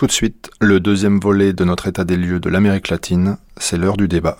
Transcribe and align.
Tout 0.00 0.06
de 0.06 0.12
suite, 0.12 0.50
le 0.62 0.80
deuxième 0.80 1.20
volet 1.20 1.52
de 1.52 1.62
notre 1.62 1.86
état 1.86 2.06
des 2.06 2.16
lieux 2.16 2.40
de 2.40 2.48
l'Amérique 2.48 2.88
latine, 2.88 3.36
c'est 3.58 3.76
l'heure 3.76 3.98
du 3.98 4.08
débat. 4.08 4.38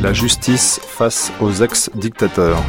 La 0.00 0.12
justice 0.12 0.78
face 0.84 1.32
aux 1.40 1.54
ex-dictateurs. 1.54 2.62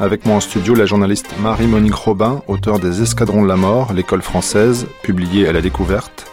Avec 0.00 0.26
moi 0.26 0.36
en 0.36 0.40
studio, 0.40 0.76
la 0.76 0.86
journaliste 0.86 1.26
Marie-Monique 1.40 1.92
Robin, 1.92 2.40
auteure 2.46 2.78
des 2.78 3.02
Escadrons 3.02 3.42
de 3.42 3.48
la 3.48 3.56
mort, 3.56 3.92
l'école 3.92 4.22
française, 4.22 4.86
publiée 5.02 5.48
à 5.48 5.52
la 5.52 5.60
découverte. 5.60 6.30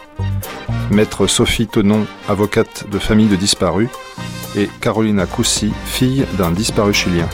Maître 0.92 1.26
Sophie 1.26 1.66
Tonon, 1.66 2.06
avocate 2.28 2.88
de 2.88 3.00
famille 3.00 3.26
de 3.26 3.34
disparus. 3.34 3.88
Et 4.56 4.68
Carolina 4.80 5.26
Coussi, 5.26 5.72
fille 5.84 6.26
d'un 6.38 6.52
disparu 6.52 6.94
chilien. 6.94 7.26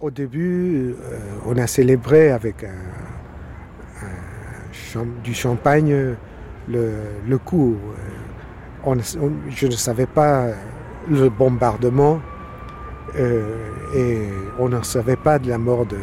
Au 0.00 0.10
début, 0.10 0.94
euh, 1.02 1.18
on 1.44 1.58
a 1.58 1.66
célébré 1.66 2.30
avec 2.30 2.64
un 2.64 3.03
du 5.22 5.34
champagne 5.34 6.14
le, 6.68 7.38
coup. 7.38 7.76
On, 8.84 8.96
je 8.98 9.66
ne 9.66 9.72
savais 9.72 10.06
pas 10.06 10.48
le 11.10 11.28
bombardement 11.28 12.20
euh, 13.16 13.42
et 13.94 14.18
on 14.58 14.68
ne 14.68 14.82
savait 14.82 15.16
pas 15.16 15.38
de 15.38 15.48
la 15.48 15.58
mort 15.58 15.86
de 15.86 15.98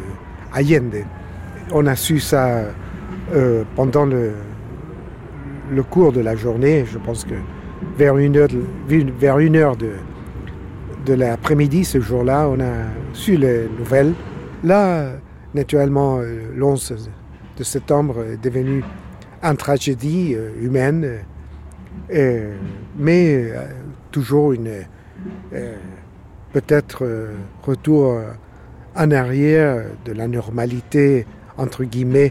Allende. 0.52 1.04
On 1.72 1.86
a 1.86 1.96
su 1.96 2.20
ça 2.20 2.64
euh, 3.34 3.64
pendant 3.76 4.04
le, 4.04 4.32
le 5.70 5.82
cours 5.82 6.12
de 6.12 6.20
la 6.20 6.36
journée. 6.36 6.84
Je 6.90 6.98
pense 6.98 7.24
que 7.24 7.34
vers 7.96 8.16
une 8.16 8.36
heure, 8.36 8.48
vers 8.88 9.38
une 9.38 9.56
heure 9.56 9.76
de, 9.76 9.92
de 11.06 11.14
l'après-midi, 11.14 11.84
ce 11.84 12.00
jour-là, 12.00 12.48
on 12.48 12.60
a 12.60 12.72
su 13.12 13.36
les 13.36 13.68
nouvelles. 13.78 14.14
Là, 14.64 15.12
naturellement, 15.54 16.18
euh, 16.20 16.52
l'11 16.56 16.94
septembre 17.62 18.24
est 18.24 18.42
devenu 18.42 18.82
une 19.42 19.56
tragédie 19.56 20.34
euh, 20.34 20.50
humaine, 20.60 21.18
euh, 22.12 22.56
mais 22.96 23.50
euh, 23.50 23.66
toujours 24.10 24.52
une 24.52 24.70
peut-être 26.52 27.06
retour 27.62 28.20
en 28.94 29.10
arrière 29.10 29.84
de 30.04 30.12
la 30.12 30.28
normalité 30.28 31.26
entre 31.56 31.84
guillemets 31.84 32.30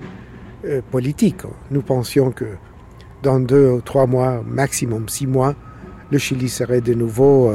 politique. 0.91 1.41
Nous 1.71 1.81
pensions 1.81 2.29
que 2.31 2.45
dans 3.23 3.39
deux 3.39 3.67
ou 3.69 3.81
trois 3.81 4.05
mois, 4.05 4.43
maximum 4.45 5.09
six 5.09 5.25
mois, 5.25 5.55
le 6.11 6.19
Chili 6.19 6.49
serait 6.49 6.81
de 6.81 6.93
nouveau 6.93 7.51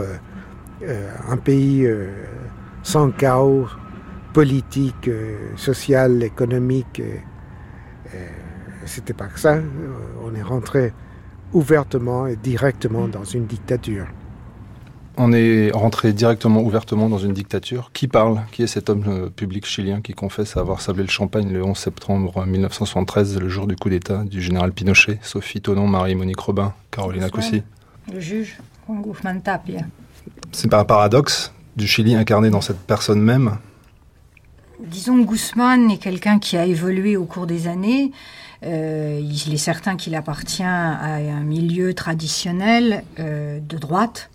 un 1.29 1.37
pays 1.37 1.89
sans 2.83 3.13
chaos 3.13 3.69
politique, 4.33 5.09
social, 5.57 6.23
économique. 6.25 7.01
C'était 8.85 9.15
pas 9.15 9.27
que 9.27 9.39
ça. 9.39 9.59
On 10.25 10.35
est 10.35 10.43
rentré 10.43 10.93
ouvertement 11.53 12.27
et 12.27 12.37
directement 12.37 13.09
dans 13.09 13.25
une 13.25 13.47
dictature. 13.47 14.07
On 15.19 15.33
est 15.33 15.71
rentré 15.73 16.13
directement, 16.13 16.61
ouvertement 16.61 17.09
dans 17.09 17.19
une 17.19 17.33
dictature. 17.33 17.91
Qui 17.95 18.07
parle? 18.07 18.43
Qui 18.53 18.65
est 18.65 18.67
cet 18.67 18.91
homme 18.91 19.05
euh, 19.09 19.31
public 19.31 19.65
chilien 19.65 20.03
qui 20.03 20.13
confesse 20.13 20.59
avoir 20.59 20.83
sablé 20.83 21.05
le 21.05 21.09
champagne 21.09 21.51
le 21.51 21.65
11 21.65 21.77
septembre 21.77 22.45
1973, 22.45 23.39
le 23.39 23.49
jour 23.49 23.67
du 23.67 23.77
coup 23.77 23.89
d'État 23.89 24.25
du 24.25 24.43
général 24.43 24.73
Pinochet 24.73 25.19
Sophie 25.23 25.63
Tonon, 25.63 25.87
Marie-Monique 25.87 26.39
Robin, 26.39 26.75
Carolina 26.91 27.31
Coussi. 27.31 27.63
Le 28.13 28.21
juge 28.21 28.59
Juan 28.87 29.01
Guzmán 29.01 29.41
Tapia. 29.41 29.81
C'est 30.53 30.71
pas 30.71 30.81
un 30.81 30.85
paradoxe 30.85 31.51
du 31.77 31.87
Chili 31.87 32.15
incarné 32.15 32.51
dans 32.51 32.61
cette 32.61 32.81
personne 32.81 33.23
même? 33.23 33.57
Disons 34.81 35.23
que 35.25 35.31
Guzmán 35.31 35.91
est 35.91 35.97
quelqu'un 35.97 36.39
qui 36.39 36.57
a 36.57 36.67
évolué 36.67 37.17
au 37.17 37.25
cours 37.25 37.47
des 37.47 37.67
années. 37.67 38.13
Euh, 38.63 39.21
il 39.23 39.55
est 39.55 39.59
certain 39.59 39.97
qu'il 39.97 40.15
appartient 40.15 40.63
à 40.63 41.15
un 41.15 41.45
milieu 41.45 41.95
traditionnel 41.95 43.05
euh, 43.19 43.59
de 43.61 43.79
droite 43.79 44.31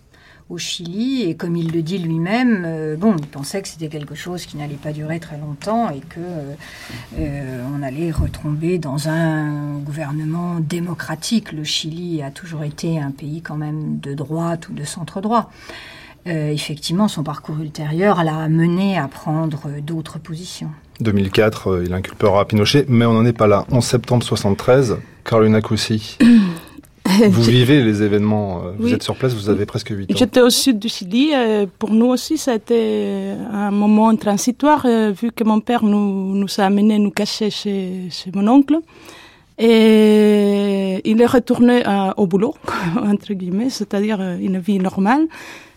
au 0.48 0.58
Chili 0.58 1.22
et 1.22 1.36
comme 1.36 1.54
il 1.56 1.72
le 1.72 1.80
dit 1.80 1.98
lui-même, 1.98 2.64
euh, 2.66 2.96
bon, 2.96 3.14
il 3.18 3.26
pensait 3.26 3.62
que 3.62 3.68
c'était 3.68 3.88
quelque 3.88 4.16
chose 4.16 4.44
qui 4.44 4.56
n'allait 4.56 4.74
pas 4.74 4.92
durer 4.92 5.20
très 5.20 5.38
longtemps 5.38 5.90
et 5.90 6.00
que 6.00 6.20
on 7.18 7.82
allait 7.82 8.10
retomber 8.10 8.78
dans 8.78 9.08
un 9.08 9.78
gouvernement 9.78 10.58
démocratique. 10.60 11.52
Le 11.52 11.64
Chili 11.64 12.22
a 12.22 12.30
toujours 12.30 12.64
été 12.64 13.00
un 13.00 13.12
pays 13.12 13.42
quand 13.42 13.56
même 13.56 13.98
de 14.00 14.12
droite 14.12 14.68
ou 14.68 14.72
de 14.72 14.84
centre 14.84 15.20
droit. 15.20 15.50
Effectivement, 16.26 17.08
son 17.08 17.22
parcours 17.22 17.58
ultérieur 17.60 18.22
l'a 18.22 18.48
mené 18.48 18.96
à 18.96 19.08
prendre 19.08 19.68
d'autres 19.80 20.18
positions. 20.18 20.70
2004, 21.02 21.68
euh, 21.68 21.84
il 21.84 21.92
inculpera 21.92 22.44
Pinochet, 22.46 22.86
mais 22.88 23.04
on 23.04 23.12
n'en 23.12 23.24
est 23.24 23.32
pas 23.32 23.46
là. 23.46 23.66
En 23.70 23.80
septembre 23.80 24.22
73, 24.22 24.98
Carolina 25.24 25.60
Coussi. 25.60 26.18
Vous 27.28 27.42
vivez 27.42 27.82
les 27.82 28.02
événements, 28.02 28.62
euh, 28.64 28.70
vous 28.78 28.94
êtes 28.94 29.02
sur 29.02 29.16
place, 29.16 29.34
vous 29.34 29.50
avez 29.50 29.66
presque 29.66 29.90
8 29.90 30.12
ans. 30.12 30.14
J'étais 30.16 30.40
au 30.40 30.48
sud 30.50 30.78
du 30.78 30.88
Chili. 30.88 31.32
pour 31.78 31.90
nous 31.90 32.06
aussi, 32.06 32.38
ça 32.38 32.52
a 32.52 32.54
été 32.54 33.32
un 33.52 33.72
moment 33.72 34.14
transitoire, 34.16 34.86
euh, 34.86 35.10
vu 35.10 35.32
que 35.32 35.42
mon 35.42 35.60
père 35.60 35.84
nous, 35.84 36.34
nous 36.34 36.46
a 36.58 36.62
amenés 36.62 36.98
nous 36.98 37.10
cacher 37.10 37.50
chez, 37.50 38.08
chez 38.08 38.30
mon 38.32 38.46
oncle. 38.46 38.78
Et 39.58 41.02
il 41.04 41.20
est 41.20 41.26
retourné 41.26 41.82
au 42.16 42.26
boulot, 42.26 42.54
entre 42.96 43.34
guillemets, 43.34 43.68
c'est-à-dire 43.68 44.20
une 44.40 44.58
vie 44.58 44.78
normale. 44.78 45.26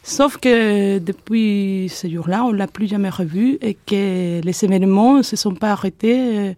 Sauf 0.07 0.37
que 0.37 0.99
depuis 0.99 1.87
ce 1.89 2.07
jour-là, 2.07 2.45
on 2.45 2.51
l'a 2.51 2.67
plus 2.67 2.85
jamais 2.85 3.09
revu 3.09 3.57
et 3.59 3.73
que 3.73 4.39
les 4.39 4.63
événements 4.63 5.17
ne 5.17 5.23
se 5.23 5.35
sont 5.35 5.55
pas 5.55 5.71
arrêtés. 5.71 6.55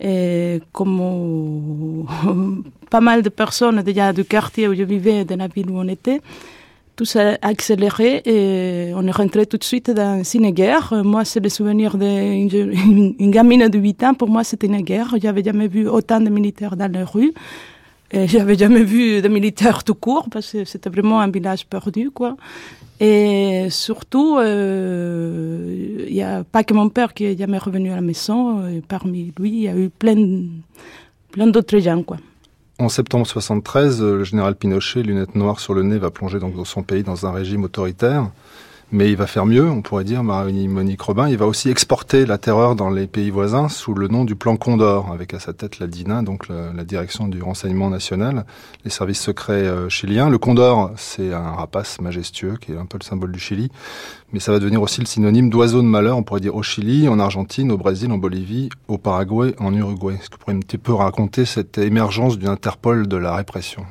Et 0.00 0.60
comme 0.72 2.04
pas 2.90 3.00
mal 3.00 3.22
de 3.22 3.28
personnes 3.28 3.82
déjà 3.82 4.12
du 4.12 4.24
quartier 4.24 4.66
où 4.66 4.74
je 4.74 4.82
vivais, 4.82 5.24
de 5.24 5.36
la 5.36 5.46
ville 5.46 5.70
où 5.70 5.78
on 5.78 5.86
était, 5.86 6.20
tout 6.96 7.04
s'est 7.04 7.38
accéléré 7.40 8.20
et 8.24 8.92
on 8.96 9.06
est 9.06 9.12
rentré 9.12 9.46
tout 9.46 9.58
de 9.58 9.64
suite 9.64 9.92
dans 9.92 10.24
une 10.24 10.50
guerre. 10.50 10.92
Moi, 11.04 11.24
c'est 11.24 11.38
le 11.38 11.50
souvenir 11.50 11.96
d'une 11.96 13.14
gamine 13.30 13.68
de 13.68 13.78
8 13.78 14.02
ans. 14.02 14.14
Pour 14.14 14.28
moi, 14.28 14.42
c'était 14.42 14.66
une 14.66 14.80
guerre. 14.80 15.14
J'avais 15.22 15.44
jamais 15.44 15.68
vu 15.68 15.86
autant 15.86 16.20
de 16.20 16.30
militaires 16.30 16.74
dans 16.74 16.90
les 16.90 17.04
rues. 17.04 17.32
Et 18.12 18.26
j'avais 18.32 18.56
jamais 18.56 18.84
vu 18.84 19.22
de 19.22 19.28
militaires 19.28 19.84
tout 19.84 19.94
court 19.94 20.28
parce 20.30 20.52
que 20.52 20.64
c'était 20.64 20.90
vraiment 20.90 21.20
un 21.20 21.30
village 21.30 21.66
perdu, 21.66 22.10
quoi. 22.10 22.36
Et 23.00 23.66
surtout, 23.70 24.38
euh, 24.38 26.04
il 26.06 26.14
n'y 26.14 26.22
a 26.22 26.44
pas 26.44 26.62
que 26.62 26.72
mon 26.72 26.88
père 26.88 27.14
qui 27.14 27.24
est 27.24 27.38
jamais 27.38 27.58
revenu 27.58 27.90
à 27.90 27.96
la 27.96 28.00
maison. 28.00 28.62
Parmi 28.86 29.32
lui, 29.38 29.50
il 29.50 29.62
y 29.62 29.68
a 29.68 29.76
eu 29.76 29.88
plein, 29.88 30.44
plein 31.32 31.48
d'autres 31.48 31.78
gens, 31.78 32.02
quoi. 32.02 32.18
En 32.78 32.88
septembre 32.88 33.26
73, 33.26 34.02
le 34.02 34.24
général 34.24 34.54
Pinochet, 34.54 35.02
lunettes 35.02 35.34
noires 35.34 35.60
sur 35.60 35.74
le 35.74 35.82
nez, 35.82 35.98
va 35.98 36.10
plonger 36.10 36.38
donc 36.38 36.56
dans 36.56 36.64
son 36.64 36.82
pays 36.82 37.02
dans 37.02 37.26
un 37.26 37.32
régime 37.32 37.64
autoritaire. 37.64 38.30
Mais 38.94 39.08
il 39.08 39.16
va 39.16 39.26
faire 39.26 39.46
mieux, 39.46 39.70
on 39.70 39.80
pourrait 39.80 40.04
dire, 40.04 40.22
Marie-Monique 40.22 41.00
Robin. 41.00 41.26
Il 41.26 41.38
va 41.38 41.46
aussi 41.46 41.70
exporter 41.70 42.26
la 42.26 42.36
terreur 42.36 42.76
dans 42.76 42.90
les 42.90 43.06
pays 43.06 43.30
voisins 43.30 43.70
sous 43.70 43.94
le 43.94 44.06
nom 44.06 44.26
du 44.26 44.36
plan 44.36 44.58
Condor, 44.58 45.10
avec 45.10 45.32
à 45.32 45.40
sa 45.40 45.54
tête 45.54 45.78
la 45.78 45.86
DINA, 45.86 46.20
donc 46.20 46.46
la, 46.48 46.84
direction 46.84 47.26
du 47.26 47.42
renseignement 47.42 47.88
national, 47.88 48.44
les 48.84 48.90
services 48.90 49.22
secrets 49.22 49.64
euh, 49.64 49.88
chiliens. 49.88 50.28
Le 50.28 50.36
Condor, 50.36 50.90
c'est 50.96 51.32
un 51.32 51.52
rapace 51.52 52.02
majestueux 52.02 52.58
qui 52.60 52.72
est 52.72 52.76
un 52.76 52.84
peu 52.84 52.98
le 53.00 53.04
symbole 53.04 53.32
du 53.32 53.38
Chili, 53.38 53.70
mais 54.34 54.40
ça 54.40 54.52
va 54.52 54.58
devenir 54.58 54.82
aussi 54.82 55.00
le 55.00 55.06
synonyme 55.06 55.48
d'oiseau 55.48 55.80
de 55.80 55.86
malheur, 55.86 56.18
on 56.18 56.22
pourrait 56.22 56.40
dire 56.40 56.54
au 56.54 56.62
Chili, 56.62 57.08
en 57.08 57.18
Argentine, 57.18 57.72
au 57.72 57.78
Brésil, 57.78 58.12
en 58.12 58.18
Bolivie, 58.18 58.68
au 58.88 58.98
Paraguay, 58.98 59.54
en 59.58 59.72
Uruguay. 59.74 60.16
Est-ce 60.20 60.28
que 60.28 60.34
vous 60.34 60.40
pourriez 60.40 60.58
un 60.58 60.60
petit 60.60 60.76
peu 60.76 60.92
raconter 60.92 61.46
cette 61.46 61.78
émergence 61.78 62.36
d'une 62.38 62.48
Interpol 62.48 63.08
de 63.08 63.16
la 63.16 63.34
répression? 63.34 63.86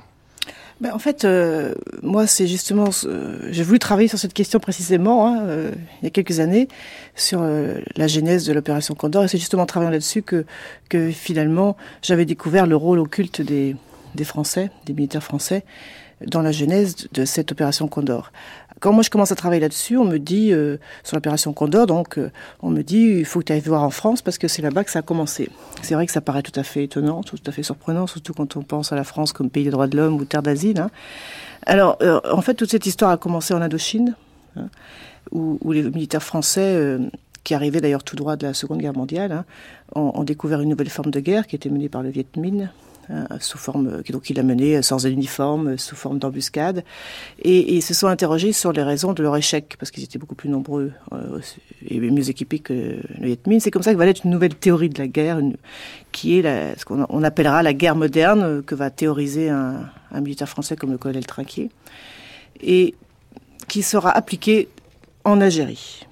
Ben, 0.81 0.94
en 0.94 1.00
fait, 1.00 1.25
euh, 1.25 1.75
moi, 2.01 2.25
c'est 2.25 2.48
justement, 2.48 2.86
j'ai 3.51 3.62
voulu 3.62 3.78
travailler 3.78 4.07
sur 4.07 4.18
cette 4.18 4.33
question 4.33 4.60
précisément 4.60 5.28
hein, 5.28 5.42
euh, 5.44 5.72
il 6.01 6.06
y 6.06 6.07
a 6.07 6.10
quelques 6.10 6.39
années 6.39 6.68
sur 7.16 7.42
euh, 7.44 7.78
la 7.95 8.07
genèse 8.07 8.48
de 8.48 8.54
l'opération 8.54 8.95
Condor, 8.95 9.24
et 9.24 9.28
c'est 9.28 9.38
justement 9.38 9.62
en 9.62 9.68
travaillant 9.68 9.92
là-dessus 9.92 10.24
que, 10.24 10.44
que 10.89 11.12
finalement 11.12 11.78
j'avais 12.01 12.25
découvert 12.25 12.66
le 12.66 12.75
rôle 12.75 12.98
occulte 12.98 13.42
des, 13.42 13.75
des 14.16 14.24
Français, 14.24 14.72
des 14.88 14.94
militaires 14.94 15.24
français, 15.24 15.63
dans 16.25 16.42
la 16.42 16.51
genèse 16.51 17.07
de 17.13 17.25
cette 17.25 17.51
opération 17.51 17.88
Condor 17.88 18.31
quand 18.81 18.92
moi 18.92 19.04
je 19.04 19.12
commence 19.12 19.31
à 19.31 19.36
travailler 19.36 19.62
là-dessus, 19.62 19.95
on 19.95 20.06
me 20.06 20.18
dit, 20.18 20.51
euh, 20.51 20.78
sur 21.04 21.16
l'opération 21.16 21.54
Condor, 21.54 21.86
donc, 21.86 22.18
euh, 22.18 22.31
on 22.62 22.72
me 22.72 22.81
dit, 22.81 23.19
il 23.19 23.25
faut 23.25 23.39
que 23.39 23.45
tu 23.45 23.54
ailles 23.54 23.62
voir 23.62 23.83
en 23.83 23.92
France 23.92 24.24
parce 24.24 24.39
que 24.39 24.48
c'est 24.48 24.63
là-bas 24.63 24.83
que 24.83 24.89
ça 24.89 25.00
a 25.00 25.01
commencé. 25.04 25.50
C'est 25.83 25.94
vrai 25.94 26.07
que 26.07 26.12
ça 26.12 26.19
paraît 26.19 26.42
tout 26.42 26.60
à 26.60 26.63
fait 26.63 26.83
étonnant, 26.83 27.22
tout 27.22 27.38
à 27.45 27.51
fait 27.51 27.62
surprenant, 27.62 28.07
surtout 28.07 28.33
quand 28.33 28.57
on 28.57 28.63
pense 28.63 28.92
à 28.92 28.95
la 28.95 29.04
France 29.04 29.33
comme 29.33 29.51
pays 29.51 29.63
des 29.63 29.69
droits 29.69 29.86
de 29.86 29.95
l'homme 29.95 30.16
ou 30.16 30.25
terre 30.25 30.42
d'asile. 30.42 30.80
Hein. 30.80 30.89
Alors, 31.68 32.00
en 32.31 32.42
fait, 32.42 32.56
toute 32.56 32.72
cette 32.72 32.88
histoire 32.88 33.12
a 33.12 33.18
commencé 33.18 33.54
en 33.54 33.62
Indochine, 33.62 34.16
hein, 34.57 34.68
où, 35.31 35.60
les 35.72 35.83
militaires 35.83 36.24
français, 36.24 36.98
qui 37.44 37.54
arrivaient 37.54 37.81
d'ailleurs 37.81 38.04
tout 38.04 38.16
droit 38.16 38.36
de 38.36 38.48
la 38.48 38.56
Seconde 38.56 38.80
Guerre 38.80 38.98
mondiale, 38.98 39.31
hein, 39.31 39.45
ont, 39.94 40.12
ont, 40.16 40.24
découvert 40.24 40.60
une 40.60 40.69
nouvelle 40.69 40.89
forme 40.89 41.12
de 41.12 41.19
guerre 41.19 41.45
qui 41.45 41.56
était 41.56 41.69
menée 41.69 41.88
par 41.88 42.01
le 42.01 42.10
Viet 42.10 42.25
Minh, 42.36 42.72
euh, 43.09 43.25
sous 43.39 43.57
forme, 43.57 43.88
euh, 43.88 44.12
donc 44.12 44.30
il 44.30 44.39
a 44.39 44.44
mené 44.44 44.77
euh, 44.77 44.81
sans 44.81 45.06
uniforme, 45.06 45.77
sous 45.77 45.95
forme 45.95 46.19
d'embuscade, 46.19 46.83
et, 47.42 47.75
ils 47.75 47.81
se 47.81 47.94
sont 47.94 48.07
interrogés 48.07 48.53
sur 48.53 48.71
les 48.71 48.83
raisons 48.83 49.13
de 49.13 49.24
leur 49.24 49.36
échec, 49.36 49.75
parce 49.80 49.92
qu'ils 49.92 50.03
étaient 50.03 50.19
beaucoup 50.19 50.36
plus 50.36 50.50
nombreux 50.50 50.92
et 51.88 52.00
mieux 52.00 52.30
équipés 52.30 52.59
que 52.59 52.74
le 53.19 53.25
Viet. 53.25 53.39
C'est 53.59 53.71
comme 53.71 53.83
ça 53.83 53.94
que 53.94 53.98
va 53.98 54.06
naître 54.06 54.21
une 54.24 54.31
nouvelle 54.31 54.56
théorie 54.56 54.89
de 54.89 55.00
la 55.00 55.07
guerre, 55.07 55.39
qui 56.12 56.38
est 56.38 56.42
la, 56.42 56.77
ce 56.77 56.86
qu'on 56.86 57.24
appellera 57.24 57.63
la 57.63 57.74
guerre 57.74 57.95
moderne, 57.95 58.62
que 58.63 58.75
va 58.75 58.89
théoriser 58.89 59.50
un, 59.50 59.89
un 60.12 60.21
militaire 60.21 60.50
français 60.50 60.75
comme 60.75 60.92
le 60.92 60.97
colonel 60.97 61.25
Trinquier, 61.25 61.69
et 62.62 62.95
qui 63.68 63.81
sera 63.81 64.12
appliquée 64.12 64.69
en 65.24 65.42
Algérie. 65.42 66.06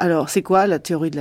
Alors, 0.00 0.30
c'est 0.30 0.40
quoi 0.40 0.66
la 0.66 0.78
théorie 0.78 1.10
de 1.10 1.20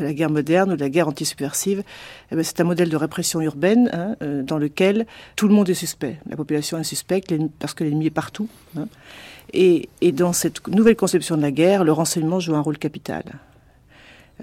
la, 0.00 0.12
guerre 0.12 0.28
moderne 0.28 0.72
ou 0.72 0.76
de 0.76 0.80
la 0.80 0.90
guerre 0.90 1.06
antisubversive 1.06 1.84
eh 2.32 2.34
ben, 2.34 2.42
C'est 2.42 2.60
un 2.60 2.64
modèle 2.64 2.88
de 2.88 2.96
répression 2.96 3.40
urbaine 3.40 3.88
hein, 3.92 4.16
euh, 4.22 4.42
dans 4.42 4.58
lequel 4.58 5.06
tout 5.36 5.46
le 5.46 5.54
monde 5.54 5.70
est 5.70 5.74
suspect. 5.74 6.18
La 6.28 6.34
population 6.34 6.78
est 6.80 6.84
suspecte 6.84 7.32
parce 7.60 7.74
que 7.74 7.84
l'ennemi 7.84 8.06
est 8.06 8.10
partout. 8.10 8.48
Hein. 8.76 8.88
Et, 9.52 9.88
et, 10.00 10.10
dans 10.10 10.32
cette 10.32 10.66
nouvelle 10.66 10.96
conception 10.96 11.36
de 11.36 11.42
la 11.42 11.52
guerre, 11.52 11.84
le 11.84 11.92
renseignement 11.92 12.40
joue 12.40 12.56
un 12.56 12.60
rôle 12.60 12.76
capital 12.76 13.22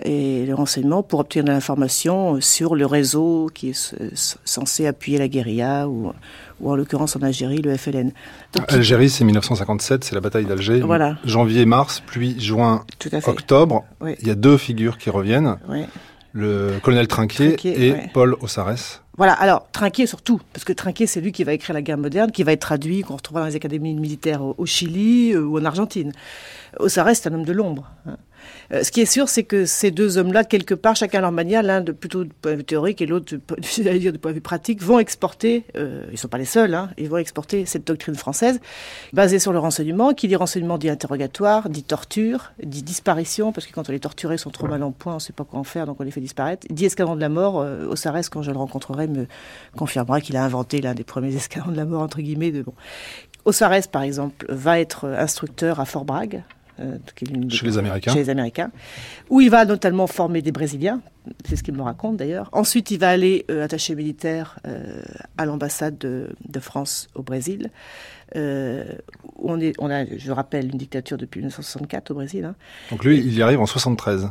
et 0.03 0.45
le 0.45 0.53
renseignement 0.53 1.03
pour 1.03 1.19
obtenir 1.19 1.45
de 1.45 1.51
l'information 1.51 2.39
sur 2.41 2.75
le 2.75 2.85
réseau 2.85 3.49
qui 3.53 3.69
est 3.69 3.95
censé 4.45 4.87
appuyer 4.87 5.17
la 5.17 5.27
guérilla 5.27 5.87
ou, 5.87 6.13
ou 6.61 6.71
en 6.71 6.75
l'occurrence 6.75 7.15
en 7.15 7.21
Algérie 7.21 7.61
le 7.61 7.75
FLN. 7.75 8.11
Algérie, 8.67 9.09
c'est 9.09 9.23
1957, 9.23 10.03
c'est 10.03 10.15
la 10.15 10.21
bataille 10.21 10.45
d'Alger. 10.45 10.81
Voilà. 10.81 11.17
Janvier, 11.25 11.65
mars, 11.65 12.01
puis 12.05 12.39
juin, 12.39 12.85
octobre. 13.25 13.83
Il 14.21 14.27
y 14.27 14.31
a 14.31 14.35
deux 14.35 14.57
figures 14.57 14.97
qui 14.97 15.09
reviennent. 15.09 15.57
Le 16.31 16.79
colonel 16.83 17.07
Trinquier, 17.07 17.55
et 17.65 17.95
Paul 18.13 18.35
Ossares. 18.41 19.01
Voilà, 19.17 19.33
alors 19.33 19.67
Trinquier 19.73 20.05
surtout, 20.05 20.39
parce 20.53 20.63
que 20.63 20.71
Trinquier 20.71 21.05
c'est 21.05 21.19
lui 21.19 21.33
qui 21.33 21.43
va 21.43 21.51
écrire 21.51 21.73
la 21.73 21.81
guerre 21.81 21.97
moderne, 21.97 22.31
qui 22.31 22.43
va 22.43 22.53
être 22.53 22.61
traduit, 22.61 23.01
qu'on 23.01 23.17
retrouvera 23.17 23.41
dans 23.41 23.49
les 23.49 23.55
académies 23.57 23.93
militaires 23.93 24.41
au, 24.41 24.65
Chili 24.65 25.33
euh, 25.33 25.41
ou 25.41 25.59
en 25.59 25.65
Argentine. 25.65 26.13
Ossares 26.77 27.15
c'est 27.15 27.27
un 27.27 27.33
homme 27.33 27.43
de 27.43 27.51
l'ombre. 27.51 27.91
Hein. 28.05 28.15
Euh, 28.73 28.83
ce 28.83 28.91
qui 28.91 29.01
est 29.01 29.05
sûr, 29.05 29.29
c'est 29.29 29.43
que 29.43 29.65
ces 29.65 29.91
deux 29.91 30.17
hommes-là, 30.17 30.43
quelque 30.43 30.73
part, 30.73 30.95
chacun 30.95 31.19
à 31.19 31.21
leur 31.21 31.31
manière, 31.31 31.63
l'un 31.63 31.81
de 31.81 31.91
plutôt 31.91 32.23
de 32.23 32.31
point 32.41 32.53
de 32.53 32.57
vue 32.57 32.63
théorique 32.63 33.01
et 33.01 33.05
l'autre, 33.05 33.33
de 33.33 33.37
point 34.17 34.31
de 34.31 34.35
vue 34.35 34.41
pratique, 34.41 34.81
vont 34.81 34.99
exporter, 34.99 35.65
euh, 35.75 36.03
ils 36.07 36.13
ne 36.13 36.17
sont 36.17 36.27
pas 36.27 36.37
les 36.37 36.45
seuls, 36.45 36.73
hein, 36.73 36.89
ils 36.97 37.09
vont 37.09 37.17
exporter 37.17 37.65
cette 37.65 37.85
doctrine 37.85 38.15
française, 38.15 38.59
basée 39.13 39.39
sur 39.39 39.53
le 39.53 39.59
renseignement, 39.59 40.13
qui 40.13 40.27
dit 40.27 40.35
renseignement 40.35 40.77
dit 40.77 40.89
interrogatoire, 40.89 41.69
dit 41.69 41.83
torture, 41.83 42.51
dit 42.63 42.83
disparition, 42.83 43.51
parce 43.51 43.65
que 43.65 43.73
quand 43.73 43.89
on 43.89 43.91
les 43.91 43.99
torturés, 43.99 44.37
sont 44.37 44.49
trop 44.51 44.67
mal 44.67 44.83
en 44.83 44.91
point, 44.91 45.13
on 45.13 45.15
ne 45.15 45.21
sait 45.21 45.33
pas 45.33 45.43
quoi 45.43 45.59
en 45.59 45.63
faire, 45.63 45.85
donc 45.85 45.99
on 45.99 46.03
les 46.03 46.11
fait 46.11 46.21
disparaître, 46.21 46.67
dit 46.69 46.85
escalon 46.85 47.15
de 47.15 47.21
la 47.21 47.29
mort, 47.29 47.59
euh, 47.59 47.85
Ossarès, 47.87 48.29
quand 48.29 48.41
je 48.41 48.51
le 48.51 48.57
rencontrerai, 48.57 49.07
me 49.07 49.27
confirmera 49.75 50.21
qu'il 50.21 50.37
a 50.37 50.43
inventé 50.43 50.81
l'un 50.81 50.93
des 50.93 51.03
premiers 51.03 51.35
escalons 51.35 51.71
de 51.71 51.77
la 51.77 51.85
mort, 51.85 52.01
entre 52.01 52.21
guillemets. 52.21 52.51
De, 52.51 52.61
bon. 52.61 52.73
Ossarès, 53.45 53.87
par 53.87 54.03
exemple, 54.03 54.45
va 54.49 54.79
être 54.79 55.07
instructeur 55.07 55.79
à 55.79 55.85
Fort 55.85 56.05
Bragg, 56.05 56.43
euh, 56.79 56.97
chez 57.49 57.65
les 57.65 57.77
Américains. 57.77 58.13
Chez 58.13 58.19
les 58.19 58.29
Américains, 58.29 58.71
où 59.29 59.41
il 59.41 59.49
va 59.49 59.65
notamment 59.65 60.07
former 60.07 60.41
des 60.41 60.51
Brésiliens, 60.51 61.01
c'est 61.45 61.55
ce 61.55 61.63
qu'il 61.63 61.73
me 61.73 61.81
raconte 61.81 62.17
d'ailleurs. 62.17 62.49
Ensuite, 62.53 62.91
il 62.91 62.99
va 62.99 63.09
aller 63.09 63.45
euh, 63.51 63.65
attaché 63.65 63.95
militaire 63.95 64.59
euh, 64.65 65.01
à 65.37 65.45
l'ambassade 65.45 65.97
de, 65.97 66.59
France 66.59 67.07
au 67.15 67.23
Brésil. 67.23 67.69
on, 68.35 69.59
est, 69.59 69.73
on 69.79 69.89
a, 69.89 70.05
je 70.05 70.31
rappelle, 70.31 70.65
une 70.65 70.77
dictature 70.77 71.17
depuis 71.17 71.39
1964 71.39 72.11
au 72.11 72.13
Brésil. 72.13 72.45
Hein. 72.45 72.55
Donc 72.91 73.03
lui, 73.03 73.17
il 73.17 73.33
y 73.33 73.41
arrive 73.41 73.59
en 73.59 73.65
73. 73.65 74.29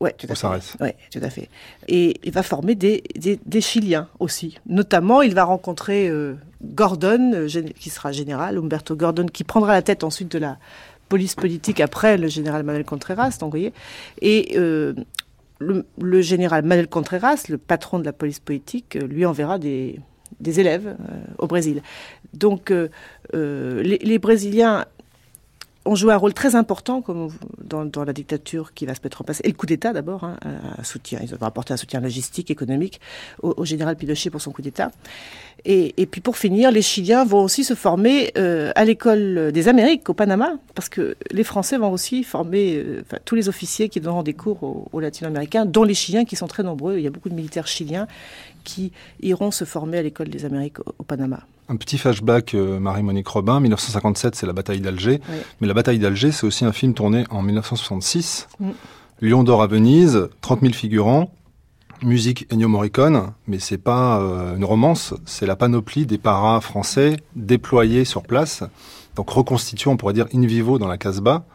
Oui, 0.00 0.10
tout 0.18 0.26
à 0.28 0.34
fait. 0.34 0.82
Ouais, 0.82 0.96
tout 1.12 1.20
à 1.22 1.30
fait. 1.30 1.48
Et 1.86 2.20
il 2.24 2.32
va 2.32 2.42
former 2.42 2.74
des, 2.74 3.04
des, 3.16 3.60
Chiliens 3.60 4.08
aussi. 4.18 4.58
Notamment, 4.66 5.22
il 5.22 5.34
va 5.34 5.44
rencontrer 5.44 6.10
Gordon, 6.62 7.46
qui 7.78 7.90
sera 7.90 8.10
général, 8.10 8.58
Humberto 8.58 8.96
Gordon, 8.96 9.26
qui 9.26 9.44
prendra 9.44 9.72
la 9.72 9.82
tête 9.82 10.02
ensuite 10.02 10.30
de 10.32 10.38
la 10.38 10.58
police 11.14 11.36
politique 11.36 11.78
après 11.78 12.18
le 12.18 12.26
général 12.26 12.64
Manuel 12.64 12.84
Contreras, 12.84 13.36
donc, 13.38 13.50
voyez. 13.50 13.72
Et 14.20 14.54
euh, 14.56 14.94
le, 15.60 16.20
général 16.22 16.64
Manuel 16.64 16.88
Contreras, 16.88 17.44
le 17.48 17.56
patron 17.56 18.00
de 18.00 18.04
la 18.04 18.12
police 18.12 18.40
politique, 18.40 18.96
euh, 18.96 19.06
lui 19.06 19.24
enverra 19.24 19.60
des, 19.60 20.00
élèves 20.44 20.88
euh, 20.88 21.12
au 21.38 21.46
Brésil. 21.46 21.82
Donc 22.32 22.72
les, 23.32 24.18
Brésiliens 24.18 24.86
ont 25.84 25.94
joué 25.94 26.12
un 26.12 26.16
rôle 26.16 26.34
très 26.34 26.54
important 26.54 27.04
dans, 27.62 28.04
la 28.04 28.12
dictature 28.12 28.72
qui 28.74 28.86
va 28.86 28.94
se 28.94 29.00
mettre 29.02 29.20
en 29.20 29.24
place. 29.24 29.40
Et 29.44 29.48
le 29.48 29.54
coup 29.54 29.66
d'État 29.66 29.92
d'abord, 29.92 30.24
hein, 30.24 30.36
un 30.42 30.84
soutien, 30.84 31.20
ils 31.22 31.34
ont 31.34 31.42
apporté 31.42 31.72
un 31.72 31.76
soutien 31.76 32.00
logistique, 32.00 32.50
économique 32.50 33.00
au, 33.42 33.64
général 33.64 33.96
Pinochet 33.96 34.30
pour 34.30 34.40
son 34.40 34.50
coup 34.52 34.62
d'État. 34.62 34.90
Et, 35.64 35.94
et, 35.96 36.06
puis 36.06 36.20
pour 36.20 36.36
finir, 36.36 36.70
les 36.70 36.82
Chiliens 36.82 37.24
vont 37.24 37.42
aussi 37.42 37.64
se 37.64 37.74
former 37.74 38.32
euh, 38.36 38.72
à 38.74 38.84
l'école 38.84 39.50
des 39.52 39.68
Amériques 39.68 40.08
au 40.10 40.14
Panama, 40.14 40.58
parce 40.74 40.88
que 40.88 41.16
les 41.30 41.44
Français 41.44 41.78
vont 41.78 41.90
aussi 41.90 42.22
former 42.22 42.76
euh, 42.76 43.02
tous 43.24 43.34
les 43.34 43.48
officiers 43.48 43.88
qui 43.88 44.00
donneront 44.00 44.22
des 44.22 44.34
cours 44.34 44.62
aux, 44.62 44.88
aux 44.92 45.00
Latino-Américains, 45.00 45.64
dont 45.64 45.84
les 45.84 45.94
Chiliens 45.94 46.24
qui 46.24 46.36
sont 46.36 46.48
très 46.48 46.62
nombreux. 46.62 46.98
Il 46.98 47.02
y 47.02 47.06
a 47.06 47.10
beaucoup 47.10 47.30
de 47.30 47.34
militaires 47.34 47.66
chiliens 47.66 48.06
qui 48.64 48.92
iront 49.20 49.50
se 49.50 49.64
former 49.64 49.98
à 49.98 50.02
l'école 50.02 50.28
des 50.28 50.44
Amériques 50.44 50.80
au, 50.80 51.02
Panama. 51.04 51.40
Un 51.68 51.76
petit 51.76 51.96
flashback, 51.96 52.54
euh, 52.54 52.78
Marie-Monique 52.78 53.26
Robin, 53.28 53.58
1957, 53.60 54.34
c'est 54.34 54.46
la 54.46 54.52
bataille 54.52 54.80
d'Alger. 54.80 55.20
Mais 55.60 55.66
la 55.66 55.74
bataille 55.74 55.98
d'Alger, 55.98 56.30
c'est 56.30 56.46
aussi 56.46 56.64
un 56.64 56.72
film 56.72 56.92
tourné 56.92 57.24
en 57.30 57.42
1966. 57.42 58.48
Mm. 58.60 58.70
Lion 59.22 59.44
d'or 59.44 59.62
à 59.62 59.66
Venise, 59.66 60.28
30 60.42 60.60
000 60.60 60.72
figurants, 60.74 61.32
musique 62.02 62.46
Ennio 62.52 62.68
Morricone, 62.68 63.32
mais 63.46 63.58
c'est 63.58 63.78
pas 63.78 64.20
euh, 64.20 64.56
une 64.56 64.64
romance, 64.64 65.14
c'est 65.24 65.46
la 65.46 65.56
panoplie 65.56 66.04
des 66.04 66.18
paras 66.18 66.60
français 66.60 67.16
déployés 67.34 68.04
sur 68.04 68.22
place, 68.22 68.64
donc 69.16 69.30
reconstitués, 69.30 69.88
on 69.88 69.96
pourrait 69.96 70.12
dire 70.12 70.26
in 70.34 70.44
vivo 70.44 70.78
dans 70.78 70.88
la 70.88 70.98
Casbah. 70.98 71.46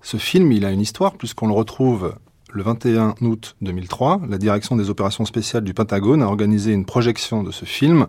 Ce 0.00 0.16
film, 0.16 0.50
il 0.50 0.64
a 0.64 0.72
une 0.72 0.80
histoire 0.80 1.16
puisqu'on 1.16 1.46
le 1.46 1.54
retrouve 1.54 2.16
le 2.52 2.62
21 2.62 3.14
août 3.20 3.56
2003, 3.62 4.22
la 4.28 4.38
direction 4.38 4.74
des 4.74 4.90
opérations 4.90 5.24
spéciales 5.24 5.64
du 5.64 5.74
Pentagone 5.74 6.22
a 6.22 6.26
organisé 6.26 6.72
une 6.72 6.84
projection 6.84 7.42
de 7.42 7.50
ce 7.50 7.64
film 7.64 8.08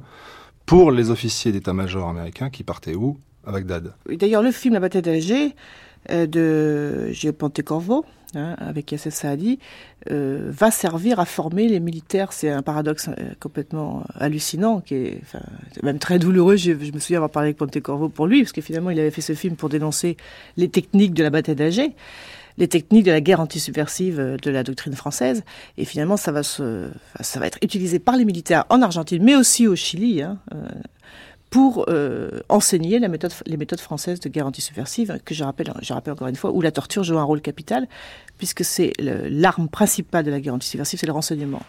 pour 0.65 0.91
les 0.91 1.09
officiers 1.09 1.51
d'état-major 1.51 2.07
américains 2.07 2.49
qui 2.49 2.63
partaient 2.63 2.95
où 2.95 3.17
À 3.45 3.51
Bagdad. 3.51 3.93
D'ailleurs, 4.09 4.41
le 4.41 4.51
film 4.51 4.73
La 4.73 4.79
bataille 4.79 5.01
d'Alger 5.01 5.55
euh, 6.11 6.25
de 6.25 7.11
Gilles 7.11 7.31
Pontecorvo, 7.31 8.05
hein, 8.35 8.55
avec 8.59 8.91
Yassef 8.91 9.13
Saadi, 9.13 9.59
euh, 10.11 10.49
va 10.51 10.69
servir 10.69 11.19
à 11.19 11.25
former 11.25 11.69
les 11.69 11.79
militaires. 11.79 12.33
C'est 12.33 12.49
un 12.49 12.61
paradoxe 12.61 13.07
euh, 13.07 13.33
complètement 13.39 14.03
hallucinant, 14.15 14.81
qui 14.81 14.95
est 14.95 15.21
même 15.81 15.99
très 15.99 16.19
douloureux. 16.19 16.57
Je, 16.57 16.71
me 16.71 16.99
souviens 16.99 17.17
avoir 17.17 17.29
parlé 17.29 17.47
avec 17.47 17.57
Pontecorvo 17.57 18.09
pour 18.09 18.27
lui, 18.27 18.41
parce 18.41 18.51
que 18.51 18.61
finalement, 18.61 18.89
il 18.89 18.99
avait 18.99 19.11
fait 19.11 19.21
ce 19.21 19.33
film 19.33 19.55
pour 19.55 19.69
dénoncer 19.69 20.17
les 20.57 20.67
techniques 20.67 21.13
de 21.13 21.23
la 21.23 21.29
bataille 21.29 21.55
d'Alger 21.55 21.95
les 22.57 22.67
techniques 22.67 23.05
de 23.05 23.11
la 23.11 23.21
guerre 23.21 23.39
antisubversive 23.39 24.19
euh, 24.19 24.37
de 24.37 24.51
la 24.51 24.63
doctrine 24.63 24.93
française. 24.93 25.43
Et 25.77 25.85
finalement, 25.85 26.17
ça 26.17 26.31
va, 26.31 26.43
se, 26.43 26.89
ça 27.19 27.39
va 27.39 27.47
être 27.47 27.57
utilisé 27.61 27.99
par 27.99 28.15
les 28.15 28.25
militaires 28.25 28.65
en 28.69 28.81
Argentine, 28.81 29.23
mais 29.23 29.35
aussi 29.35 29.67
au 29.67 29.75
Chili, 29.75 30.21
hein, 30.21 30.39
euh, 30.53 30.67
pour 31.49 31.85
euh, 31.87 32.39
enseigner 32.49 32.99
les 32.99 33.07
méthodes 33.57 33.79
françaises 33.79 34.19
de 34.19 34.27
guerre 34.27 34.47
antisubversive, 34.47 35.19
que 35.23 35.35
je 35.35 35.43
rappelle, 35.43 35.71
encore 36.07 36.27
une 36.27 36.35
fois, 36.35 36.51
où 36.51 36.61
la 36.61 36.71
torture 36.71 37.03
joue 37.03 37.19
un 37.19 37.23
rôle 37.23 37.41
capital, 37.41 37.87
puisque 38.39 38.65
c'est 38.65 38.91
l'arme 38.99 39.69
principale 39.69 40.25
de 40.25 40.31
la 40.31 40.39
guerre 40.39 40.55
antisubversive, 40.55 40.99
c'est 40.99 41.05
le 41.05 41.13
renseignement. 41.13 41.61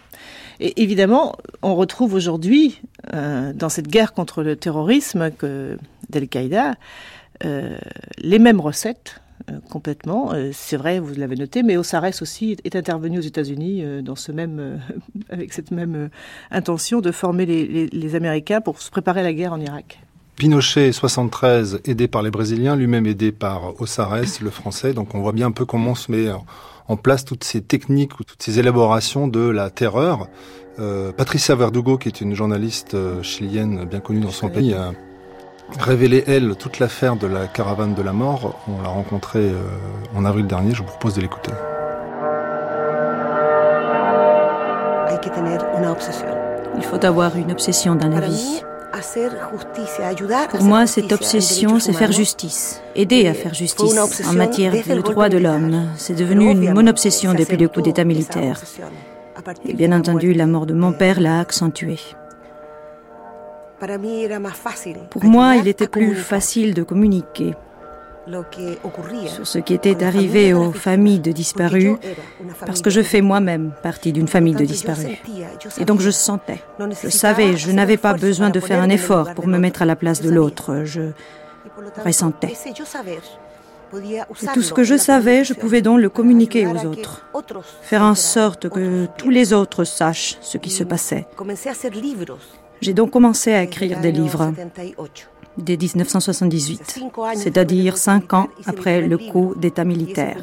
Et 0.58 0.82
évidemment, 0.82 1.36
on 1.60 1.74
retrouve 1.74 2.14
aujourd'hui, 2.14 2.80
dans 3.12 3.68
cette 3.68 3.88
guerre 3.88 4.14
contre 4.14 4.42
le 4.42 4.56
terrorisme 4.56 5.30
d'Al-Qaïda, 6.08 6.76
les 7.42 8.38
mêmes 8.38 8.60
recettes 8.60 9.20
complètement. 9.70 10.32
Euh, 10.32 10.50
c'est 10.52 10.76
vrai, 10.76 10.98
vous 10.98 11.14
l'avez 11.14 11.36
noté, 11.36 11.62
mais 11.62 11.76
Osares 11.76 12.22
aussi 12.22 12.56
est 12.64 12.76
intervenu 12.76 13.18
aux 13.18 13.22
États-Unis 13.22 13.82
euh, 13.82 14.02
dans 14.02 14.16
ce 14.16 14.32
même, 14.32 14.80
avec 15.30 15.52
cette 15.52 15.70
même 15.70 16.10
intention 16.50 17.00
de 17.00 17.10
former 17.10 17.46
les, 17.46 18.14
Américains 18.14 18.60
pour 18.60 18.80
se 18.80 18.90
préparer 18.90 19.20
à 19.20 19.22
la 19.24 19.32
guerre 19.32 19.52
en 19.52 19.60
Irak. 19.60 20.00
Pinochet, 20.36 20.92
73, 20.92 21.80
aidé 21.84 22.06
par 22.06 22.22
les 22.22 22.30
Brésiliens, 22.30 22.76
lui-même 22.76 23.06
aidé 23.06 23.32
par 23.32 23.80
Osares, 23.80 24.40
le 24.40 24.50
français. 24.50 24.92
Donc 24.92 25.14
on 25.14 25.20
voit 25.20 25.32
bien 25.32 25.48
un 25.48 25.52
peu 25.52 25.64
comment 25.64 25.92
on 25.92 25.94
se 25.94 26.12
met 26.12 26.28
en 26.86 26.96
place 26.96 27.24
toutes 27.24 27.44
ces 27.44 27.60
techniques 27.60 28.20
ou 28.20 28.24
toutes 28.24 28.42
ces 28.42 28.58
élaborations 28.58 29.26
de 29.26 29.40
la 29.40 29.70
terreur. 29.70 30.28
Patricia 31.16 31.54
Verdugo, 31.54 31.98
qui 31.98 32.08
est 32.08 32.20
une 32.20 32.34
journaliste 32.34 32.96
chilienne 33.22 33.84
bien 33.84 34.00
connue 34.00 34.20
dans 34.20 34.30
son 34.30 34.48
pays, 34.48 34.74
révéler, 35.78 36.24
elle, 36.26 36.54
toute 36.56 36.78
l'affaire 36.78 37.16
de 37.16 37.26
la 37.26 37.46
caravane 37.46 37.94
de 37.94 38.02
la 38.02 38.12
mort. 38.12 38.58
On 38.68 38.82
l'a 38.82 38.88
rencontrée 38.88 39.50
euh, 39.50 39.62
en 40.14 40.24
avril 40.24 40.46
dernier. 40.46 40.72
Je 40.72 40.78
vous 40.78 40.84
propose 40.84 41.14
de 41.14 41.20
l'écouter. 41.20 41.52
Il 46.76 46.82
faut 46.82 47.04
avoir 47.04 47.36
une 47.36 47.52
obsession 47.52 47.94
dans 47.94 48.08
la 48.08 48.20
vie. 48.20 48.62
Pour 50.50 50.62
moi, 50.62 50.86
cette 50.86 51.12
obsession, 51.12 51.80
c'est 51.80 51.92
faire 51.92 52.12
justice, 52.12 52.80
aider 52.94 53.26
à 53.26 53.34
faire 53.34 53.52
justice 53.52 53.98
en 54.28 54.32
matière 54.34 54.72
de 54.72 55.00
droits 55.00 55.28
de 55.28 55.38
l'homme. 55.38 55.88
C'est 55.96 56.14
devenu 56.14 56.50
une 56.50 56.72
mon 56.72 56.86
obsession 56.86 57.34
depuis 57.34 57.56
le 57.56 57.68
coup 57.68 57.82
d'État 57.82 58.04
militaire. 58.04 58.60
Et 59.66 59.74
bien 59.74 59.92
entendu, 59.92 60.32
la 60.32 60.46
mort 60.46 60.66
de 60.66 60.74
mon 60.74 60.92
père 60.92 61.20
l'a 61.20 61.40
accentué. 61.40 61.98
Pour 65.10 65.24
moi, 65.24 65.56
il 65.56 65.68
était 65.68 65.88
plus 65.88 66.14
facile 66.14 66.74
de 66.74 66.82
communiquer 66.82 67.54
sur 69.26 69.46
ce 69.46 69.58
qui 69.58 69.74
était 69.74 70.02
arrivé 70.02 70.54
aux 70.54 70.72
familles 70.72 71.20
de 71.20 71.32
disparus, 71.32 71.96
parce 72.64 72.80
que 72.80 72.90
je 72.90 73.02
fais 73.02 73.20
moi-même 73.20 73.72
partie 73.82 74.12
d'une 74.12 74.28
famille 74.28 74.54
de 74.54 74.64
disparus. 74.64 75.18
Et 75.78 75.84
donc 75.84 76.00
je 76.00 76.10
sentais, 76.10 76.62
je 77.02 77.08
savais, 77.08 77.56
je 77.56 77.70
n'avais 77.70 77.96
pas 77.96 78.14
besoin 78.14 78.50
de 78.50 78.60
faire 78.60 78.80
un 78.82 78.90
effort 78.90 79.34
pour 79.34 79.46
me 79.46 79.58
mettre 79.58 79.82
à 79.82 79.84
la 79.84 79.96
place 79.96 80.22
de 80.22 80.30
l'autre, 80.30 80.82
je 80.84 81.10
ressentais. 82.04 82.54
Et 84.42 84.46
tout 84.54 84.62
ce 84.62 84.72
que 84.72 84.82
je 84.82 84.96
savais, 84.96 85.44
je 85.44 85.54
pouvais 85.54 85.82
donc 85.82 86.00
le 86.00 86.08
communiquer 86.08 86.66
aux 86.66 86.84
autres, 86.86 87.26
faire 87.82 88.02
en 88.02 88.14
sorte 88.14 88.68
que 88.68 89.06
tous 89.18 89.30
les 89.30 89.52
autres 89.52 89.84
sachent 89.84 90.38
ce 90.40 90.58
qui 90.58 90.70
se 90.70 90.82
passait. 90.82 91.26
J'ai 92.80 92.92
donc 92.92 93.10
commencé 93.10 93.52
à 93.52 93.62
écrire 93.62 94.00
des 94.00 94.12
livres 94.12 94.52
dès 95.56 95.76
1978, 95.76 97.00
c'est-à-dire 97.34 97.96
cinq 97.96 98.32
ans 98.34 98.48
après 98.66 99.00
le 99.00 99.18
coup 99.18 99.54
d'État 99.56 99.84
militaire. 99.84 100.36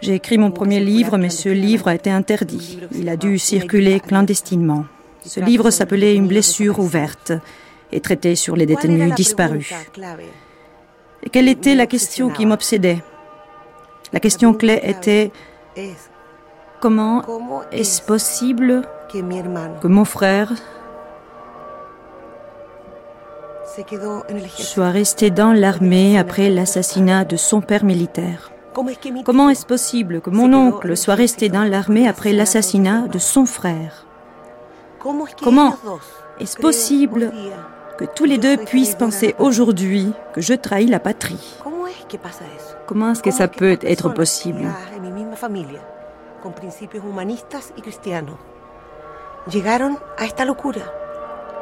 J'ai 0.00 0.14
écrit 0.14 0.38
mon 0.38 0.50
premier 0.50 0.80
livre, 0.80 1.18
mais 1.18 1.30
ce 1.30 1.48
livre 1.48 1.88
a 1.88 1.94
été 1.94 2.10
interdit. 2.10 2.80
Il 2.92 3.08
a 3.08 3.16
dû 3.16 3.38
circuler 3.38 4.00
clandestinement. 4.00 4.84
Ce 5.24 5.40
livre 5.40 5.70
s'appelait 5.70 6.14
Une 6.14 6.28
blessure 6.28 6.78
ouverte 6.78 7.32
et 7.92 8.00
traitait 8.00 8.36
sur 8.36 8.56
les 8.56 8.66
détenus 8.66 9.14
disparus. 9.14 9.72
Et 11.22 11.30
quelle 11.30 11.48
était 11.48 11.74
la 11.74 11.86
question 11.86 12.30
qui 12.30 12.46
m'obsédait? 12.46 13.02
La 14.12 14.20
question 14.20 14.54
clé 14.54 14.80
était 14.84 15.32
comment 16.80 17.22
est-ce 17.72 18.02
possible 18.02 18.82
que 19.10 19.88
mon 19.88 20.04
frère 20.04 20.52
soit 24.58 24.90
resté 24.90 25.30
dans 25.30 25.52
l'armée 25.52 26.18
après 26.18 26.50
l'assassinat 26.50 27.24
de 27.24 27.36
son 27.36 27.60
père 27.60 27.84
militaire. 27.84 28.50
Comment 29.24 29.50
est-ce 29.50 29.66
possible 29.66 30.20
que 30.20 30.30
mon 30.30 30.52
oncle 30.52 30.96
soit 30.96 31.14
resté 31.14 31.48
dans 31.48 31.64
l'armée 31.64 32.08
après 32.08 32.32
l'assassinat 32.32 33.08
de 33.08 33.18
son 33.18 33.46
frère? 33.46 34.06
Comment 35.42 35.74
est-ce 36.40 36.56
possible 36.56 37.32
que 37.98 38.04
tous 38.04 38.24
les 38.24 38.38
deux 38.38 38.56
puissent 38.56 38.94
penser 38.94 39.34
aujourd'hui 39.38 40.12
que 40.32 40.40
je 40.40 40.54
trahis 40.54 40.86
la 40.86 41.00
patrie? 41.00 41.58
Comment 42.86 43.12
est-ce 43.12 43.22
que 43.22 43.30
ça 43.30 43.48
peut 43.48 43.78
être 43.82 44.08
possible? 44.10 44.66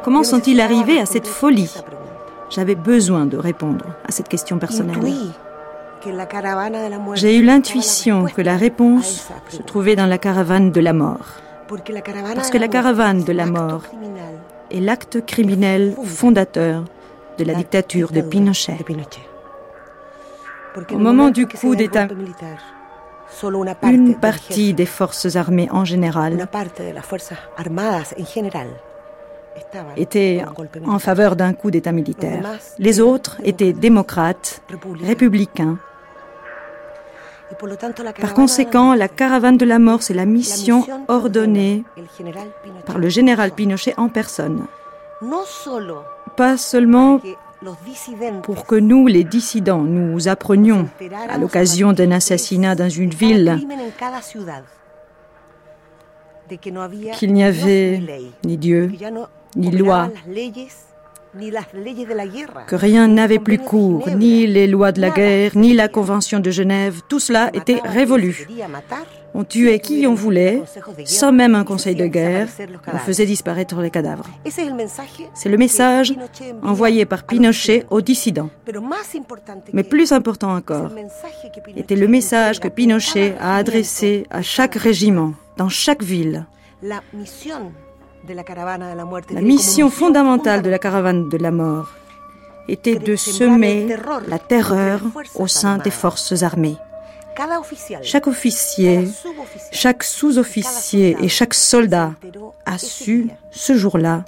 Comment 0.02 0.22
sont-ils 0.22 0.60
arrivés 0.60 1.00
à 1.00 1.06
cette 1.06 1.26
folie? 1.26 1.72
J'avais 2.50 2.74
besoin 2.74 3.26
de 3.26 3.36
répondre 3.36 3.86
à 4.06 4.12
cette 4.12 4.28
question 4.28 4.58
personnelle. 4.58 5.00
J'ai 7.14 7.36
eu 7.36 7.42
l'intuition 7.42 8.26
que 8.26 8.42
la 8.42 8.56
réponse 8.56 9.28
se 9.48 9.62
trouvait 9.62 9.96
dans 9.96 10.06
la 10.06 10.18
caravane 10.18 10.70
de 10.70 10.80
la 10.80 10.92
mort. 10.92 11.26
Parce 11.66 12.50
que 12.50 12.58
la 12.58 12.68
caravane 12.68 13.24
de 13.24 13.32
la 13.32 13.46
mort 13.46 13.82
est 14.70 14.80
l'acte 14.80 15.24
criminel 15.24 15.94
fondateur 16.04 16.84
de 17.38 17.44
la 17.44 17.54
dictature 17.54 18.12
de 18.12 18.20
Pinochet. 18.20 18.78
Au 20.92 20.98
moment 20.98 21.30
du 21.30 21.46
coup 21.46 21.74
d'État, 21.74 22.08
une 23.82 24.14
partie 24.16 24.74
des 24.74 24.86
forces 24.86 25.36
armées 25.36 25.68
en 25.70 25.84
général 25.84 26.48
étaient 29.96 30.44
en 30.86 30.98
faveur 30.98 31.36
d'un 31.36 31.52
coup 31.52 31.70
d'État 31.70 31.92
militaire. 31.92 32.42
Les 32.78 33.00
autres 33.00 33.36
étaient 33.44 33.72
démocrates, 33.72 34.62
républicains. 35.02 35.78
Par 38.20 38.34
conséquent, 38.34 38.94
la 38.94 39.08
caravane 39.08 39.56
de 39.56 39.64
la 39.64 39.78
mort, 39.78 40.02
c'est 40.02 40.14
la 40.14 40.26
mission 40.26 40.84
ordonnée 41.08 41.84
par 42.86 42.98
le 42.98 43.08
général 43.08 43.52
Pinochet 43.52 43.94
en 43.96 44.08
personne. 44.08 44.66
Pas 46.36 46.56
seulement 46.56 47.20
pour 48.42 48.66
que 48.66 48.74
nous, 48.74 49.06
les 49.06 49.24
dissidents, 49.24 49.82
nous 49.82 50.28
apprenions 50.28 50.88
à 51.28 51.38
l'occasion 51.38 51.92
d'un 51.92 52.10
assassinat 52.10 52.74
dans 52.74 52.88
une 52.88 53.10
ville 53.10 53.58
qu'il 57.18 57.32
n'y 57.32 57.44
avait 57.44 58.02
ni 58.44 58.56
Dieu, 58.58 58.92
ni 59.56 59.70
loi, 59.70 60.10
que 62.66 62.76
rien 62.76 63.08
n'avait 63.08 63.38
plus 63.38 63.58
cours, 63.58 64.08
ni 64.16 64.46
les 64.46 64.66
lois 64.66 64.92
de 64.92 65.00
la 65.00 65.10
guerre, 65.10 65.52
ni 65.56 65.74
la 65.74 65.88
Convention 65.88 66.38
de 66.38 66.50
Genève, 66.50 67.00
tout 67.08 67.18
cela 67.18 67.50
était 67.52 67.80
révolu. 67.84 68.46
On 69.36 69.42
tuait 69.42 69.80
qui 69.80 70.06
on 70.06 70.14
voulait, 70.14 70.62
sans 71.04 71.32
même 71.32 71.56
un 71.56 71.64
conseil 71.64 71.96
de 71.96 72.06
guerre, 72.06 72.46
on 72.92 72.98
faisait 72.98 73.26
disparaître 73.26 73.80
les 73.80 73.90
cadavres. 73.90 74.26
C'est 74.46 75.48
le 75.48 75.56
message 75.56 76.14
envoyé 76.62 77.04
par 77.04 77.24
Pinochet 77.24 77.84
aux 77.90 78.00
dissidents. 78.00 78.50
Mais 79.72 79.82
plus 79.82 80.12
important 80.12 80.54
encore, 80.54 80.92
était 81.76 81.96
le 81.96 82.06
message 82.06 82.60
que 82.60 82.68
Pinochet 82.68 83.34
a 83.40 83.56
adressé 83.56 84.24
à 84.30 84.42
chaque 84.42 84.76
régiment, 84.76 85.32
dans 85.56 85.68
chaque 85.68 86.04
ville. 86.04 86.46
La 89.30 89.40
mission 89.40 89.90
fondamentale 89.90 90.62
de 90.62 90.70
la 90.70 90.78
caravane 90.78 91.28
de 91.28 91.36
la 91.36 91.50
mort 91.50 91.90
était 92.68 92.96
de 92.96 93.16
semer 93.16 93.94
la 94.28 94.38
terreur 94.38 95.00
au 95.34 95.46
sein 95.46 95.78
des 95.78 95.90
forces 95.90 96.42
armées. 96.42 96.76
Chaque 98.02 98.26
officier, 98.26 99.08
chaque 99.72 100.04
sous-officier 100.04 101.16
et 101.20 101.28
chaque 101.28 101.54
soldat 101.54 102.12
a 102.64 102.78
su 102.78 103.28
ce 103.50 103.76
jour-là 103.76 104.24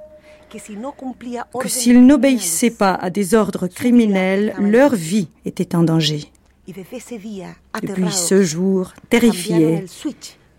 que 1.60 1.68
s'ils 1.68 2.04
n'obéissaient 2.04 2.70
pas 2.70 2.94
à 2.94 3.10
des 3.10 3.34
ordres 3.34 3.66
criminels, 3.66 4.54
leur 4.58 4.94
vie 4.94 5.28
était 5.44 5.74
en 5.74 5.82
danger. 5.82 6.30
Depuis 6.68 8.12
ce 8.12 8.42
jour, 8.42 8.92
terrifiés, 9.08 9.84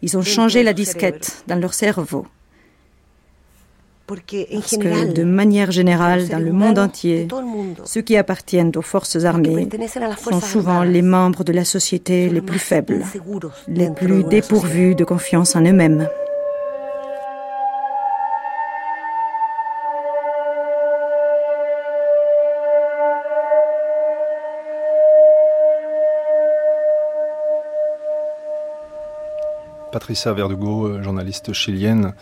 ils 0.01 0.17
ont 0.17 0.21
changé 0.21 0.63
la 0.63 0.73
disquette 0.73 1.43
dans 1.47 1.59
leur 1.59 1.73
cerveau. 1.73 2.25
Parce 4.07 4.77
que 4.77 5.11
de 5.11 5.23
manière 5.23 5.71
générale, 5.71 6.29
dans 6.29 6.39
le 6.39 6.53
monde 6.53 6.79
entier, 6.79 7.27
ceux 7.83 8.01
qui 8.01 8.15
appartiennent 8.15 8.71
aux 8.77 8.81
forces 8.81 9.25
armées 9.25 9.67
sont 10.23 10.39
souvent 10.39 10.83
les 10.83 11.01
membres 11.01 11.43
de 11.43 11.51
la 11.51 11.65
société 11.65 12.29
les 12.29 12.41
plus 12.41 12.59
faibles, 12.59 13.03
les 13.67 13.89
plus 13.89 14.23
dépourvus 14.23 14.95
de 14.95 15.03
confiance 15.03 15.57
en 15.57 15.61
eux-mêmes. 15.61 16.07
Patricia 29.91 30.31
Verdugo, 30.31 31.01
journaliste 31.01 31.53
chilienne, 31.53 32.13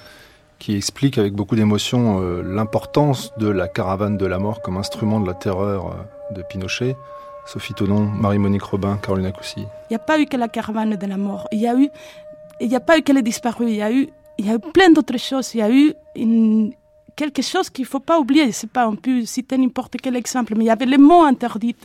qui 0.60 0.76
explique 0.76 1.18
avec 1.18 1.34
beaucoup 1.34 1.56
d'émotion 1.56 2.22
euh, 2.22 2.42
l'importance 2.44 3.32
de 3.38 3.48
la 3.48 3.68
caravane 3.68 4.18
de 4.18 4.26
la 4.26 4.40
mort 4.40 4.62
comme 4.62 4.78
instrument 4.78 5.20
de 5.20 5.28
la 5.28 5.34
terreur 5.34 5.88
euh, 5.88 6.34
de 6.34 6.42
Pinochet. 6.44 6.96
Sophie 7.46 7.76
Tonon, 7.76 8.06
Marie-Monique 8.06 8.64
Robin, 8.64 8.98
Caroline 8.98 9.32
Coussi. 9.32 9.60
Il 9.60 9.68
n'y 9.92 9.96
a 9.96 10.00
pas 10.00 10.20
eu 10.20 10.26
que 10.26 10.36
la 10.36 10.48
caravane 10.48 10.96
de 10.96 11.06
la 11.06 11.18
mort. 11.18 11.48
Il 11.52 11.60
y 11.60 11.68
a 11.68 11.76
eu, 11.76 11.90
il 12.60 12.68
n'y 12.68 12.76
a 12.76 12.80
pas 12.80 12.98
eu 12.98 13.04
que 13.04 13.12
les 13.12 13.22
disparus. 13.22 13.70
Il 13.70 13.76
y 13.76 13.84
a 13.84 13.92
eu, 13.92 14.10
il 14.40 14.48
y 14.48 14.50
a 14.50 14.56
eu 14.56 14.60
plein 14.60 14.90
d'autres 14.90 15.20
choses. 15.20 15.54
Il 15.54 15.60
y 15.60 15.62
a 15.62 15.70
eu 15.70 15.94
quelque 17.16 17.42
chose 17.42 17.70
qu'il 17.70 17.84
ne 17.84 17.88
faut 17.88 18.00
pas 18.00 18.20
oublier. 18.20 18.52
C'est 18.52 18.70
pas, 18.70 18.88
on 18.88 18.96
peut 18.96 19.26
citer 19.26 19.58
n'importe 19.58 19.98
quel 20.02 20.16
exemple, 20.16 20.56
mais 20.58 20.64
il 20.66 20.68
y 20.68 20.72
avait 20.72 20.88
les 20.88 20.98
mots 20.98 21.24
interdits. 21.24 21.76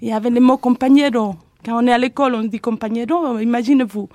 Il 0.00 0.08
y 0.08 0.12
avait 0.12 0.30
les 0.30 0.40
mots 0.40 0.56
compagnero, 0.56 1.34
Quand 1.64 1.82
on 1.82 1.86
est 1.86 1.92
à 1.92 1.98
l'école, 1.98 2.34
on 2.34 2.42
dit 2.44 2.60
compagnero, 2.60 3.38
imaginez-vous. 3.38 4.08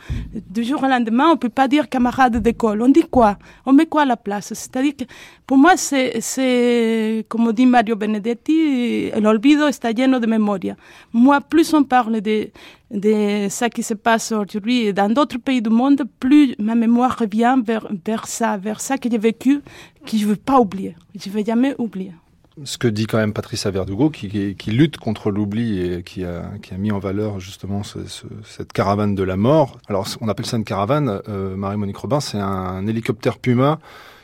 Du 0.49 0.63
jour 0.63 0.83
au 0.83 0.87
lendemain, 0.87 1.31
on 1.31 1.37
peut 1.37 1.49
pas 1.49 1.67
dire 1.67 1.89
camarade 1.89 2.37
d'école. 2.37 2.83
On 2.83 2.89
dit 2.89 3.05
quoi? 3.09 3.39
On 3.65 3.73
met 3.73 3.87
quoi 3.87 4.03
à 4.03 4.05
la 4.05 4.17
place? 4.17 4.53
C'est-à-dire 4.53 4.95
que 4.95 5.05
pour 5.47 5.57
moi, 5.57 5.75
c'est, 5.75 7.25
comme 7.27 7.51
dit 7.51 7.65
Mario 7.65 7.95
Benedetti, 7.95 9.09
l'olvido 9.19 9.67
está 9.67 9.91
lleno 9.91 10.19
de 10.19 10.27
memoria. 10.27 10.75
Moi, 11.11 11.41
plus 11.41 11.73
on 11.73 11.83
parle 11.83 12.21
de, 12.21 12.49
de 12.91 13.47
ce 13.49 13.65
qui 13.65 13.81
se 13.81 13.95
passe 13.95 14.31
aujourd'hui 14.31 14.93
dans 14.93 15.09
d'autres 15.11 15.39
pays 15.39 15.61
du 15.61 15.71
monde, 15.71 16.03
plus 16.19 16.53
ma 16.59 16.75
mémoire 16.75 17.17
revient 17.17 17.55
vers, 17.65 17.87
vers 18.05 18.27
ça, 18.27 18.57
vers 18.57 18.79
ça 18.79 18.99
que 18.99 19.09
j'ai 19.09 19.17
vécu, 19.17 19.61
que 20.05 20.15
je 20.15 20.25
veux 20.27 20.35
pas 20.35 20.59
oublier. 20.59 20.95
Je 21.15 21.31
veux 21.31 21.43
jamais 21.43 21.73
oublier 21.79 22.13
ce 22.63 22.77
que 22.77 22.87
dit 22.87 23.05
quand 23.05 23.17
même 23.17 23.33
Patricia 23.33 23.71
Verdugo, 23.71 24.09
qui, 24.09 24.55
lutte 24.67 24.97
contre 24.97 25.31
l'oubli 25.31 25.81
et 25.81 26.03
qui 26.03 26.23
a, 26.23 26.51
mis 26.77 26.91
en 26.91 26.99
valeur 26.99 27.39
justement 27.39 27.83
ce, 27.83 28.05
ce, 28.05 28.25
cette 28.43 28.73
caravane 28.73 29.15
de 29.15 29.23
la 29.23 29.37
mort. 29.37 29.79
Alors, 29.87 30.07
on 30.21 30.29
appelle 30.29 30.45
ça 30.45 30.57
une 30.57 30.63
caravane. 30.63 31.21
Euh, 31.27 31.55
Marie-Monique 31.55 31.97
Robin, 31.97 32.19
c'est 32.19 32.39
un, 32.39 32.85
hélicoptère 32.87 33.37
Puma 33.37 33.79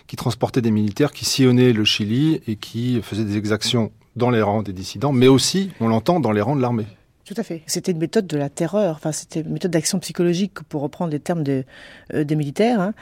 qui 0.08 0.16
transportait 0.16 0.62
des 0.62 0.72
militaires 0.72 1.12
qui 1.12 1.26
sillonnaient 1.26 1.74
le 1.74 1.84
Chili 1.84 2.42
et 2.48 2.56
qui 2.56 3.02
faisait 3.02 3.26
des 3.26 3.38
exactions 3.38 3.92
dans 4.16 4.30
les 4.30 4.42
rangs 4.42 4.64
des 4.64 4.74
dissidents, 4.74 5.12
mais 5.12 5.28
aussi, 5.28 5.72
on 5.80 5.88
l'entend, 5.88 6.20
dans 6.20 6.32
les 6.32 6.42
rangs 6.42 6.56
de 6.56 6.62
l'armée. 6.62 6.86
Tout 7.26 7.34
à 7.38 7.44
fait. 7.44 7.64
C'était 7.66 7.92
une 7.92 7.98
méthode 7.98 8.28
de 8.28 8.38
la 8.38 8.50
terreur. 8.50 8.96
Enfin, 8.96 9.12
c'était 9.12 9.42
une 9.42 9.50
méthode 9.52 9.72
d'action 9.72 9.98
psychologique, 10.00 10.62
pour 10.70 10.82
reprendre 10.82 11.12
les 11.12 11.20
termes 11.20 11.44
euh, 11.48 12.24
des 12.24 12.36
militaires. 12.36 12.80
Hein. 12.80 12.94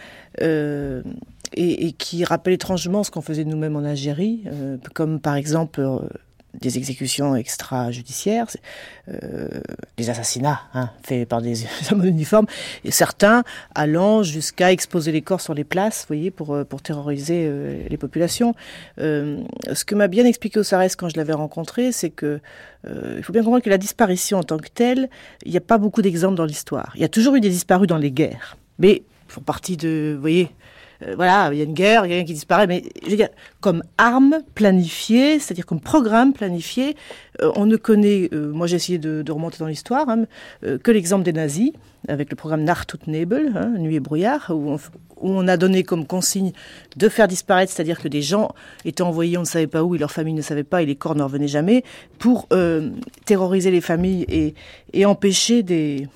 Euh, 0.41 1.03
et, 1.55 1.91
qui 1.93 2.23
rappelle 2.23 2.53
étrangement 2.53 3.03
ce 3.03 3.11
qu'on 3.11 3.21
faisait 3.21 3.45
nous-mêmes 3.45 3.75
en 3.75 3.83
Algérie, 3.83 4.43
euh, 4.47 4.77
comme 4.93 5.19
par 5.19 5.35
exemple 5.35 5.81
euh, 5.81 5.99
des 6.59 6.77
exécutions 6.77 7.35
extrajudiciaires, 7.35 8.47
euh, 9.09 9.47
des 9.97 10.09
assassinats 10.09 10.61
hein, 10.73 10.91
faits 11.03 11.27
par 11.27 11.41
des 11.41 11.63
hommes 11.91 12.01
en 12.01 12.03
uniforme, 12.03 12.45
et 12.83 12.91
certains 12.91 13.43
allant 13.73 14.23
jusqu'à 14.23 14.71
exposer 14.71 15.11
les 15.11 15.21
corps 15.21 15.41
sur 15.41 15.53
les 15.53 15.63
places, 15.63 16.01
vous 16.01 16.15
voyez, 16.15 16.31
pour, 16.31 16.57
pour 16.65 16.81
terroriser 16.81 17.51
les 17.89 17.97
populations. 17.97 18.53
ce 18.97 19.83
que 19.85 19.95
m'a 19.95 20.07
bien 20.07 20.25
expliqué 20.25 20.59
Ossarès 20.59 20.95
quand 20.95 21.09
je 21.09 21.17
l'avais 21.17 21.33
rencontré, 21.33 21.91
c'est 21.91 22.11
que 22.11 22.39
il 22.85 23.23
faut 23.23 23.33
bien 23.33 23.41
comprendre 23.43 23.63
que 23.63 23.69
la 23.69 23.77
disparition 23.77 24.39
en 24.39 24.43
tant 24.43 24.57
que 24.57 24.67
telle, 24.67 25.09
il 25.45 25.51
n'y 25.51 25.57
a 25.57 25.61
pas 25.61 25.77
beaucoup 25.77 26.01
d'exemples 26.01 26.35
dans 26.35 26.45
l'histoire. 26.45 26.91
Il 26.95 27.01
y 27.01 27.05
a 27.05 27.09
toujours 27.09 27.35
eu 27.35 27.41
des 27.41 27.49
disparus 27.49 27.87
dans 27.87 27.97
les 27.97 28.11
guerres, 28.11 28.57
mais 28.77 29.03
font 29.33 29.41
partie 29.41 29.77
de, 29.77 30.13
vous 30.15 30.21
voyez, 30.21 30.51
euh, 31.07 31.13
voilà, 31.15 31.49
il 31.51 31.57
y 31.57 31.61
a 31.61 31.65
une 31.65 31.73
guerre, 31.73 32.05
il 32.05 32.09
y 32.09 32.13
a 32.13 32.15
quelqu'un 32.17 32.27
qui 32.27 32.33
disparaît, 32.33 32.67
mais 32.67 32.83
comme 33.61 33.83
arme 33.97 34.39
planifiée, 34.55 35.39
c'est-à-dire 35.39 35.65
comme 35.65 35.79
programme 35.79 36.33
planifié, 36.33 36.95
euh, 37.41 37.51
on 37.55 37.65
ne 37.65 37.75
connaît, 37.75 38.29
euh, 38.33 38.51
moi 38.51 38.67
j'ai 38.67 38.75
essayé 38.75 38.97
de, 38.97 39.31
remonter 39.31 39.57
dans 39.59 39.67
l'histoire, 39.67 40.07
hein, 40.09 40.25
que 40.61 40.91
l'exemple 40.91 41.23
des 41.23 41.33
nazis, 41.33 41.71
avec 42.07 42.29
le 42.29 42.35
programme 42.35 42.63
Nacht 42.63 42.93
und 42.93 43.07
Nebel, 43.07 43.51
hein, 43.55 43.73
Nuit 43.79 43.95
et 43.95 43.99
brouillard, 43.99 44.51
où 44.53 44.77
on, 45.21 45.47
a 45.47 45.57
donné 45.57 45.83
comme 45.83 46.05
consigne 46.05 46.51
de 46.97 47.09
faire 47.09 47.27
disparaître, 47.27 47.71
c'est-à-dire 47.71 47.99
que 47.99 48.07
des 48.07 48.21
gens 48.21 48.53
étaient 48.85 49.01
envoyés, 49.01 49.37
on 49.37 49.41
ne 49.41 49.45
savait 49.45 49.67
pas 49.67 49.83
où, 49.83 49.95
et 49.95 49.97
leur 49.97 50.11
famille 50.11 50.33
ne 50.33 50.41
savait 50.41 50.63
pas, 50.63 50.83
et 50.83 50.85
les 50.85 50.95
corps 50.95 51.15
ne 51.15 51.23
revenaient 51.23 51.47
jamais, 51.47 51.83
pour 52.19 52.47
terroriser 53.25 53.71
les 53.71 53.81
familles 53.81 54.53
et 54.93 55.05
empêcher 55.05 55.63
des, 55.63 56.07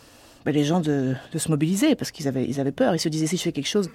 ben, 0.48 0.56
les 0.56 0.64
gens 0.64 0.80
de, 0.80 1.14
se 1.36 1.50
mobiliser 1.50 1.96
parce 1.96 2.10
qu'ils 2.10 2.30
avaient, 2.30 2.72
peur. 2.72 2.96
Ils 2.96 3.00
se 3.00 3.10
disaient 3.10 3.28
si 3.28 3.36
je 3.36 3.42
fais 3.42 3.52
quelque 3.52 3.68
chose, 3.68 3.90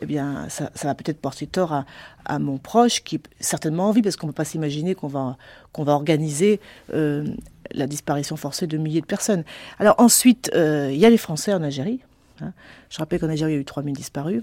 eh 0.00 0.06
bien, 0.06 0.48
ça, 0.48 0.68
va 0.82 0.96
peut-être 0.96 1.20
porter 1.20 1.46
tort 1.46 1.84
à, 2.24 2.38
mon 2.40 2.58
proche 2.58 3.04
qui 3.04 3.20
certainement 3.38 3.88
envie, 3.88 4.02
parce 4.02 4.16
qu'on 4.16 4.26
ne 4.26 4.32
peut 4.32 4.36
pas 4.38 4.44
s'imaginer 4.44 4.96
qu'on 4.96 5.06
va, 5.06 5.36
qu'on 5.70 5.84
va 5.84 5.92
organiser 5.92 6.58
euh, 6.92 7.24
la 7.70 7.86
disparition 7.86 8.34
forcée 8.34 8.66
de 8.66 8.78
milliers 8.78 9.00
de 9.00 9.06
personnes. 9.06 9.44
Alors 9.78 9.94
ensuite, 9.98 10.50
euh, 10.56 10.90
il 10.92 10.98
y 10.98 11.06
a 11.06 11.10
les 11.10 11.18
Français 11.18 11.54
en 11.54 11.62
Algérie. 11.62 12.00
Hein. 12.40 12.52
Je 12.90 12.98
rappelle 12.98 13.20
qu'en 13.20 13.28
Algérie, 13.28 13.52
il 13.52 13.54
y 13.54 13.58
a 13.58 13.60
eu 13.60 13.64
3000 13.64 13.94
disparus. 13.94 14.42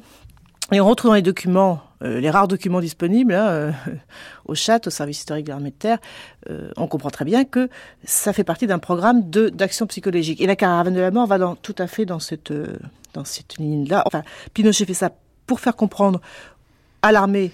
Et 0.72 0.80
on 0.80 0.88
retrouve 0.88 1.10
dans 1.12 1.16
les 1.16 1.22
documents, 1.24 1.82
euh, 2.04 2.20
les 2.20 2.30
rares 2.30 2.48
documents 2.48 2.80
disponibles, 2.80 3.34
hein, 3.34 3.48
euh, 3.48 3.72
au 4.46 4.54
chat, 4.54 4.86
au 4.86 4.90
service 4.90 5.20
historique 5.20 5.46
de 5.46 5.52
l'armée 5.52 5.72
de 5.72 5.76
terre, 5.76 5.98
euh, 6.50 6.70
on 6.78 6.88
comprend 6.88 7.10
très 7.10 7.26
bien 7.26 7.44
que 7.44 7.70
ça 8.04 8.34
fait 8.34 8.44
partie 8.44 8.68
d'un 8.68 8.80
programme 8.80 9.30
d'action 9.30 9.88
psychologique. 9.88 10.42
Et 10.42 10.48
la 10.48 10.56
caravane 10.56 10.94
de 10.94 11.02
la 11.02 11.12
mort 11.12 11.26
va 11.26 11.40
dans, 11.40 11.56
tout 11.56 11.76
à 11.80 11.88
fait 11.88 12.06
dans 12.06 12.20
cette, 12.20 12.54
dans 13.14 13.26
cette 13.26 13.58
ligne-là. 13.58 14.04
Enfin, 14.06 14.22
Pinochet 14.54 14.86
fait 14.86 14.94
ça 14.94 15.12
pour 15.48 15.60
faire 15.60 15.76
comprendre 15.76 16.22
à 17.02 17.12
l'armée, 17.12 17.52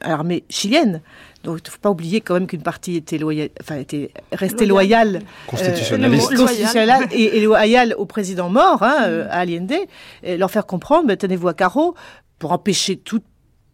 à 0.00 0.08
l'armée 0.08 0.44
chilienne. 0.48 1.02
Donc, 1.44 1.58
il 1.58 1.68
ne 1.68 1.70
faut 1.70 1.80
pas 1.80 1.90
oublier 1.90 2.20
quand 2.20 2.34
même 2.34 2.46
qu'une 2.46 2.62
partie 2.62 2.96
était 2.96 3.18
loyale, 3.18 3.50
enfin, 3.60 3.76
était 3.76 4.10
restée 4.32 4.66
loyale, 4.66 5.20
constitutionnaliste, 5.46 6.32
et, 7.12 7.40
loyale 7.40 7.94
au 7.98 8.06
président 8.06 8.48
mort, 8.48 8.82
hein, 8.82 9.26
à 9.30 9.40
Allende, 9.40 9.72
et 10.22 10.36
leur 10.36 10.50
faire 10.50 10.66
comprendre, 10.66 11.06
ben, 11.06 11.16
tenez-vous 11.16 11.48
à 11.48 11.54
carreau, 11.54 11.94
pour 12.38 12.52
empêcher 12.52 12.96
toute 12.96 13.24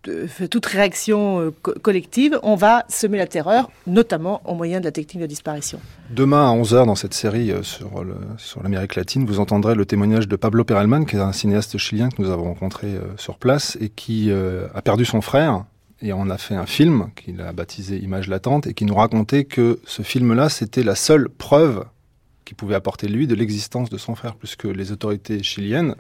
euh, 0.08 0.26
toute 0.50 0.66
réaction 0.66 1.40
euh, 1.40 1.50
collective, 1.50 2.38
on 2.42 2.56
va 2.56 2.84
semer 2.88 3.18
la 3.18 3.26
terreur, 3.26 3.70
notamment 3.86 4.42
au 4.44 4.54
moyen 4.54 4.80
de 4.80 4.84
la 4.84 4.92
technique 4.92 5.22
de 5.22 5.26
disparition. 5.26 5.80
Demain 6.10 6.50
à 6.50 6.54
11h 6.54 6.86
dans 6.86 6.94
cette 6.94 7.14
série 7.14 7.50
euh, 7.50 7.62
sur, 7.62 8.04
sur 8.36 8.62
l'Amérique 8.62 8.96
latine, 8.96 9.24
vous 9.24 9.40
entendrez 9.40 9.74
le 9.74 9.86
témoignage 9.86 10.28
de 10.28 10.36
Pablo 10.36 10.64
Perelman, 10.64 11.04
qui 11.06 11.16
est 11.16 11.20
un 11.20 11.32
cinéaste 11.32 11.78
chilien 11.78 12.08
que 12.10 12.20
nous 12.20 12.30
avons 12.30 12.44
rencontré 12.44 12.98
sur 13.16 13.38
place 13.38 13.78
et 13.80 13.88
qui 13.88 14.30
a 14.32 14.82
perdu 14.82 15.04
son 15.04 15.20
frère. 15.20 15.64
Et 16.02 16.12
on 16.12 16.28
a 16.28 16.38
fait 16.38 16.54
un 16.54 16.66
film 16.66 17.08
qu'il 17.16 17.40
a 17.40 17.52
baptisé 17.52 17.96
Image 17.96 18.28
latente 18.28 18.66
et 18.66 18.74
qui 18.74 18.84
nous 18.84 18.94
racontait 18.94 19.44
que 19.44 19.80
ce 19.86 20.02
film-là, 20.02 20.48
c'était 20.48 20.82
la 20.82 20.94
seule 20.94 21.28
preuve 21.28 21.84
qu'il 22.44 22.56
pouvait 22.56 22.74
apporter 22.74 23.08
lui 23.08 23.26
de 23.26 23.34
l'existence 23.34 23.88
de 23.88 23.96
son 23.96 24.14
frère, 24.14 24.34
puisque 24.34 24.64
les 24.64 24.92
autorités 24.92 25.42
chiliennes 25.42 25.94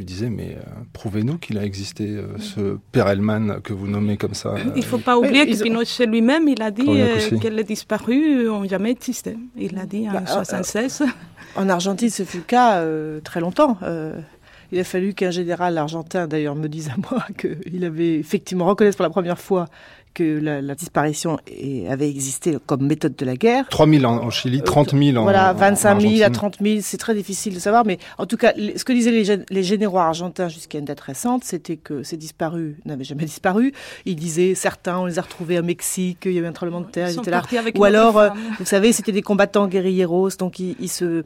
lui 0.00 0.06
disais, 0.06 0.30
mais 0.30 0.56
euh, 0.56 0.62
prouvez-nous 0.94 1.36
qu'il 1.36 1.58
a 1.58 1.64
existé 1.64 2.06
euh, 2.08 2.38
ce 2.38 2.78
Perelman 2.90 3.60
que 3.62 3.74
vous 3.74 3.86
nommez 3.86 4.16
comme 4.16 4.32
ça. 4.32 4.54
Il 4.74 4.80
ne 4.80 4.82
faut 4.82 4.96
pas 4.96 5.18
oublier 5.18 5.46
que 5.46 5.62
Pinochet 5.62 6.06
lui-même, 6.06 6.48
il 6.48 6.62
a 6.62 6.70
dit 6.70 6.86
euh, 6.88 7.38
que 7.38 7.48
les 7.48 7.64
disparus 7.64 8.46
n'ont 8.46 8.66
jamais 8.66 8.92
existé. 8.92 9.36
Il 9.58 9.74
l'a 9.74 9.84
dit 9.84 10.08
en 10.08 10.12
1976. 10.12 11.02
Bah, 11.04 11.12
en 11.56 11.68
Argentine, 11.68 12.08
ce 12.08 12.22
fut 12.22 12.38
le 12.38 12.42
cas 12.44 12.82
très 13.22 13.40
longtemps. 13.40 13.76
il 14.72 14.78
a 14.78 14.84
fallu 14.84 15.12
qu'un 15.12 15.30
général 15.30 15.76
argentin, 15.76 16.26
d'ailleurs, 16.26 16.56
me 16.56 16.68
dise 16.68 16.88
à 16.88 16.96
moi 17.10 17.22
qu'il 17.38 17.84
avait 17.84 18.18
effectivement 18.18 18.64
reconnaissé 18.64 18.96
pour 18.96 19.04
la 19.04 19.10
première 19.10 19.38
fois 19.38 19.66
que 20.14 20.38
la, 20.40 20.60
la 20.60 20.74
disparition 20.74 21.38
avait 21.88 22.08
existé 22.08 22.56
comme 22.66 22.86
méthode 22.86 23.16
de 23.16 23.24
la 23.24 23.36
guerre. 23.36 23.68
3 23.68 23.88
000 23.88 24.04
en, 24.04 24.30
Chili, 24.30 24.62
30 24.62 24.90
000 24.96 25.16
en 25.16 25.22
Voilà, 25.22 25.52
25 25.52 26.00
000 26.00 26.22
à 26.22 26.30
30 26.30 26.56
000, 26.60 26.78
c'est 26.82 26.96
très 26.96 27.14
difficile 27.14 27.54
de 27.54 27.58
savoir, 27.58 27.84
mais 27.84 27.98
en 28.18 28.26
tout 28.26 28.36
cas, 28.36 28.52
ce 28.54 28.84
que 28.84 28.92
disaient 28.92 29.10
les, 29.10 29.44
les 29.48 29.62
généraux 29.62 29.98
argentins 29.98 30.48
jusqu'à 30.48 30.78
une 30.78 30.84
date 30.84 31.00
récente, 31.00 31.44
c'était 31.44 31.76
que 31.76 32.02
ces 32.02 32.16
disparus 32.16 32.74
n'avaient 32.84 33.04
jamais 33.04 33.24
disparu. 33.24 33.72
Ils 34.04 34.16
disaient, 34.16 34.54
certains, 34.54 34.98
on 34.98 35.06
les 35.06 35.18
a 35.18 35.22
retrouvés 35.22 35.58
au 35.58 35.62
Mexique, 35.62 36.22
il 36.24 36.32
y 36.32 36.38
avait 36.38 36.48
un 36.48 36.52
tremblement 36.52 36.80
de 36.80 36.90
terre, 36.90 37.10
ils, 37.10 37.18
étaient 37.18 37.30
là. 37.30 37.42
Ou 37.76 37.84
alors, 37.84 38.18
euh, 38.18 38.30
vous 38.58 38.64
savez, 38.64 38.92
c'était 38.92 39.12
des 39.12 39.22
combattants 39.22 39.66
guerrilleros, 39.66 40.30
donc 40.38 40.58
ils, 40.58 40.76
ils 40.80 40.88
se 40.88 41.24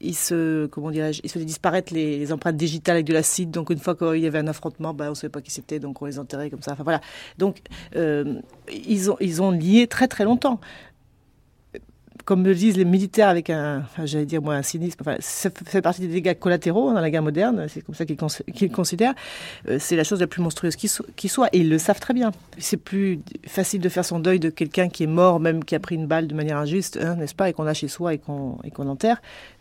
il 0.00 0.14
se, 0.14 0.66
comment 0.66 0.90
dirais-je, 0.90 1.20
il 1.24 1.28
se 1.28 1.34
faisait 1.34 1.44
disparaître 1.44 1.92
les, 1.94 2.32
empreintes 2.32 2.56
digitales 2.56 2.96
avec 2.96 3.06
de 3.06 3.12
l'acide. 3.12 3.50
Donc 3.50 3.70
une 3.70 3.78
fois 3.78 3.94
qu'il 3.94 4.16
y 4.16 4.26
avait 4.26 4.38
un 4.38 4.46
affrontement, 4.46 4.94
bah, 4.94 5.06
on 5.06 5.10
ne 5.10 5.14
savait 5.14 5.30
pas 5.30 5.40
qui 5.40 5.50
c'était, 5.50 5.78
donc 5.78 6.00
on 6.02 6.06
les 6.06 6.18
enterrait 6.18 6.50
comme 6.50 6.62
ça. 6.62 6.72
Enfin 6.72 6.84
voilà. 6.84 7.00
Donc 7.38 7.58
euh, 7.96 8.40
ils 8.70 9.10
ont 9.10 9.16
ils 9.20 9.42
ont 9.42 9.50
lié 9.50 9.86
très 9.86 10.08
très 10.08 10.24
longtemps 10.24 10.60
comme 12.24 12.42
me 12.42 12.54
disent 12.54 12.76
les 12.76 12.84
militaires 12.84 13.28
avec 13.28 13.50
un, 13.50 13.80
enfin, 13.80 14.06
j'allais 14.06 14.24
dire 14.24 14.40
moi 14.40 14.54
un 14.54 14.62
cynisme, 14.62 14.96
enfin, 15.00 15.16
ça 15.20 15.50
fait 15.50 15.82
partie 15.82 16.00
des 16.00 16.08
dégâts 16.08 16.34
collatéraux 16.38 16.88
hein, 16.88 16.94
dans 16.94 17.00
la 17.00 17.10
guerre 17.10 17.22
moderne, 17.22 17.66
c'est 17.68 17.82
comme 17.82 17.94
ça 17.94 18.06
qu'ils 18.06 18.16
qu 18.16 18.68
considèrent, 18.70 19.14
euh, 19.68 19.76
c'est 19.78 19.96
la 19.96 20.04
chose 20.04 20.20
la 20.20 20.26
plus 20.26 20.40
monstrueuse 20.40 20.76
qui, 20.76 20.90
qui, 21.16 21.28
soit, 21.28 21.48
et 21.52 21.58
ils 21.58 21.68
le 21.68 21.78
savent 21.78 22.00
très 22.00 22.14
bien. 22.14 22.32
C'est 22.58 22.78
plus 22.78 23.20
facile 23.46 23.80
de 23.80 23.88
faire 23.88 24.04
son 24.04 24.20
deuil 24.20 24.40
de 24.40 24.48
quelqu'un 24.48 24.88
qui 24.88 25.02
est 25.02 25.08
mort, 25.08 25.38
même 25.38 25.64
qui 25.64 25.74
a 25.74 25.80
pris 25.80 25.96
une 25.96 26.06
balle 26.06 26.26
de 26.26 26.34
manière 26.34 26.56
injuste, 26.56 26.98
hein, 27.02 27.16
n'est-ce 27.16 27.34
pas, 27.34 27.50
et 27.50 27.52
qu'on 27.52 27.66
a 27.66 27.74
chez 27.74 27.88
soi 27.88 28.14
et 28.14 28.18
qu'on 28.18 28.58
qu'on 28.74 28.88
enterre, 28.88 29.20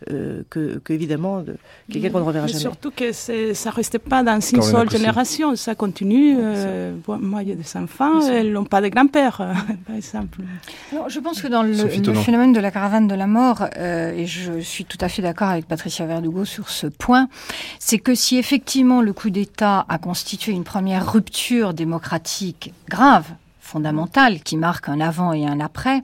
euh, 0.10 0.42
que, 0.50 0.80
que, 0.80 0.94
évidemment 0.94 1.42
de 1.42 1.56
quelqu'un 1.92 2.10
qu'on 2.10 2.20
ne 2.20 2.24
reverra 2.24 2.48
jamais. 2.48 2.62
Surtout 2.62 2.90
que 2.90 3.12
ça 3.12 3.70
restait 3.70 4.00
pas 4.00 4.24
dans 4.24 4.40
une 4.40 4.62
seule 4.62 4.90
génération, 4.90 5.56
ça 5.56 5.76
continue. 5.76 6.38
Euh, 6.40 6.96
moi, 7.08 7.44
il 7.44 7.50
y 7.50 7.52
a 7.52 7.56
des 7.56 7.78
enfants, 7.78 8.22
elles 8.22 8.52
n'ont 8.52 8.64
pas 8.64 8.82
de 8.82 8.88
grand-père, 8.88 9.38
par 9.86 9.96
exemple. 9.96 10.40
je 11.08 11.20
pense 11.20 11.42
que 11.42 11.48
dans 11.48 11.62
le, 11.62 11.74
le 11.74 12.14
phénomène 12.14 12.53
de 12.54 12.60
la 12.60 12.72
caravane 12.72 13.08
de 13.08 13.16
la 13.16 13.28
mort, 13.28 13.68
euh, 13.78 14.14
et 14.14 14.26
je 14.26 14.60
suis 14.60 14.86
tout 14.86 14.98
à 15.02 15.10
fait 15.10 15.22
d'accord 15.22 15.50
avec 15.50 15.68
Patricia 15.68 16.06
Verdugo 16.06 16.46
sur 16.46 16.70
ce 16.70 16.88
point, 16.88 17.28
c'est 17.80 18.00
que 18.00 18.16
si 18.16 18.38
effectivement 18.38 19.02
le 19.02 19.12
coup 19.12 19.30
d'État 19.30 19.86
a 19.90 19.98
constitué 19.98 20.54
une 20.54 20.64
première 20.64 21.12
rupture 21.12 21.74
démocratique 21.74 22.74
grave, 22.88 23.26
fondamentale 23.74 24.42
qui 24.42 24.56
marque 24.56 24.88
un 24.88 25.00
avant 25.00 25.34
et 25.34 25.48
un 25.48 25.60
après, 25.60 26.04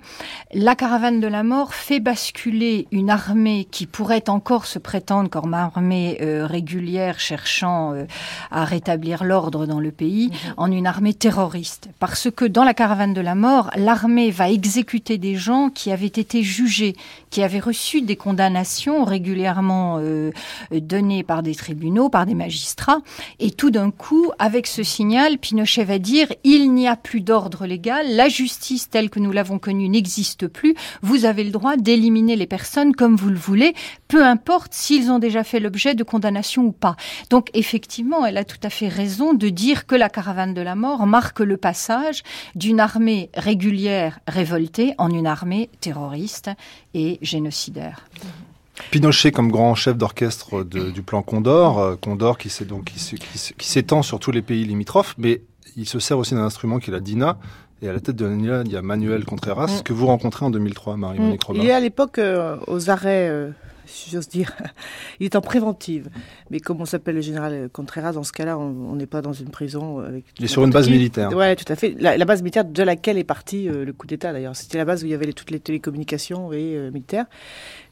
la 0.55 0.73
caravane 0.73 1.19
de 1.19 1.27
la 1.27 1.43
mort 1.43 1.75
fait 1.75 1.99
basculer 1.99 2.87
une 2.91 3.11
armée 3.11 3.67
qui 3.69 3.85
pourrait 3.85 4.27
encore 4.27 4.65
se 4.65 4.79
prétendre 4.79 5.29
comme 5.29 5.53
armée 5.53 6.17
euh, 6.21 6.47
régulière 6.47 7.19
cherchant 7.19 7.93
euh, 7.93 8.05
à 8.49 8.65
rétablir 8.65 9.23
l'ordre 9.23 9.67
dans 9.67 9.79
le 9.79 9.91
pays 9.91 10.29
mhm. 10.29 10.53
en 10.57 10.71
une 10.71 10.87
armée 10.87 11.13
terroriste. 11.13 11.89
Parce 11.99 12.31
que 12.31 12.45
dans 12.45 12.63
la 12.63 12.73
caravane 12.73 13.13
de 13.13 13.21
la 13.21 13.35
mort, 13.35 13.69
l'armée 13.75 14.31
va 14.31 14.49
exécuter 14.49 15.19
des 15.19 15.35
gens 15.35 15.69
qui 15.69 15.91
avaient 15.91 16.07
été 16.07 16.41
jugés, 16.41 16.95
qui 17.29 17.43
avaient 17.43 17.59
reçu 17.59 18.01
des 18.01 18.15
condamnations 18.15 19.03
régulièrement 19.03 19.97
euh, 19.99 20.31
données 20.71 21.21
par 21.21 21.43
des 21.43 21.53
tribunaux, 21.53 22.09
par 22.09 22.25
des 22.25 22.33
magistrats. 22.33 23.01
Et 23.39 23.51
tout 23.51 23.69
d'un 23.69 23.91
coup, 23.91 24.31
avec 24.39 24.65
ce 24.65 24.81
signal, 24.81 25.37
Pinochet 25.37 25.83
va 25.83 25.99
dire 25.99 26.33
il 26.43 26.73
n'y 26.73 26.87
a 26.87 26.95
plus 26.95 27.21
d'ordre 27.21 27.58
légal, 27.65 28.15
la 28.15 28.29
justice 28.29 28.89
telle 28.89 29.09
que 29.09 29.19
nous 29.19 29.31
l'avons 29.31 29.59
connue 29.59 29.89
n'existe 29.89 30.47
plus, 30.47 30.75
vous 31.01 31.25
avez 31.25 31.43
le 31.43 31.51
droit 31.51 31.77
d'éliminer 31.77 32.35
les 32.35 32.47
personnes 32.47 32.95
comme 32.95 33.15
vous 33.15 33.29
le 33.29 33.37
voulez, 33.37 33.73
peu 34.07 34.25
importe 34.25 34.73
s'ils 34.73 35.11
ont 35.11 35.19
déjà 35.19 35.43
fait 35.43 35.59
l'objet 35.59 35.95
de 35.95 36.03
condamnation 36.03 36.63
ou 36.63 36.71
pas. 36.71 36.95
Donc 37.29 37.49
effectivement, 37.53 38.25
elle 38.25 38.37
a 38.37 38.45
tout 38.45 38.59
à 38.63 38.69
fait 38.69 38.87
raison 38.87 39.33
de 39.33 39.49
dire 39.49 39.85
que 39.85 39.95
la 39.95 40.09
caravane 40.09 40.53
de 40.53 40.61
la 40.61 40.75
mort 40.75 41.05
marque 41.05 41.39
le 41.39 41.57
passage 41.57 42.23
d'une 42.55 42.79
armée 42.79 43.29
régulière 43.35 44.19
révoltée 44.27 44.93
en 44.97 45.09
une 45.09 45.27
armée 45.27 45.69
terroriste 45.81 46.49
et 46.93 47.19
génocidaire. 47.21 48.05
Pinochet 48.91 49.31
comme 49.31 49.51
grand 49.51 49.75
chef 49.75 49.97
d'orchestre 49.97 50.63
du 50.63 51.03
plan 51.03 51.21
Condor, 51.21 51.79
euh, 51.79 51.95
Condor 51.95 52.37
qui 52.37 52.49
s'étend 52.49 54.01
sur 54.01 54.19
tous 54.19 54.31
les 54.31 54.41
pays 54.41 54.65
limitrophes, 54.65 55.15
mais 55.17 55.41
il 55.75 55.87
se 55.87 55.99
sert 55.99 56.17
aussi 56.17 56.33
d'un 56.33 56.43
instrument 56.43 56.79
qui 56.79 56.89
est 56.89 56.93
la 56.93 56.99
DINA. 56.99 57.37
Et 57.81 57.87
à 57.87 57.93
la 57.93 57.99
tête 58.01 58.15
de 58.15 58.25
la 58.25 58.35
DINA, 58.35 58.63
il 58.65 58.71
y 58.71 58.75
a 58.75 58.81
Manuel 58.81 59.23
Contreras, 59.23 59.79
mm. 59.79 59.83
que 59.83 59.93
vous 59.93 60.07
rencontrez 60.07 60.45
en 60.45 60.49
2003, 60.49 60.97
Marie-Monique 60.97 61.47
mm. 61.47 61.55
Il 61.55 61.65
est 61.65 61.71
à 61.71 61.79
l'époque 61.79 62.19
euh, 62.19 62.57
aux 62.67 62.89
arrêts 62.89 63.29
euh, 63.29 63.51
si 63.89 64.09
j'ose 64.11 64.27
dire. 64.27 64.55
Il 65.19 65.25
est 65.25 65.35
en 65.35 65.41
préventive. 65.41 66.09
Mais 66.49 66.59
comme 66.59 66.81
on 66.81 66.85
s'appelle 66.85 67.15
le 67.15 67.21
général 67.21 67.69
Contreras, 67.71 68.13
dans 68.13 68.23
ce 68.23 68.31
cas-là, 68.31 68.57
on 68.57 68.95
n'est 68.95 69.05
pas 69.05 69.21
dans 69.21 69.33
une 69.33 69.49
prison. 69.49 69.99
Avec 69.99 70.25
il 70.39 70.45
est 70.45 70.47
sur 70.47 70.63
une 70.63 70.71
base 70.71 70.89
militaire. 70.89 71.29
Oui, 71.33 71.55
tout 71.55 71.71
à 71.71 71.75
fait. 71.75 71.95
La, 71.99 72.23
base 72.25 72.41
militaire 72.41 72.65
de 72.65 72.83
laquelle 72.83 73.17
est 73.17 73.23
parti 73.23 73.67
euh, 73.67 73.85
le 73.85 73.93
coup 73.93 74.07
d'État, 74.07 74.31
d'ailleurs. 74.31 74.55
C'était 74.55 74.77
la 74.77 74.85
base 74.85 75.03
où 75.03 75.07
il 75.07 75.11
y 75.11 75.13
avait 75.13 75.31
toutes 75.33 75.51
les 75.51 75.59
télécommunications 75.59 76.53
et 76.53 76.75
euh, 76.75 76.91
militaires. 76.91 77.25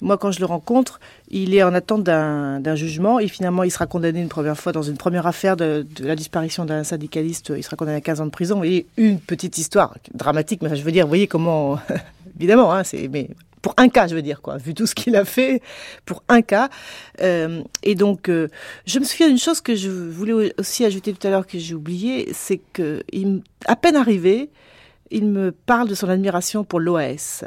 Moi, 0.02 0.18
quand 0.18 0.32
je 0.32 0.40
le 0.40 0.46
rencontre, 0.46 1.00
il 1.30 1.56
est 1.56 1.64
en 1.64 1.74
attente 1.74 2.04
d'un 2.04 2.76
jugement 2.76 3.20
et 3.20 3.28
finalement, 3.28 3.64
il 3.64 3.72
sera 3.72 3.88
condamné 3.88 4.22
une 4.22 4.30
première 4.30 4.58
fois 4.58 4.72
dans 4.72 4.84
une 4.84 4.98
première 4.98 5.28
affaire 5.28 5.58
de, 5.58 5.86
la 6.00 6.16
disparition 6.16 6.66
d'un 6.66 6.84
syndicaliste. 6.84 7.52
Il 7.56 7.64
sera 7.64 7.76
condamné 7.76 7.98
à 7.98 8.02
15 8.02 8.22
ans 8.22 8.26
de 8.26 8.32
prison. 8.32 8.64
Et 8.64 8.86
une 8.98 9.20
petite 9.20 9.58
histoire 9.58 9.96
dramatique, 10.14 10.62
mais 10.62 10.76
je 10.76 10.84
veux 10.84 10.92
dire, 10.92 11.06
vous 11.06 11.10
voyez 11.10 11.28
comment... 11.28 11.80
Évidemment, 12.40 12.72
hein, 12.72 12.84
c'est 12.84 13.08
mais 13.08 13.30
pour 13.68 13.74
un 13.76 13.90
cas, 13.90 14.08
je 14.08 14.16
veux 14.16 14.22
dire, 14.22 14.42
quoi, 14.42 14.56
vu 14.56 14.74
tout 14.74 14.88
ce 14.88 14.96
qu'il 14.96 15.14
a 15.18 15.26
fait, 15.26 15.62
pour 16.06 16.24
un 16.30 16.42
cas. 16.42 16.70
Euh, 17.20 17.62
et 17.84 17.96
donc, 17.96 18.30
euh, 18.30 18.48
je 18.86 18.98
me 18.98 19.04
souviens 19.04 19.28
d'une 19.28 19.38
chose 19.38 19.60
que 19.60 19.76
je 19.76 19.90
voulais 19.90 20.54
aussi 20.58 20.86
ajouter 20.86 21.12
tout 21.12 21.28
à 21.28 21.30
l'heure 21.30 21.46
que 21.46 21.60
j'ai 21.60 21.76
oublié, 21.76 22.30
c'est 22.32 22.62
que, 22.72 23.04
il, 23.12 23.42
peine 23.82 23.98
arrivé, 23.98 24.50
il 25.12 25.26
me 25.26 25.52
parle 25.52 25.90
de 25.90 25.96
son 25.96 26.08
admiration 26.08 26.64
pour 26.64 26.80
l'OAS. 26.80 27.44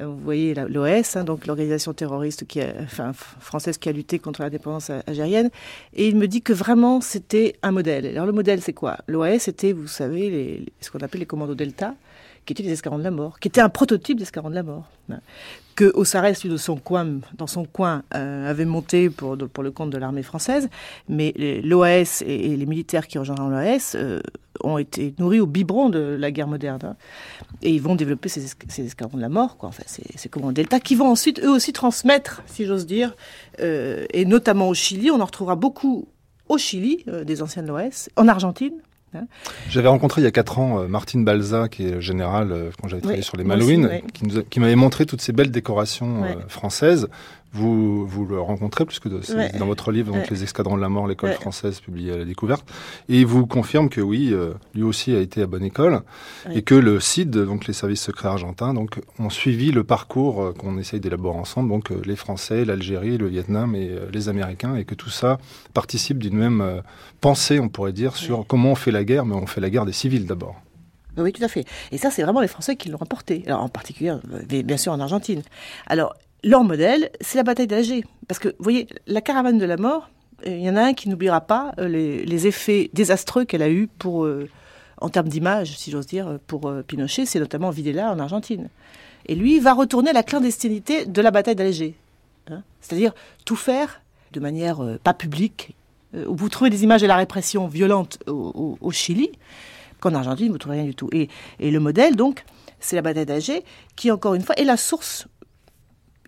Euh, 0.00 0.06
vous 0.06 0.16
voyez 0.16 0.54
l'OAS, 0.54 1.16
hein, 1.16 1.24
donc 1.24 1.46
l'organisation 1.46 1.92
terroriste 1.92 2.46
qui 2.46 2.62
enfin, 2.82 3.12
française 3.12 3.76
qui 3.76 3.90
a 3.90 3.92
lutté 3.92 4.18
contre 4.18 4.40
la 4.40 4.48
dépendance 4.48 4.90
algérienne, 5.06 5.50
et 5.92 6.08
il 6.08 6.16
me 6.16 6.26
dit 6.26 6.40
que 6.40 6.54
vraiment 6.54 7.02
c'était 7.02 7.56
un 7.62 7.72
modèle. 7.72 8.06
Alors 8.06 8.24
le 8.24 8.32
modèle 8.32 8.62
c'est 8.62 8.72
quoi? 8.72 8.96
L'OAS 9.06 9.40
c'était, 9.40 9.74
vous 9.74 9.88
savez, 9.88 10.64
ce 10.80 10.90
qu'on 10.90 11.00
appelle 11.00 11.20
les 11.20 11.26
commandos 11.26 11.54
Delta, 11.54 11.96
qui 12.48 12.52
étaient 12.54 12.62
les 12.62 12.72
escarons 12.72 12.96
de 12.96 13.04
la 13.04 13.10
mort, 13.10 13.40
qui 13.40 13.48
était 13.48 13.60
un 13.60 13.68
prototype 13.68 14.18
d'escarons 14.18 14.48
de 14.48 14.54
la 14.54 14.62
mort, 14.62 14.84
hein, 15.10 15.20
que 15.76 15.92
Ossarès, 15.94 16.42
lui, 16.42 16.48
de 16.48 16.56
dans 17.36 17.46
son 17.46 17.64
coin, 17.66 18.02
euh, 18.14 18.48
avait 18.48 18.64
monté 18.64 19.10
pour, 19.10 19.36
le 19.36 19.70
compte 19.70 19.90
de 19.90 19.98
l'armée 19.98 20.22
française, 20.22 20.70
mais 21.10 21.34
l'OAS 21.62 22.22
et, 22.26 22.56
les 22.56 22.64
militaires 22.64 23.06
qui 23.06 23.18
rejoindront 23.18 23.48
l'OAS 23.48 23.96
euh, 23.96 24.20
ont 24.64 24.78
été 24.78 25.14
nourris 25.18 25.40
au 25.40 25.46
biberon 25.46 25.90
de 25.90 25.98
la 25.98 26.30
guerre 26.30 26.48
moderne. 26.48 26.80
Hein. 26.82 26.96
et 27.60 27.70
ils 27.70 27.82
vont 27.82 27.96
développer 27.96 28.30
ces, 28.30 28.46
escarons 28.80 29.16
de 29.18 29.22
la 29.22 29.28
mort, 29.28 29.58
quoi. 29.58 29.68
Enfin, 29.68 29.82
c'est 29.86 30.30
comme 30.30 30.50
Delta, 30.54 30.80
qui 30.80 30.94
vont 30.94 31.10
ensuite, 31.10 31.40
eux 31.40 31.50
aussi, 31.50 31.74
transmettre, 31.74 32.42
si 32.46 32.64
j'ose 32.64 32.86
dire, 32.86 33.14
euh, 33.60 34.06
et 34.14 34.24
notamment 34.24 34.70
au 34.70 34.74
Chili, 34.74 35.10
on 35.10 35.20
en 35.20 35.26
retrouvera 35.26 35.54
beaucoup 35.54 36.08
au 36.48 36.56
Chili, 36.56 37.04
des 37.26 37.42
anciennes 37.42 37.66
l'OAS, 37.66 38.08
en 38.16 38.26
Argentine, 38.26 38.80
j'avais 39.68 39.88
rencontré 39.88 40.20
il 40.20 40.24
y 40.24 40.26
a 40.26 40.30
quatre 40.30 40.58
ans 40.58 40.80
euh, 40.80 40.88
Martine 40.88 41.24
Balza, 41.24 41.68
qui 41.68 41.86
est 41.86 42.00
général 42.00 42.52
euh, 42.52 42.70
quand 42.80 42.88
j'avais 42.88 43.02
travaillé 43.02 43.22
sur 43.22 43.36
les 43.36 43.44
Malouines, 43.44 43.88
qui, 44.50 44.60
m'avait 44.60 44.76
montré 44.76 45.06
toutes 45.06 45.20
ces 45.20 45.32
belles 45.32 45.50
décorations 45.50 46.24
euh, 46.24 46.34
françaises. 46.48 47.08
Vous, 47.52 48.06
vous 48.06 48.26
le 48.26 48.40
rencontrez, 48.40 48.84
puisque 48.84 49.08
dans 49.08 49.66
votre 49.66 49.90
livre, 49.90 50.12
donc, 50.12 50.28
Les 50.28 50.42
Escadrons 50.42 50.76
de 50.76 50.82
la 50.82 50.90
Mort, 50.90 51.06
l'école 51.06 51.32
française, 51.32 51.80
publié 51.80 52.12
à 52.12 52.16
la 52.18 52.24
découverte. 52.24 52.68
Et 53.08 53.20
il 53.20 53.26
vous 53.26 53.46
confirme 53.46 53.88
que 53.88 54.02
oui, 54.02 54.30
euh, 54.32 54.52
lui 54.74 54.82
aussi 54.82 55.14
a 55.14 55.20
été 55.20 55.42
à 55.42 55.46
bonne 55.46 55.64
école, 55.64 56.02
et 56.52 56.62
que 56.62 56.74
le 56.74 57.00
CID, 57.00 57.30
donc 57.30 57.66
les 57.66 57.72
services 57.72 58.02
secrets 58.02 58.28
argentins, 58.28 58.74
donc, 58.74 59.00
ont 59.18 59.30
suivi 59.30 59.72
le 59.72 59.82
parcours 59.82 60.42
euh, 60.42 60.52
qu'on 60.52 60.76
essaye 60.78 61.00
d'élaborer 61.00 61.38
ensemble, 61.38 61.70
donc 61.70 61.90
euh, 61.90 62.02
les 62.04 62.16
Français, 62.16 62.66
l'Algérie, 62.66 63.16
le 63.16 63.28
Vietnam 63.28 63.74
et 63.74 63.92
les 64.12 64.28
Américains, 64.28 64.76
et 64.76 64.84
que 64.84 64.94
tout 64.94 65.10
ça 65.10 65.38
participe 65.72 66.18
d'une 66.18 66.36
même 66.36 66.82
pensée, 67.20 67.60
on 67.60 67.68
pourrait 67.68 67.92
dire, 67.92 68.16
sur 68.16 68.46
comment 68.46 68.72
on 68.72 68.74
fait 68.74 68.90
la 68.90 69.04
guerre, 69.04 69.24
mais 69.24 69.34
on 69.34 69.46
fait 69.46 69.60
la 69.60 69.70
guerre 69.70 69.86
des 69.86 69.92
civils 69.92 70.26
d'abord. 70.26 70.56
Oui, 71.16 71.32
tout 71.32 71.42
à 71.42 71.48
fait. 71.48 71.64
Et 71.90 71.98
ça, 71.98 72.10
c'est 72.10 72.22
vraiment 72.22 72.40
les 72.40 72.48
Français 72.48 72.76
qui 72.76 72.88
l'ont 72.90 72.98
rapporté. 72.98 73.42
Alors, 73.46 73.62
en 73.62 73.68
particulier, 73.68 74.14
bien 74.64 74.76
sûr, 74.76 74.92
en 74.92 75.00
Argentine. 75.00 75.42
Alors, 75.86 76.14
leur 76.44 76.64
modèle, 76.64 77.10
c'est 77.20 77.38
la 77.38 77.44
bataille 77.44 77.66
d'Alger. 77.66 78.04
Parce 78.26 78.38
que, 78.38 78.48
vous 78.48 78.62
voyez, 78.62 78.86
la 79.06 79.20
caravane 79.20 79.58
de 79.58 79.64
la 79.64 79.76
mort, 79.76 80.08
euh, 80.46 80.50
il 80.50 80.62
y 80.62 80.70
en 80.70 80.76
a 80.76 80.82
un 80.82 80.94
qui 80.94 81.08
n'oubliera 81.08 81.40
pas 81.40 81.72
euh, 81.78 81.88
les, 81.88 82.46
effets 82.46 82.90
désastreux 82.92 83.44
qu'elle 83.44 83.62
a 83.62 83.70
eus 83.70 83.88
pour, 83.98 84.24
euh, 84.24 84.48
en 85.00 85.08
termes 85.08 85.28
d'image, 85.28 85.76
si 85.76 85.90
j'ose 85.90 86.06
dire, 86.06 86.38
pour 86.46 86.72
Pinochet, 86.86 87.26
c'est 87.26 87.40
notamment 87.40 87.70
Videla 87.70 88.12
en 88.12 88.18
Argentine. 88.18 88.68
Et 89.26 89.34
lui 89.34 89.58
va 89.58 89.72
retourner 89.72 90.12
la 90.12 90.22
clandestinité 90.22 91.06
de 91.06 91.22
la 91.22 91.30
bataille 91.30 91.56
d'Alger. 91.56 91.94
Hein. 92.50 92.62
C'est-à-dire 92.80 93.12
tout 93.44 93.56
faire 93.56 94.00
de 94.32 94.40
manière 94.40 94.80
pas 95.02 95.14
publique, 95.14 95.74
vous 96.12 96.48
trouvez 96.48 96.70
des 96.70 96.84
images 96.84 97.02
de 97.02 97.06
la 97.06 97.16
répression 97.16 97.66
violente 97.66 98.18
au, 98.26 98.90
Chili, 98.92 99.30
qu'en 100.00 100.14
Argentine, 100.14 100.48
vous 100.48 100.54
ne 100.54 100.58
trouvez 100.58 100.76
rien 100.76 100.84
du 100.84 100.94
tout. 100.94 101.08
Et, 101.12 101.28
et 101.58 101.70
le 101.70 101.80
modèle, 101.80 102.16
donc, 102.16 102.44
c'est 102.80 102.96
la 102.96 103.02
bataille 103.02 103.26
d'Alger, 103.26 103.64
qui, 103.96 104.10
encore 104.10 104.34
une 104.34 104.42
fois, 104.42 104.54
est 104.56 104.64
la 104.64 104.76
source 104.76 105.26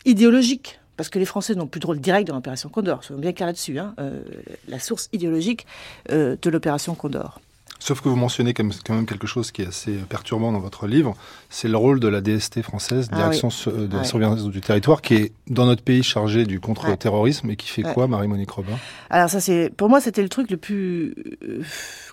idéologique, 0.05 0.81
parce 0.97 1.09
que 1.09 1.19
les 1.19 1.25
Français 1.25 1.55
n'ont 1.55 1.67
plus 1.67 1.81
de 1.81 1.87
rôle 1.87 2.01
direct 2.01 2.29
dans 2.29 2.35
l'opération 2.35 2.69
Condor, 2.69 3.05
soyons 3.05 3.21
bien 3.21 3.33
clairs 3.33 3.49
là-dessus, 3.49 3.79
hein, 3.79 3.95
euh, 3.99 4.23
la 4.69 4.79
source 4.79 5.09
idéologique 5.13 5.67
euh, 6.11 6.37
de 6.41 6.51
l'opération 6.51 6.95
Condor. 6.95 7.41
Sauf 7.79 8.03
que 8.03 8.11
vous 8.11 8.17
mentionnez 8.17 8.53
quand 8.53 8.91
même 8.91 9.07
quelque 9.07 9.27
chose 9.27 9.51
qui 9.51 9.63
est 9.63 9.69
assez 9.69 9.93
perturbant 9.93 10.53
dans 10.53 10.61
votre 10.61 10.87
livre, 10.87 11.17
c'est 11.49 11.67
le 11.67 11.79
rôle 11.79 11.99
de 11.99 12.09
la 12.09 12.21
DST 12.21 12.61
française, 12.61 13.09
ah 13.11 13.17
Direction 13.17 13.49
de 13.49 13.97
la 13.97 14.05
surveillance 14.05 14.45
du 14.45 14.61
territoire, 14.61 15.01
qui 15.01 15.15
est 15.15 15.33
dans 15.49 15.65
notre 15.65 15.83
pays 15.83 16.03
chargée 16.03 16.45
du 16.45 16.61
contre-terrorisme 16.61 17.49
et 17.49 17.57
qui 17.57 17.69
fait 17.69 17.83
quoi, 17.83 18.07
Marie-Monique 18.07 18.51
Robin? 18.51 18.79
Alors 19.09 19.31
ça, 19.31 19.41
c'est 19.41 19.73
pour 19.75 19.89
moi, 19.89 20.03
c'était 20.03 20.23
le 20.23 20.29
truc 20.29 20.51
le 20.51 20.59
plus, 20.59 21.15
euh, 21.43 21.63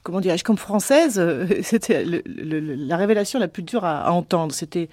comment 0.03 0.21
dirais-je, 0.21 0.45
comme 0.45 0.57
française, 0.57 1.21
c'était 1.63 2.05
la 2.25 2.95
révélation 2.95 3.37
la 3.37 3.49
plus 3.49 3.63
dure 3.63 3.83
à, 3.83 4.03
à 4.03 4.11
entendre. 4.11 4.53
C'était 4.53 4.87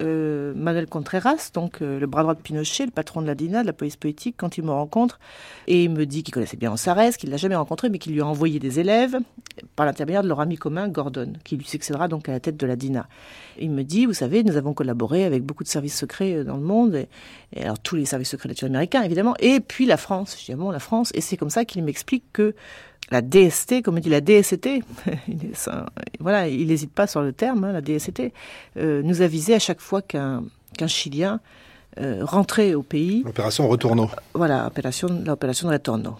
euh, 0.00 0.52
Manuel 0.54 0.86
Contreras, 0.86 1.50
donc 1.54 1.82
euh, 1.82 1.98
le 1.98 2.06
bras 2.06 2.22
droit 2.22 2.34
de 2.34 2.40
Pinochet, 2.40 2.86
le 2.86 2.90
patron 2.90 3.22
de 3.22 3.26
la 3.26 3.34
DINA, 3.34 3.62
de 3.62 3.66
la 3.66 3.72
police 3.72 3.96
politique, 3.96 4.34
quand 4.36 4.58
il 4.58 4.64
me 4.64 4.70
rencontre, 4.70 5.18
et 5.66 5.84
il 5.84 5.90
me 5.90 6.06
dit 6.06 6.22
qu'il 6.22 6.32
connaissait 6.32 6.56
bien 6.56 6.72
Ansarès, 6.72 7.16
qu'il 7.16 7.30
l'a 7.30 7.36
jamais 7.36 7.54
rencontré, 7.54 7.88
mais 7.88 7.98
qu'il 7.98 8.12
lui 8.12 8.20
a 8.20 8.26
envoyé 8.26 8.58
des 8.58 8.80
élèves 8.80 9.18
par 9.76 9.86
l'intermédiaire 9.86 10.22
de 10.22 10.28
leur 10.28 10.40
ami 10.40 10.56
commun 10.56 10.88
Gordon, 10.88 11.32
qui 11.44 11.56
lui 11.56 11.66
succédera 11.66 12.08
donc 12.08 12.28
à 12.28 12.32
la 12.32 12.40
tête 12.40 12.56
de 12.56 12.66
la 12.66 12.76
DINA. 12.76 13.08
Il 13.58 13.70
me 13.70 13.82
dit, 13.82 14.06
vous 14.06 14.12
savez, 14.12 14.44
nous 14.44 14.56
avons 14.56 14.74
collaboré 14.74 15.24
avec 15.24 15.42
beaucoup 15.42 15.64
de 15.64 15.68
services 15.68 15.96
secrets 15.96 16.34
euh, 16.34 16.44
dans 16.44 16.56
le 16.56 16.62
monde, 16.62 17.06
et, 17.52 17.62
alors 17.62 17.78
tous 17.78 17.96
les 17.96 18.04
services 18.04 18.30
secrets 18.30 18.52
américains 18.62 19.02
évidemment, 19.02 19.34
et 19.40 19.60
puis 19.60 19.86
la 19.86 19.96
France. 19.96 20.36
Je 20.40 20.52
dis, 20.52 20.54
bon, 20.54 20.70
la 20.70 20.80
France, 20.80 21.10
et 21.14 21.20
c'est 21.20 21.36
comme 21.36 21.50
ça 21.50 21.64
qu'il 21.64 21.82
m'explique 21.82 22.24
que 22.32 22.54
la 23.10 23.22
DST, 23.22 23.82
comme 23.82 24.00
dit 24.00 24.10
la 24.10 24.20
DST, 24.20 24.68
voilà, 26.20 26.48
il 26.48 26.66
n'hésite 26.68 26.92
pas 26.92 27.06
sur 27.06 27.22
le 27.22 27.32
terme, 27.32 27.64
hein, 27.64 27.72
la 27.72 27.80
DST, 27.80 28.32
euh, 28.76 29.02
nous 29.02 29.22
avisait 29.22 29.54
à 29.54 29.58
chaque 29.58 29.80
fois 29.80 30.02
qu'un 30.02 30.42
Chilien 30.86 31.40
euh, 31.98 32.24
rentrait 32.24 32.74
au 32.74 32.82
pays. 32.82 33.22
L'opération 33.24 33.66
Retourno. 33.68 34.04
Euh, 34.04 34.20
voilà, 34.34 34.64
l'opération 34.64 35.08
de 35.08 35.72
Retourno. 35.72 36.16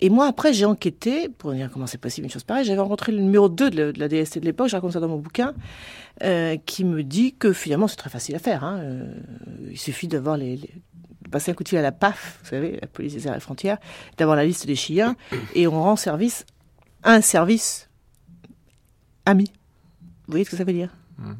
Et 0.00 0.10
moi, 0.10 0.26
après, 0.26 0.52
j'ai 0.52 0.66
enquêté 0.66 1.30
pour 1.30 1.52
dire 1.54 1.70
comment 1.72 1.86
c'est 1.86 1.96
possible 1.96 2.26
une 2.26 2.30
chose 2.30 2.44
pareille. 2.44 2.66
J'avais 2.66 2.80
rencontré 2.80 3.12
le 3.12 3.18
numéro 3.18 3.48
2 3.48 3.70
de 3.70 3.92
la, 3.96 4.08
DST 4.08 4.40
de 4.40 4.44
l'époque, 4.44 4.68
je 4.68 4.76
raconte 4.76 4.92
ça 4.92 5.00
dans 5.00 5.08
mon 5.08 5.16
bouquin, 5.16 5.54
qui 6.66 6.84
me 6.84 7.02
dit 7.02 7.34
que 7.34 7.52
finalement, 7.54 7.88
c'est 7.88 7.96
très 7.96 8.10
facile 8.10 8.34
à 8.34 8.38
faire. 8.38 8.62
Hein. 8.62 8.82
il 9.70 9.78
suffit 9.78 10.06
d'avoir 10.06 10.36
les, 10.36 10.60
passer 11.30 11.50
un 11.50 11.54
coup 11.54 11.64
de 11.64 11.68
fil 11.68 11.78
à 11.78 11.82
la 11.82 11.92
PAF, 11.92 12.38
vous 12.42 12.48
savez, 12.48 12.78
la 12.80 12.86
police 12.86 13.14
des 13.14 13.26
arrêts 13.26 13.40
frontières, 13.40 13.78
d'avoir 14.16 14.36
la 14.36 14.44
liste 14.44 14.66
des 14.66 14.76
Chiliens, 14.76 15.16
et 15.54 15.66
on 15.66 15.82
rend 15.82 15.96
service 15.96 16.46
un 17.04 17.20
service 17.20 17.88
ami. 19.24 19.50
Vous 20.26 20.32
voyez 20.32 20.44
ce 20.44 20.50
que 20.50 20.56
ça 20.56 20.64
veut 20.64 20.72
dire? 20.72 20.90
Mmh. 21.18 21.32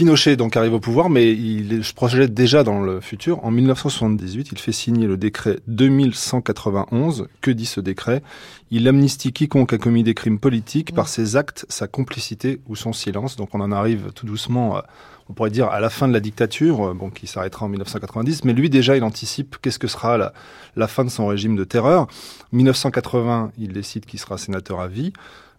Pinochet 0.00 0.36
donc 0.36 0.56
arrive 0.56 0.72
au 0.72 0.80
pouvoir, 0.80 1.10
mais 1.10 1.30
il 1.30 1.84
se 1.84 1.92
projette 1.92 2.32
déjà 2.32 2.64
dans 2.64 2.80
le 2.80 3.02
futur. 3.02 3.44
En 3.44 3.50
1978, 3.50 4.48
il 4.50 4.58
fait 4.58 4.72
signer 4.72 5.06
le 5.06 5.18
décret 5.18 5.58
2191. 5.66 7.28
Que 7.42 7.50
dit 7.50 7.66
ce 7.66 7.82
décret? 7.82 8.22
Il 8.70 8.88
amnistie 8.88 9.30
quiconque 9.30 9.74
a 9.74 9.76
commis 9.76 10.02
des 10.02 10.14
crimes 10.14 10.38
politiques 10.38 10.94
par 10.94 11.06
ses 11.06 11.36
actes, 11.36 11.66
sa 11.68 11.86
complicité 11.86 12.62
ou 12.66 12.76
son 12.76 12.94
silence. 12.94 13.36
Donc 13.36 13.50
on 13.54 13.60
en 13.60 13.72
arrive 13.72 14.10
tout 14.14 14.24
doucement, 14.24 14.80
on 15.28 15.34
pourrait 15.34 15.50
dire, 15.50 15.68
à 15.68 15.80
la 15.80 15.90
fin 15.90 16.08
de 16.08 16.14
la 16.14 16.20
dictature, 16.20 16.82
euh, 16.82 16.94
bon, 16.94 17.10
qui 17.10 17.26
s'arrêtera 17.26 17.66
en 17.66 17.68
1990. 17.68 18.44
Mais 18.44 18.54
lui 18.54 18.70
déjà, 18.70 18.96
il 18.96 19.04
anticipe 19.04 19.56
qu'est-ce 19.60 19.78
que 19.78 19.86
sera 19.86 20.16
la, 20.16 20.32
la 20.76 20.88
fin 20.88 21.04
de 21.04 21.10
son 21.10 21.26
régime 21.26 21.56
de 21.56 21.64
terreur. 21.64 22.06
1980, 22.52 23.52
il 23.58 23.74
décide 23.74 24.06
qu'il 24.06 24.18
sera 24.18 24.38
sénateur 24.38 24.80
à 24.80 24.88
vie. 24.88 25.12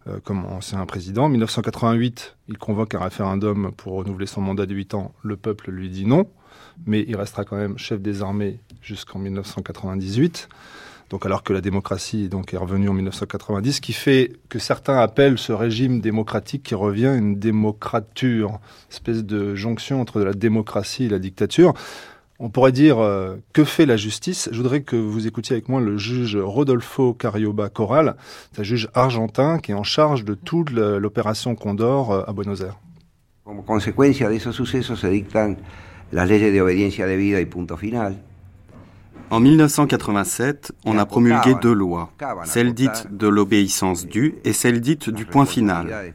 Euh, 0.07 0.19
comme 0.23 0.45
ancien 0.45 0.83
président. 0.87 1.25
En 1.25 1.29
1988, 1.29 2.35
il 2.47 2.57
convoque 2.57 2.95
un 2.95 2.99
référendum 3.01 3.71
pour 3.77 3.93
renouveler 3.93 4.25
son 4.25 4.41
mandat 4.41 4.65
de 4.65 4.73
8 4.73 4.95
ans. 4.95 5.13
Le 5.21 5.37
peuple 5.37 5.69
lui 5.69 5.91
dit 5.91 6.07
non, 6.07 6.25
mais 6.87 7.05
il 7.07 7.15
restera 7.15 7.45
quand 7.45 7.55
même 7.55 7.77
chef 7.77 8.01
des 8.01 8.23
armées 8.23 8.59
jusqu'en 8.81 9.19
1998. 9.19 10.49
Donc 11.11 11.23
alors 11.27 11.43
que 11.43 11.53
la 11.53 11.61
démocratie 11.61 12.29
donc 12.29 12.51
est 12.51 12.57
revenue 12.57 12.89
en 12.89 12.93
1990, 12.93 13.73
ce 13.73 13.81
qui 13.81 13.93
fait 13.93 14.33
que 14.49 14.57
certains 14.57 14.97
appellent 14.97 15.37
ce 15.37 15.51
régime 15.51 16.01
démocratique 16.01 16.63
qui 16.63 16.73
revient 16.73 17.13
une 17.15 17.37
démocrature, 17.37 18.59
espèce 18.89 19.23
de 19.23 19.53
jonction 19.53 20.01
entre 20.01 20.19
la 20.21 20.33
démocratie 20.33 21.03
et 21.03 21.09
la 21.09 21.19
dictature. 21.19 21.75
On 22.43 22.49
pourrait 22.49 22.71
dire 22.71 22.97
euh, 22.97 23.35
que 23.53 23.63
fait 23.63 23.85
la 23.85 23.97
justice? 23.97 24.49
Je 24.51 24.57
voudrais 24.57 24.81
que 24.81 24.95
vous 24.95 25.27
écoutiez 25.27 25.53
avec 25.53 25.69
moi 25.69 25.79
le 25.79 25.99
juge 25.99 26.35
Rodolfo 26.35 27.13
Carioba 27.13 27.69
Corral, 27.69 28.15
c'est 28.51 28.61
un 28.61 28.63
juge 28.63 28.89
argentin 28.95 29.59
qui 29.59 29.73
est 29.73 29.75
en 29.75 29.83
charge 29.83 30.25
de 30.25 30.33
toute 30.33 30.71
l'opération 30.71 31.53
Condor 31.53 32.11
euh, 32.11 32.23
à 32.25 32.33
Buenos 32.33 32.61
Aires. 32.61 32.79
Como 33.43 33.63
consecuencia 33.63 34.27
de 34.27 34.37
esos 34.37 34.55
sucesos 34.55 34.99
se 34.99 35.09
dictan 35.09 35.57
las 36.11 36.27
leyes 36.27 36.51
de 36.51 36.61
obediencia 36.63 37.05
debida 37.05 37.39
y 37.41 37.45
punto 37.45 37.77
final. 37.77 38.17
En 39.29 39.39
1987, 39.39 40.73
on 40.85 40.97
a 40.97 41.05
promulgué 41.05 41.53
deux 41.61 41.73
lois, 41.73 42.11
celle 42.43 42.73
dite 42.73 43.07
de 43.11 43.27
l'obéissance 43.27 44.07
due 44.07 44.35
et 44.45 44.53
celle 44.53 44.81
dite 44.81 45.11
du 45.11 45.25
point 45.25 45.45
final 45.45 46.13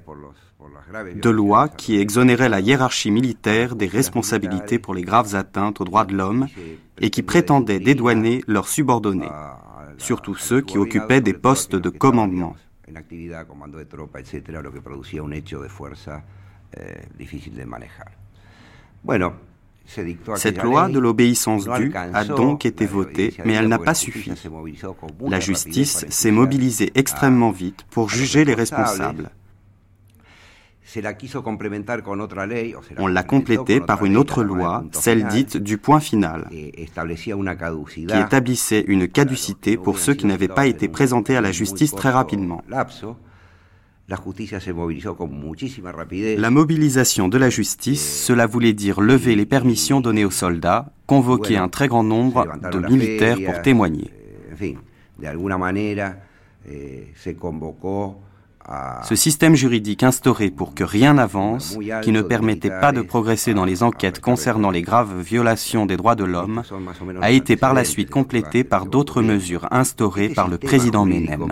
de 1.15 1.31
loi 1.31 1.69
qui 1.69 1.99
exonérait 1.99 2.49
la 2.49 2.61
hiérarchie 2.61 3.11
militaire 3.11 3.77
des 3.77 3.87
responsabilités 3.87 4.79
pour 4.79 4.95
les 4.95 5.03
graves 5.03 5.35
atteintes 5.35 5.81
aux 5.81 5.85
droits 5.85 6.05
de 6.05 6.15
l'homme 6.15 6.47
et 6.99 7.11
qui 7.11 7.23
prétendait 7.23 7.81
dédouaner 7.81 8.43
leurs 8.47 8.69
subordonnés, 8.69 9.29
surtout 9.99 10.35
ceux 10.35 10.61
qui 10.61 10.79
occupaient 10.79 11.21
des 11.21 11.35
postes 11.35 11.77
de 11.77 11.91
commandement. 11.91 12.55
Cette 20.37 20.63
loi 20.63 20.89
de 20.89 20.99
l'obéissance 20.99 21.69
due 21.69 21.93
a 21.95 22.25
donc 22.25 22.67
été 22.67 22.87
votée, 22.87 23.35
mais 23.45 23.53
elle 23.55 23.69
n'a 23.69 23.79
pas 23.79 23.95
suffi. 23.95 24.33
La 25.29 25.41
justice 25.41 26.07
s'est 26.09 26.31
mobilisée 26.31 26.91
extrêmement 26.95 27.51
vite 27.51 27.85
pour 27.91 28.09
juger 28.09 28.45
les 28.45 28.55
responsables. 28.55 29.31
On 32.99 33.07
l'a 33.09 33.23
complétée 33.23 33.81
par 33.81 34.05
une 34.05 34.17
autre 34.17 34.43
loi, 34.45 34.85
celle 34.93 35.27
dite 35.27 35.57
du 35.57 35.79
point 35.79 36.01
final, 36.01 36.47
qui 36.51 38.17
établissait 38.19 38.85
une 38.87 39.09
caducité 39.09 39.77
pour 39.77 39.99
ceux 39.99 40.15
qui 40.15 40.27
n'avaient 40.27 40.49
pas 40.49 40.67
été 40.67 40.89
présentés 40.89 41.37
à 41.37 41.41
la 41.41 41.53
justice 41.53 41.93
très 41.93 42.11
rapidement. 42.11 42.63
La 46.39 46.51
mobilisation 46.51 47.29
de 47.29 47.39
la 47.39 47.51
justice, 47.51 48.25
cela 48.25 48.47
voulait 48.47 48.73
dire 48.73 49.01
lever 49.01 49.35
les 49.35 49.47
permissions 49.47 50.01
données 50.01 50.25
aux 50.25 50.31
soldats, 50.31 50.93
convoquer 51.07 51.57
un 51.57 51.69
très 51.69 51.89
grand 51.89 52.05
nombre 52.05 52.47
de 52.71 52.79
militaires 52.79 53.39
pour 53.45 53.61
témoigner. 53.63 54.13
Ce 59.03 59.15
système 59.15 59.55
juridique 59.55 60.03
instauré 60.03 60.51
pour 60.51 60.75
que 60.75 60.83
rien 60.83 61.15
n'avance, 61.15 61.79
qui 62.03 62.13
ne 62.13 62.23
permettait 62.23 62.71
pas 62.71 62.93
de 62.93 63.03
progresser 63.03 63.55
dans 63.55 63.65
les 63.65 63.83
enquêtes 63.83 64.21
concernant 64.21 64.71
les 64.71 64.83
graves 64.83 65.21
violations 65.21 65.87
des 65.87 65.97
droits 65.97 66.17
de 66.17 66.25
l'homme, 66.25 66.63
a 67.21 67.31
été 67.31 67.57
par 67.57 67.75
la 67.75 67.85
suite 67.85 68.11
complété 68.11 68.65
par 68.65 68.87
d'autres 68.87 69.23
mesures 69.23 69.69
instaurées 69.71 70.31
par 70.31 70.49
le 70.49 70.59
président 70.59 71.05
Menem. 71.05 71.47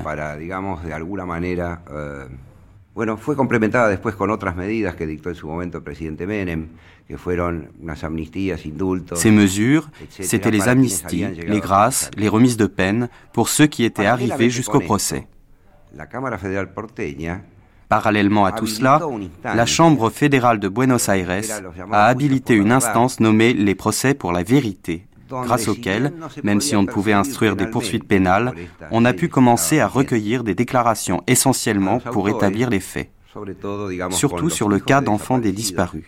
Bueno, 2.94 3.16
fue 3.16 3.34
complementada 3.34 3.88
después 3.88 4.14
con 4.14 4.30
otras 4.30 4.54
medidas 4.54 4.94
que 4.94 5.04
dictó 5.04 5.28
en 5.28 5.34
su 5.34 5.48
momento 5.48 5.78
el 5.78 5.82
presidente 5.82 6.28
Menem, 6.28 6.68
que 7.08 7.18
fueron 7.18 7.70
unas 7.82 8.04
amnistías, 8.04 8.64
indultos. 8.66 9.18
Ces 9.18 9.32
mesures, 9.32 9.90
c'était 10.08 10.52
les 10.52 10.68
amnisties, 10.68 11.26
les 11.44 11.60
grâces, 11.60 12.08
les 12.16 12.28
remises 12.28 12.56
de 12.56 12.66
peine 12.66 13.08
pour 13.32 13.48
ceux 13.48 13.66
qui 13.66 13.82
étaient 13.82 14.06
arrivés 14.06 14.48
jusqu'au 14.48 14.78
procès. 14.78 15.26
Parallèlement 17.88 18.44
à 18.44 18.52
tout 18.52 18.66
cela, 18.66 19.00
la 19.44 19.66
Chambre 19.66 20.10
fédérale 20.10 20.58
de 20.58 20.68
Buenos 20.68 21.08
Aires 21.08 21.42
a 21.92 22.06
habilité 22.06 22.54
une 22.54 22.72
instance 22.72 23.20
nommée 23.20 23.52
les 23.52 23.74
procès 23.74 24.14
pour 24.14 24.32
la 24.32 24.42
vérité, 24.42 25.06
grâce 25.30 25.68
auquel, 25.68 26.12
même 26.42 26.60
si 26.60 26.74
on 26.76 26.82
ne 26.82 26.88
pouvait 26.88 27.12
instruire 27.12 27.56
des 27.56 27.66
poursuites 27.66 28.08
pénales, 28.08 28.52
on 28.90 29.04
a 29.04 29.12
pu 29.12 29.28
commencer 29.28 29.80
à 29.80 29.86
recueillir 29.86 30.44
des 30.44 30.54
déclarations 30.54 31.22
essentiellement 31.26 32.00
pour 32.00 32.28
établir 32.28 32.70
les 32.70 32.80
faits, 32.80 33.10
surtout 34.10 34.50
sur 34.50 34.68
le 34.68 34.78
cas 34.78 35.00
d'enfants 35.00 35.38
des 35.38 35.52
disparus. 35.52 36.04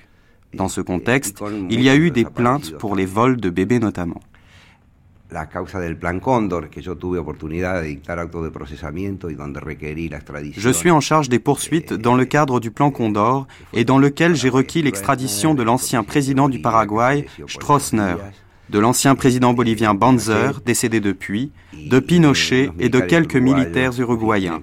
Dans 0.54 0.68
ce 0.68 0.80
contexte, 0.80 1.42
il 1.68 1.82
y 1.82 1.90
a 1.90 1.96
eu 1.96 2.10
des 2.10 2.24
plaintes 2.24 2.76
pour 2.78 2.96
les 2.96 3.06
vols 3.06 3.36
de 3.36 3.50
bébés 3.50 3.78
notamment 3.78 4.20
la 5.30 5.48
causa 5.48 5.80
del 5.80 5.96
Plan 5.96 6.20
Cóndor, 6.20 6.68
que 6.68 6.80
yo 6.80 6.96
tuve 6.96 7.18
oportunidad 7.18 7.82
de 7.82 7.88
dictar 7.88 8.18
actos 8.18 8.44
de 8.44 8.50
procesamiento 8.50 9.30
y 9.30 9.34
donde 9.34 9.60
requerí 9.60 10.08
la 10.08 10.18
extradición. 10.18 10.62
Je 10.62 10.72
suis 10.72 10.90
en 10.90 11.00
charge 11.00 11.28
des 11.28 11.38
poursuites 11.40 11.92
dans 11.92 12.14
le 12.14 12.24
cadre 12.24 12.60
du 12.60 12.70
Plan 12.70 12.90
Condor 12.90 13.46
et 13.72 13.84
dans 13.84 13.98
lequel 13.98 14.34
j'ai 14.34 14.48
requis 14.48 14.82
l'extradition 14.82 15.54
de 15.54 15.62
l'ancien 15.62 16.04
président 16.04 16.48
du 16.48 16.60
Paraguay, 16.60 17.26
Stroessner, 17.46 18.16
de 18.68 18.78
l'ancien 18.78 19.14
président 19.14 19.52
bolivien 19.52 19.94
Banzer, 19.94 20.60
décédé 20.64 21.00
depuis, 21.00 21.52
de 21.72 21.98
Pinochet 22.00 22.70
et 22.78 22.88
de 22.88 23.00
quelques 23.00 23.36
militaires 23.36 23.92
uruguayens. 23.98 24.60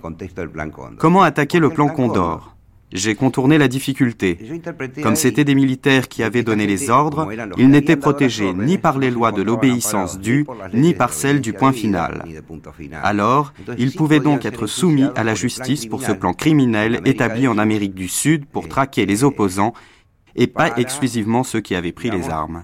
Comment 0.98 1.24
attaquer 1.24 1.60
le 1.60 1.70
Plan 1.70 1.88
Condor 1.88 2.53
j'ai 2.94 3.16
contourné 3.16 3.58
la 3.58 3.68
difficulté. 3.68 4.38
Comme 5.02 5.16
c'étaient 5.16 5.44
des 5.44 5.56
militaires 5.56 6.08
qui 6.08 6.24
avaient 6.24 6.44
donné 6.44 6.68
les 6.68 6.90
ordres, 6.90 7.28
ils 7.58 7.70
n'étaient 7.70 7.98
protégés 7.98 8.54
ni 8.54 8.78
par 8.78 9.00
les 9.00 9.12
lois 9.12 9.32
de 9.32 9.42
l'obéissance 9.42 10.20
due, 10.20 10.46
ni 10.74 10.94
par 10.94 11.12
celles 11.12 11.42
du 11.42 11.54
point 11.54 11.74
final. 11.74 12.24
Alors, 13.02 13.54
ils 13.78 13.94
pouvaient 13.94 14.20
donc 14.20 14.46
être 14.46 14.68
soumis 14.68 15.08
à 15.16 15.24
la 15.24 15.36
justice 15.36 15.88
pour 15.88 16.04
ce 16.04 16.12
plan 16.12 16.34
criminel 16.34 17.02
établi 17.06 17.48
en 17.48 17.58
Amérique 17.58 17.96
du 17.96 18.08
Sud 18.08 18.46
pour 18.46 18.70
traquer 18.70 19.06
les 19.06 19.24
opposants 19.24 19.74
et 20.36 20.48
pas 20.48 20.78
exclusivement 20.78 21.44
ceux 21.44 21.62
qui 21.62 21.76
avaient 21.76 21.92
pris 21.92 22.10
les 22.10 22.30
armes. 22.30 22.64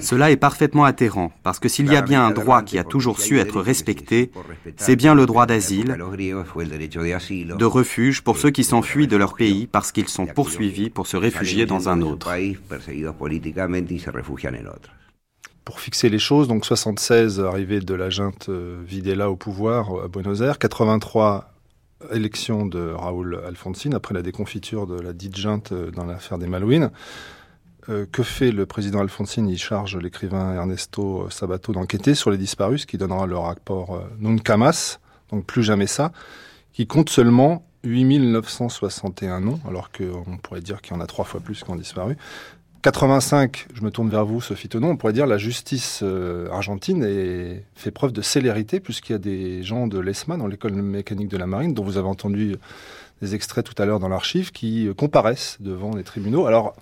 Cela 0.00 0.30
est 0.30 0.36
parfaitement 0.36 0.84
atterrant, 0.84 1.32
parce 1.42 1.58
que 1.58 1.68
s'il 1.68 1.90
y 1.90 1.96
a 1.96 2.02
bien 2.02 2.24
un 2.24 2.30
droit 2.30 2.62
qui 2.62 2.78
a 2.78 2.84
toujours 2.84 3.20
su 3.20 3.38
être 3.38 3.60
respecté, 3.60 4.30
c'est 4.76 4.96
bien 4.96 5.14
le 5.14 5.26
droit 5.26 5.46
d'asile, 5.46 5.96
de 5.96 7.64
refuge 7.64 8.22
pour 8.22 8.36
ceux 8.36 8.50
qui 8.50 8.64
s'enfuient 8.64 9.06
de 9.06 9.16
leur 9.16 9.34
pays 9.34 9.66
parce 9.66 9.92
qu'ils 9.92 10.08
sont 10.08 10.26
poursuivis 10.26 10.90
pour 10.90 11.06
se 11.06 11.16
réfugier 11.16 11.66
dans 11.66 11.88
un 11.88 12.02
autre. 12.02 12.30
Pour 15.64 15.80
fixer 15.80 16.08
les 16.08 16.18
choses, 16.18 16.48
donc 16.48 16.64
76, 16.64 17.40
arrivée 17.40 17.80
de 17.80 17.94
la 17.94 18.10
junte 18.10 18.48
euh, 18.48 18.80
Videla 18.84 19.30
au 19.30 19.36
pouvoir 19.36 20.04
à 20.04 20.08
Buenos 20.08 20.40
Aires, 20.40 20.58
83, 20.58 21.52
élection 22.12 22.66
de 22.66 22.90
Raúl 22.90 23.40
Alfonsín 23.46 23.94
après 23.94 24.14
la 24.14 24.22
déconfiture 24.22 24.86
de 24.86 24.98
la 25.00 25.12
dite 25.12 25.36
junte 25.36 25.72
euh, 25.72 25.90
dans 25.90 26.04
l'affaire 26.04 26.38
des 26.38 26.46
Malouines. 26.46 26.90
Euh, 27.90 28.06
que 28.10 28.22
fait 28.22 28.52
le 28.52 28.66
président 28.66 29.00
Alfonsine? 29.00 29.48
Il 29.48 29.58
charge 29.58 29.96
l'écrivain 29.96 30.54
Ernesto 30.54 31.28
Sabato 31.30 31.72
d'enquêter 31.72 32.14
sur 32.14 32.30
les 32.30 32.38
disparus, 32.38 32.86
qui 32.86 32.98
donnera 32.98 33.26
le 33.26 33.36
rapport 33.36 33.96
euh, 33.96 34.00
Nunca 34.20 34.56
donc 35.32 35.44
plus 35.44 35.62
jamais 35.62 35.86
ça, 35.86 36.12
qui 36.72 36.86
compte 36.86 37.10
seulement 37.10 37.64
8961 37.84 39.40
noms, 39.40 39.60
alors 39.66 39.90
qu'on 39.90 40.36
pourrait 40.36 40.60
dire 40.60 40.82
qu'il 40.82 40.94
y 40.94 40.98
en 40.98 41.00
a 41.00 41.06
trois 41.06 41.24
fois 41.24 41.40
plus 41.40 41.64
qui 41.64 41.70
ont 41.70 41.76
disparu. 41.76 42.16
85, 42.82 43.66
je 43.74 43.82
me 43.82 43.90
tourne 43.90 44.08
vers 44.08 44.24
vous, 44.24 44.40
Sophie 44.40 44.68
Tonon, 44.68 44.90
on 44.90 44.96
pourrait 44.96 45.12
dire 45.12 45.26
la 45.26 45.38
justice 45.38 46.00
euh, 46.02 46.48
argentine 46.50 47.04
fait 47.74 47.90
preuve 47.90 48.12
de 48.12 48.22
célérité 48.22 48.80
puisqu'il 48.80 49.12
y 49.12 49.16
a 49.16 49.18
des 49.18 49.62
gens 49.62 49.86
de 49.86 49.98
l'ESMA, 49.98 50.36
dans 50.36 50.46
l'école 50.46 50.72
mécanique 50.72 51.28
de 51.28 51.36
la 51.36 51.46
marine, 51.46 51.74
dont 51.74 51.84
vous 51.84 51.98
avez 51.98 52.08
entendu 52.08 52.56
des 53.20 53.34
extraits 53.34 53.64
tout 53.64 53.80
à 53.82 53.84
l'heure 53.84 53.98
dans 53.98 54.08
l'archive, 54.08 54.52
qui 54.52 54.88
comparaissent 54.96 55.58
devant 55.60 55.94
les 55.94 56.04
tribunaux. 56.04 56.46
Alors, 56.46 56.74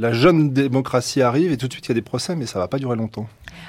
la 0.00 0.14
jeune 0.14 0.50
démocratie 0.50 1.20
arrive 1.20 1.52
et 1.52 1.58
tout 1.58 1.68
de 1.68 1.72
suite 1.74 1.86
il 1.86 1.90
y 1.90 1.92
a 1.92 1.94
des 1.94 2.02
procès, 2.02 2.34
mais 2.34 2.46
ça 2.46 2.58
va 2.58 2.68
pas 2.68 2.78
durer 2.78 2.96
longtemps. 2.96 3.28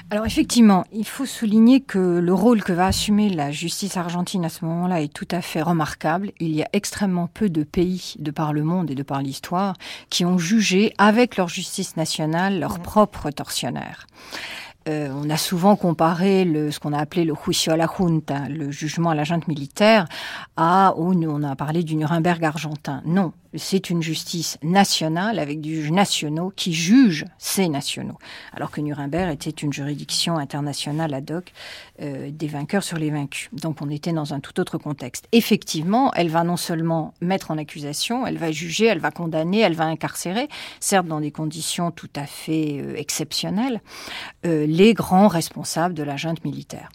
Alors 0.09 0.25
effectivement, 0.25 0.85
il 0.93 1.05
faut 1.05 1.25
souligner 1.25 1.81
que 1.81 2.19
le 2.19 2.33
rôle 2.33 2.63
que 2.63 2.71
va 2.71 2.85
assumer 2.85 3.29
la 3.29 3.51
justice 3.51 3.97
argentine 3.97 4.45
à 4.45 4.49
ce 4.49 4.63
moment-là 4.63 5.01
est 5.01 5.13
tout 5.13 5.27
à 5.29 5.41
fait 5.41 5.61
remarquable. 5.61 6.31
Il 6.39 6.55
y 6.55 6.63
a 6.63 6.69
extrêmement 6.71 7.27
peu 7.27 7.49
de 7.49 7.63
pays 7.63 8.15
de 8.17 8.31
par 8.31 8.53
le 8.53 8.63
monde 8.63 8.89
et 8.89 8.95
de 8.95 9.03
par 9.03 9.21
l'histoire 9.21 9.75
qui 10.09 10.23
ont 10.23 10.37
jugé 10.37 10.93
avec 10.97 11.35
leur 11.35 11.49
justice 11.49 11.97
nationale 11.97 12.59
leurs 12.59 12.79
propres 12.79 13.29
tortionnaires. 13.29 14.07
Euh, 14.87 15.09
on 15.13 15.29
a 15.29 15.37
souvent 15.37 15.75
comparé 15.75 16.43
ce 16.71 16.79
qu'on 16.79 16.93
a 16.93 16.97
appelé 16.97 17.23
le 17.23 17.35
juicio 17.35 17.71
a 17.71 17.77
la 17.77 17.87
junta, 17.87 18.49
le 18.49 18.71
jugement 18.71 19.11
à 19.11 19.15
la 19.15 19.23
junte 19.23 19.47
militaire, 19.47 20.07
à 20.57 20.93
où 20.97 21.13
on 21.13 21.43
a 21.43 21.55
parlé 21.55 21.83
du 21.83 21.95
Nuremberg 21.95 22.43
argentin. 22.43 23.01
Non, 23.05 23.33
c'est 23.55 23.89
une 23.89 24.01
justice 24.01 24.57
nationale 24.63 25.37
avec 25.37 25.61
des 25.61 25.69
juges 25.69 25.91
nationaux 25.91 26.53
qui 26.55 26.73
jugent 26.73 27.25
ces 27.37 27.67
nationaux, 27.67 28.17
alors 28.53 28.71
que 28.71 28.81
Nuremberg 28.81 29.31
était 29.31 29.49
une 29.49 29.73
juridiction 29.73 30.37
internationale 30.37 31.13
ad 31.13 31.29
hoc 31.31 31.51
euh, 32.01 32.29
des 32.31 32.47
vainqueurs 32.47 32.83
sur 32.83 32.97
les 32.97 33.09
vaincus. 33.09 33.49
Donc 33.53 33.81
on 33.81 33.89
était 33.89 34.13
dans 34.13 34.33
un 34.33 34.39
tout 34.39 34.59
autre 34.59 34.77
contexte. 34.77 35.27
Effectivement, 35.31 36.11
elle 36.13 36.29
va 36.29 36.43
non 36.43 36.57
seulement 36.57 37.13
mettre 37.21 37.51
en 37.51 37.57
accusation, 37.57 38.25
elle 38.25 38.37
va 38.37 38.51
juger, 38.51 38.85
elle 38.85 38.99
va 38.99 39.11
condamner, 39.11 39.59
elle 39.59 39.75
va 39.75 39.85
incarcérer, 39.85 40.47
certes 40.79 41.07
dans 41.07 41.19
des 41.19 41.31
conditions 41.31 41.91
tout 41.91 42.09
à 42.15 42.25
fait 42.25 42.79
euh, 42.79 42.95
exceptionnelles, 42.95 43.81
les 44.71 44.93
grands 44.93 45.27
responsables 45.27 45.93
de 45.93 46.03
la 46.03 46.17
junte 46.17 46.43
militaire. 46.45 46.89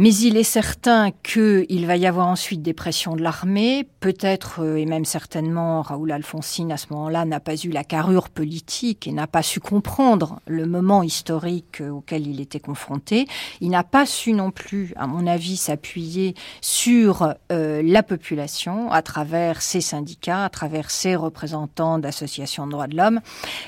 Mais 0.00 0.14
il 0.14 0.36
est 0.36 0.44
certain 0.44 1.10
qu'il 1.24 1.84
va 1.84 1.96
y 1.96 2.06
avoir 2.06 2.28
ensuite 2.28 2.62
des 2.62 2.72
pressions 2.72 3.16
de 3.16 3.20
l'armée, 3.20 3.84
peut-être 3.98 4.62
euh, 4.62 4.76
et 4.76 4.86
même 4.86 5.04
certainement 5.04 5.82
Raoul 5.82 6.12
Alfonsine 6.12 6.70
à 6.70 6.76
ce 6.76 6.86
moment-là 6.90 7.24
n'a 7.24 7.40
pas 7.40 7.56
eu 7.56 7.70
la 7.70 7.82
carrure 7.82 8.28
politique 8.28 9.08
et 9.08 9.12
n'a 9.12 9.26
pas 9.26 9.42
su 9.42 9.58
comprendre 9.58 10.38
le 10.46 10.66
moment 10.66 11.02
historique 11.02 11.80
euh, 11.80 11.88
auquel 11.90 12.28
il 12.28 12.40
était 12.40 12.60
confronté. 12.60 13.26
Il 13.60 13.70
n'a 13.70 13.82
pas 13.82 14.06
su 14.06 14.34
non 14.34 14.52
plus, 14.52 14.92
à 14.94 15.08
mon 15.08 15.26
avis, 15.26 15.56
s'appuyer 15.56 16.36
sur 16.60 17.34
euh, 17.50 17.82
la 17.84 18.04
population 18.04 18.92
à 18.92 19.02
travers 19.02 19.62
ses 19.62 19.80
syndicats, 19.80 20.44
à 20.44 20.48
travers 20.48 20.92
ses 20.92 21.16
représentants 21.16 21.98
d'associations 21.98 22.66
de 22.66 22.70
droits 22.70 22.86
de 22.86 22.96
l'homme, 22.96 23.20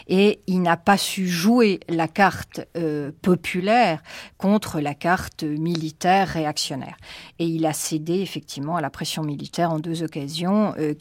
et 0.06 0.38
il 0.46 0.62
n'a 0.62 0.76
pas 0.76 0.96
su 0.96 1.26
jouer 1.26 1.80
la 1.88 2.06
carte 2.06 2.60
populaire 3.20 4.00
contre 4.38 4.80
la 4.80 4.94
carte 4.94 5.42
militaire 5.42 6.19
réactionnaire. 6.28 6.96
Et 7.38 7.46
il 7.46 7.66
a 7.66 7.72
cédé 7.72 8.20
effectivement 8.20 8.76
à 8.76 8.80
la 8.80 8.90
pression 8.90 9.22
militaire 9.22 9.70
en 9.70 9.78
deux 9.78 10.02
occasions. 10.02 10.74
Euh, 10.78 10.94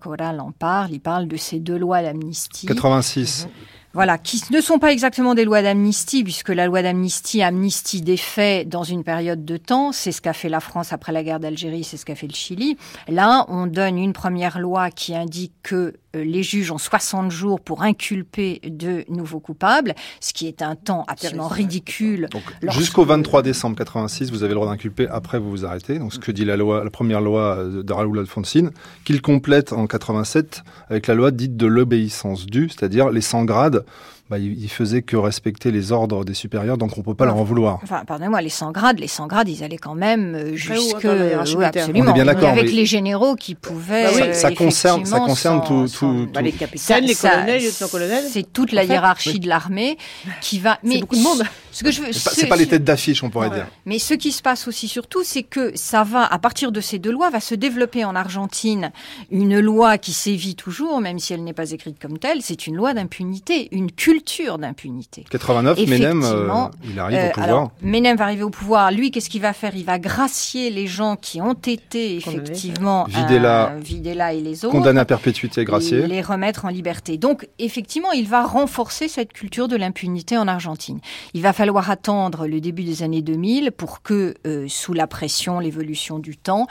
Coral 0.00 0.40
en 0.40 0.52
parle, 0.52 0.92
il 0.92 1.00
parle 1.00 1.28
de 1.28 1.36
ces 1.36 1.58
deux 1.58 1.78
lois 1.78 2.02
d'amnistie. 2.02 2.66
86. 2.66 3.48
Voilà, 3.94 4.16
qui 4.16 4.42
ne 4.50 4.60
sont 4.62 4.78
pas 4.78 4.90
exactement 4.90 5.34
des 5.34 5.44
lois 5.44 5.60
d'amnistie, 5.60 6.24
puisque 6.24 6.48
la 6.48 6.66
loi 6.66 6.80
d'amnistie 6.80 7.42
amnistie 7.42 8.00
des 8.00 8.16
faits 8.16 8.66
dans 8.66 8.84
une 8.84 9.04
période 9.04 9.44
de 9.44 9.58
temps. 9.58 9.92
C'est 9.92 10.12
ce 10.12 10.22
qu'a 10.22 10.32
fait 10.32 10.48
la 10.48 10.60
France 10.60 10.94
après 10.94 11.12
la 11.12 11.22
guerre 11.22 11.40
d'Algérie, 11.40 11.84
c'est 11.84 11.98
ce 11.98 12.06
qu'a 12.06 12.14
fait 12.14 12.26
le 12.26 12.34
Chili. 12.34 12.78
Là, 13.08 13.44
on 13.48 13.66
donne 13.66 13.98
une 13.98 14.14
première 14.14 14.58
loi 14.58 14.90
qui 14.90 15.14
indique 15.14 15.52
que 15.62 15.94
les 16.14 16.42
juges 16.42 16.70
ont 16.70 16.78
60 16.78 17.30
jours 17.30 17.60
pour 17.60 17.82
inculper 17.82 18.60
de 18.64 19.04
nouveaux 19.08 19.40
coupables, 19.40 19.94
ce 20.20 20.32
qui 20.32 20.46
est 20.46 20.62
un 20.62 20.76
temps 20.76 21.04
absolument 21.08 21.48
ridicule. 21.48 22.28
Jusqu'au 22.70 23.04
23 23.04 23.42
décembre 23.42 23.76
86, 23.76 24.30
vous 24.30 24.42
avez 24.42 24.50
le 24.50 24.56
droit 24.56 24.68
d'inculper, 24.68 25.08
après 25.08 25.38
vous 25.38 25.50
vous 25.50 25.64
arrêtez. 25.64 25.98
Donc 25.98 26.12
ce 26.12 26.18
que 26.18 26.32
dit 26.32 26.44
la 26.44 26.56
loi, 26.56 26.84
la 26.84 26.90
première 26.90 27.20
loi 27.20 27.64
de 27.64 27.92
Raoul 27.92 28.18
Alfonsine, 28.18 28.70
qu'il 29.04 29.22
complète 29.22 29.72
en 29.72 29.86
87 29.86 30.62
avec 30.88 31.06
la 31.06 31.14
loi 31.14 31.30
dite 31.30 31.56
de 31.56 31.66
l'obéissance 31.66 32.46
due, 32.46 32.68
c'est-à-dire 32.68 33.10
les 33.10 33.20
100 33.20 33.44
grades 33.44 33.84
bah, 34.32 34.38
il, 34.38 34.70
faisait 34.70 35.02
que 35.02 35.14
respecter 35.14 35.70
les 35.70 35.92
ordres 35.92 36.24
des 36.24 36.32
supérieurs, 36.32 36.78
donc 36.78 36.96
on 36.96 37.02
peut 37.02 37.14
pas 37.14 37.26
leur 37.26 37.36
en 37.36 37.44
vouloir. 37.44 37.80
Enfin, 37.82 38.02
pardonnez-moi, 38.06 38.40
les 38.40 38.48
100 38.48 38.72
grades, 38.72 38.98
les 38.98 39.06
100 39.06 39.26
grades, 39.26 39.46
ils 39.50 39.62
allaient 39.62 39.76
quand 39.76 39.94
même 39.94 40.34
euh, 40.34 40.56
jusque, 40.56 41.04
oui, 41.04 41.64
absolument. 41.64 42.06
On 42.06 42.10
est 42.12 42.14
bien 42.14 42.24
d'accord. 42.24 42.48
Avec 42.48 42.72
les 42.72 42.86
généraux 42.86 43.36
qui 43.36 43.54
pouvaient. 43.54 44.04
Bah 44.04 44.32
ça, 44.32 44.50
concerne, 44.50 45.04
ça 45.04 45.20
concerne 45.20 45.62
tout, 45.62 45.86
tout, 45.86 46.28
bah, 46.32 46.40
les 46.40 46.52
capitaines, 46.52 47.04
les 47.04 47.14
colonels, 47.14 47.60
les 47.60 47.66
lieutenants-colonels. 47.66 48.24
C'est 48.26 48.50
toute 48.50 48.72
la 48.72 48.84
hiérarchie 48.84 49.38
de 49.38 49.48
l'armée 49.48 49.98
qui 50.40 50.60
va. 50.60 50.78
Mais 50.82 51.00
beaucoup 51.00 51.16
de 51.16 51.22
monde. 51.22 51.42
Ce 51.72 51.82
que 51.82 51.90
je 51.90 52.02
veux, 52.02 52.12
c'est 52.12 52.46
pas, 52.46 52.56
les 52.56 52.66
têtes 52.66 52.84
d'affiche, 52.84 53.22
on 53.22 53.30
pourrait 53.30 53.50
dire. 53.50 53.66
Mais 53.86 53.98
ce 53.98 54.14
qui 54.14 54.30
se 54.30 54.42
passe 54.42 54.68
aussi 54.68 54.88
surtout, 54.88 55.22
c'est 55.24 55.42
que 55.42 55.72
ça 55.74 56.04
va, 56.04 56.24
à 56.24 56.38
partir 56.38 56.70
de 56.70 56.80
ces 56.80 56.98
deux 56.98 57.10
lois, 57.10 57.30
va 57.30 57.40
se 57.40 57.54
développer 57.54 58.04
en 58.04 58.14
Argentine 58.14 58.92
une 59.30 59.58
loi 59.58 59.96
qui 59.96 60.12
sévit 60.12 60.54
toujours, 60.54 61.00
même 61.00 61.18
si 61.18 61.32
elle 61.32 61.42
n'est 61.42 61.54
pas 61.54 61.70
écrite 61.70 61.98
comme 61.98 62.18
telle. 62.18 62.42
C'est 62.42 62.66
une 62.66 62.76
loi 62.76 62.92
d'impunité, 62.92 63.68
une 63.72 63.90
culture 63.90 64.58
d'impunité. 64.58 65.24
89, 65.30 65.78
Menem, 65.88 66.22
euh, 66.22 66.68
il 66.84 66.98
arrive 67.00 67.16
au 67.16 67.20
euh, 67.20 67.30
pouvoir. 67.30 67.48
Alors, 67.48 67.70
Menem 67.80 68.16
va 68.16 68.24
arriver 68.24 68.42
au 68.42 68.50
pouvoir. 68.50 68.92
Lui, 68.92 69.10
qu'est-ce 69.10 69.30
qu'il 69.30 69.42
va 69.42 69.54
faire? 69.54 69.74
Il 69.74 69.84
va 69.84 69.98
gracier 69.98 70.68
les 70.68 70.86
gens 70.86 71.16
qui 71.16 71.40
ont 71.40 71.54
été 71.54 72.16
effectivement 72.16 73.04
Videla, 73.04 73.76
Videla 73.80 74.34
et 74.34 74.40
les 74.40 74.66
autres, 74.66 74.76
condamnés 74.76 75.00
à 75.00 75.04
perpétuité, 75.06 75.64
graciés, 75.64 76.06
les 76.06 76.20
remettre 76.20 76.66
en 76.66 76.68
liberté. 76.68 77.16
Donc, 77.16 77.48
effectivement, 77.58 78.12
il 78.12 78.28
va 78.28 78.44
renforcer 78.44 79.08
cette 79.08 79.32
culture 79.32 79.68
de 79.68 79.76
l'impunité 79.76 80.36
en 80.36 80.48
Argentine. 80.48 81.00
Il 81.32 81.42
va 81.42 81.52
falloir 81.62 81.90
attendre 81.90 82.48
le 82.48 82.60
début 82.60 82.82
des 82.82 83.04
années 83.04 83.22
2000 83.22 83.70
pour 83.70 84.02
que, 84.02 84.34
euh, 84.48 84.66
sous 84.66 84.94
la 84.94 85.06
pression, 85.06 85.60
l'évolution 85.60 86.18
du 86.18 86.36
temps, 86.36 86.66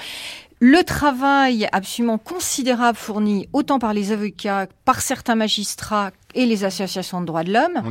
le 0.60 0.84
travail 0.84 1.66
absolument 1.72 2.18
considérable 2.18 2.98
fourni 2.98 3.48
autant 3.54 3.80
par 3.80 3.94
les 3.94 4.12
avocats, 4.12 4.68
par 4.84 5.00
certains 5.00 5.36
magistrats 5.36 6.12
et 6.36 6.46
les 6.46 6.66
associations 6.66 7.22
de 7.22 7.26
droits 7.26 7.46
de 7.46 7.54
l'homme, 7.54 7.82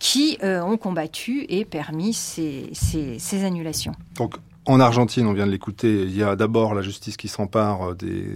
qui 0.00 0.36
euh, 0.42 0.60
ont 0.60 0.76
combattu 0.76 1.46
et 1.48 1.64
permis 1.64 2.12
ces, 2.14 3.44
annulations. 3.44 3.92
Donc, 4.16 4.34
en 4.66 4.80
Argentine, 4.80 5.28
on 5.28 5.34
vient 5.34 5.46
de 5.46 5.52
l'écouter, 5.52 6.02
il 6.02 6.16
y 6.16 6.24
a 6.24 6.34
d'abord 6.34 6.74
la 6.74 6.82
justice 6.82 7.16
qui 7.16 7.28
s'empare 7.28 7.94
des, 7.94 8.26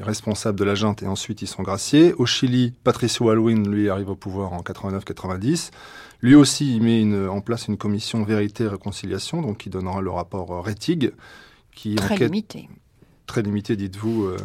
responsables 0.00 0.58
de 0.58 0.64
la 0.64 0.74
junte 0.74 1.04
et 1.04 1.06
ensuite 1.06 1.42
ils 1.42 1.46
sont 1.46 1.62
graciés. 1.62 2.12
Au 2.14 2.26
Chili, 2.26 2.74
Patricio 2.82 3.30
Aylwin, 3.30 3.68
lui, 3.68 3.88
arrive 3.88 4.10
au 4.10 4.16
pouvoir 4.16 4.52
en 4.52 4.62
89-90. 4.62 5.70
Lui 6.22 6.34
aussi, 6.34 6.76
il 6.76 6.82
met 6.82 7.28
en 7.28 7.40
place 7.40 7.68
une 7.68 7.76
commission 7.76 8.22
vérité 8.24 8.64
et 8.64 8.68
réconciliation, 8.68 9.40
donc 9.40 9.58
qui 9.58 9.70
donnera 9.70 10.00
le 10.00 10.10
rapport 10.10 10.52
euh, 10.52 10.60
Rettig, 10.60 11.12
qui 11.74 11.94
très 11.94 12.16
limité. 12.16 12.68
Très 13.26 13.42
limité, 13.42 13.76
dites-vous. 13.76 14.24
Euh, 14.24 14.36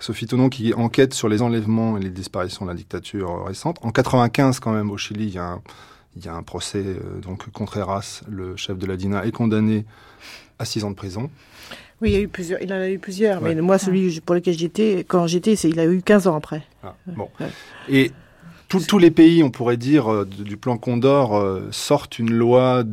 Sophie 0.00 0.26
Tonon 0.26 0.48
qui 0.48 0.72
enquête 0.74 1.12
sur 1.12 1.28
les 1.28 1.42
enlèvements 1.42 1.98
et 1.98 2.00
les 2.00 2.10
disparitions 2.10 2.64
de 2.64 2.70
la 2.70 2.76
dictature 2.76 3.30
euh, 3.30 3.42
récente. 3.42 3.78
En 3.82 3.90
95, 3.90 4.60
quand 4.60 4.72
même, 4.72 4.90
au 4.90 4.96
Chili, 4.96 5.26
il 5.26 5.34
y 5.34 5.38
a 5.38 5.44
un, 5.44 5.62
il 6.16 6.24
y 6.24 6.28
a 6.28 6.34
un 6.34 6.42
procès. 6.42 6.84
donc 7.20 7.50
Contreras, 7.50 8.22
le 8.28 8.56
chef 8.56 8.78
de 8.78 8.86
la 8.86 8.96
DINA, 8.96 9.26
est 9.26 9.32
condamné 9.32 9.84
à 10.58 10.64
six 10.64 10.82
ans 10.84 10.90
de 10.90 10.96
prison. 10.96 11.30
Oui, 12.00 12.10
il, 12.10 12.12
y 12.12 12.16
a 12.16 12.20
eu 12.20 12.28
plusieurs, 12.28 12.62
il 12.62 12.72
en 12.72 12.76
a 12.76 12.88
eu 12.88 12.98
plusieurs, 12.98 13.42
mais 13.42 13.56
moi, 13.56 13.76
celui 13.76 14.20
pour 14.20 14.36
lequel 14.36 14.56
j'étais, 14.56 15.04
quand 15.06 15.26
j'étais, 15.26 15.54
il 15.54 15.80
a 15.80 15.84
eu 15.84 16.00
15 16.00 16.28
ans 16.28 16.36
après. 16.36 16.62
Ah, 16.84 16.94
bon. 17.08 17.28
Et 17.88 18.12
tous 18.68 18.98
les 18.98 19.10
pays, 19.10 19.42
on 19.42 19.50
pourrait 19.50 19.76
dire, 19.76 20.12
euh, 20.12 20.24
du 20.24 20.56
plan 20.56 20.76
Condor 20.76 21.36
euh, 21.36 21.68
sortent 21.70 22.18
une 22.18 22.32
loi 22.32 22.84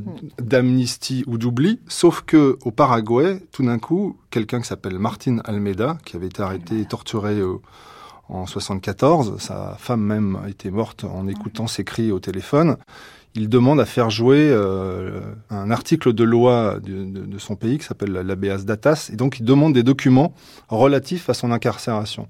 d'amnistie 0.41 1.23
ou 1.27 1.37
d'oubli, 1.37 1.79
sauf 1.87 2.21
que 2.21 2.57
au 2.63 2.71
Paraguay, 2.71 3.41
tout 3.51 3.63
d'un 3.63 3.77
coup, 3.77 4.17
quelqu'un 4.29 4.61
qui 4.61 4.67
s'appelle 4.67 4.97
Martin 4.99 5.39
Almeida, 5.43 5.97
qui 6.05 6.15
avait 6.15 6.27
été 6.27 6.41
arrêté 6.41 6.79
et 6.79 6.85
torturé 6.85 7.33
euh, 7.33 7.57
en 8.29 8.45
74, 8.45 9.37
sa 9.39 9.75
femme 9.77 10.01
même 10.01 10.37
a 10.43 10.49
été 10.49 10.71
morte 10.71 11.03
en 11.03 11.27
écoutant 11.27 11.67
ses 11.67 11.83
cris 11.83 12.11
au 12.11 12.19
téléphone. 12.19 12.77
Il 13.35 13.49
demande 13.49 13.81
à 13.81 13.85
faire 13.85 14.09
jouer 14.09 14.55
un 15.49 15.69
article 15.69 16.13
de 16.13 16.23
loi 16.23 16.79
de, 16.81 17.37
son 17.37 17.57
pays 17.57 17.77
qui 17.77 17.83
s'appelle 17.83 18.13
l'ABAS 18.13 18.63
datas, 18.63 19.09
et 19.11 19.17
donc 19.17 19.39
il 19.41 19.45
demande 19.45 19.73
des 19.73 19.83
documents 19.83 20.33
relatifs 20.69 21.29
à 21.29 21.33
son 21.33 21.51
incarcération 21.51 22.27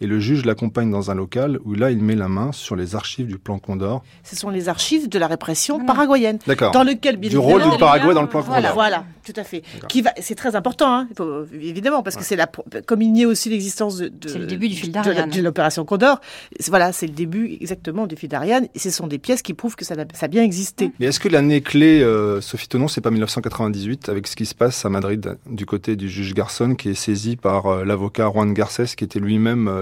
et 0.00 0.06
le 0.06 0.18
juge 0.18 0.44
l'accompagne 0.44 0.90
dans 0.90 1.10
un 1.10 1.14
local 1.14 1.58
où 1.64 1.74
là, 1.74 1.90
il 1.90 2.02
met 2.02 2.14
la 2.14 2.28
main 2.28 2.52
sur 2.52 2.76
les 2.76 2.94
archives 2.94 3.26
du 3.26 3.38
plan 3.38 3.58
Condor. 3.58 4.02
Ce 4.24 4.36
sont 4.36 4.50
les 4.50 4.68
archives 4.68 5.08
de 5.08 5.18
la 5.18 5.26
répression 5.26 5.84
paraguayenne. 5.84 6.38
D'accord. 6.46 6.72
Dans 6.72 6.84
lequel, 6.84 7.16
bien 7.16 7.30
du 7.30 7.38
rôle 7.38 7.62
du 7.62 7.78
Paraguay 7.78 8.14
dans 8.14 8.22
le 8.22 8.28
plan 8.28 8.42
Condor. 8.42 8.72
Voilà, 8.74 9.04
tout 9.24 9.32
à 9.36 9.44
fait. 9.44 9.62
Qui 9.88 10.02
va, 10.02 10.12
c'est 10.20 10.34
très 10.34 10.56
important, 10.56 10.92
hein, 10.92 11.08
évidemment, 11.52 12.02
parce 12.02 12.16
que 12.16 12.24
c'est 12.24 12.36
la, 12.36 12.48
comme 12.86 13.02
il 13.02 13.12
nie 13.12 13.26
aussi 13.26 13.48
l'existence 13.48 13.98
de, 13.98 14.08
de, 14.08 14.38
le 14.38 14.46
début 14.46 14.68
du 14.68 14.76
fil 14.76 14.92
d'Ariane. 14.92 15.30
De, 15.30 15.40
l'opération 15.42 15.84
Condor. 15.84 16.20
Voilà, 16.68 16.92
c'est 16.92 17.06
le 17.06 17.12
début 17.12 17.58
exactement 17.60 18.06
du 18.06 18.16
fil 18.16 18.28
d'Ariane. 18.28 18.68
Et 18.74 18.78
ce 18.78 18.90
sont 18.90 19.06
des 19.06 19.18
pièces 19.18 19.42
qui 19.42 19.54
prouvent 19.54 19.76
que 19.76 19.84
ça 19.84 19.94
a, 19.94 20.04
ça 20.14 20.26
a 20.26 20.28
bien 20.28 20.42
existé. 20.42 20.92
Mais 20.98 21.06
est-ce 21.06 21.20
que 21.20 21.28
l'année 21.28 21.60
clé, 21.60 22.02
euh, 22.02 22.40
Sophie 22.40 22.68
Tonon, 22.68 22.88
c'est 22.88 23.00
pas 23.00 23.10
1998 23.10 24.08
avec 24.08 24.26
ce 24.26 24.36
qui 24.36 24.46
se 24.46 24.54
passe 24.54 24.84
à 24.84 24.88
Madrid 24.88 25.36
du 25.46 25.66
côté 25.66 25.96
du 25.96 26.08
juge 26.08 26.34
Garçon 26.34 26.74
qui 26.74 26.90
est 26.90 26.94
saisi 26.94 27.36
par 27.36 27.66
euh, 27.66 27.84
l'avocat 27.84 28.30
Juan 28.32 28.52
Garces 28.52 28.94
qui 28.94 29.04
était 29.04 29.18
lui-même 29.18 29.68
euh, 29.68 29.81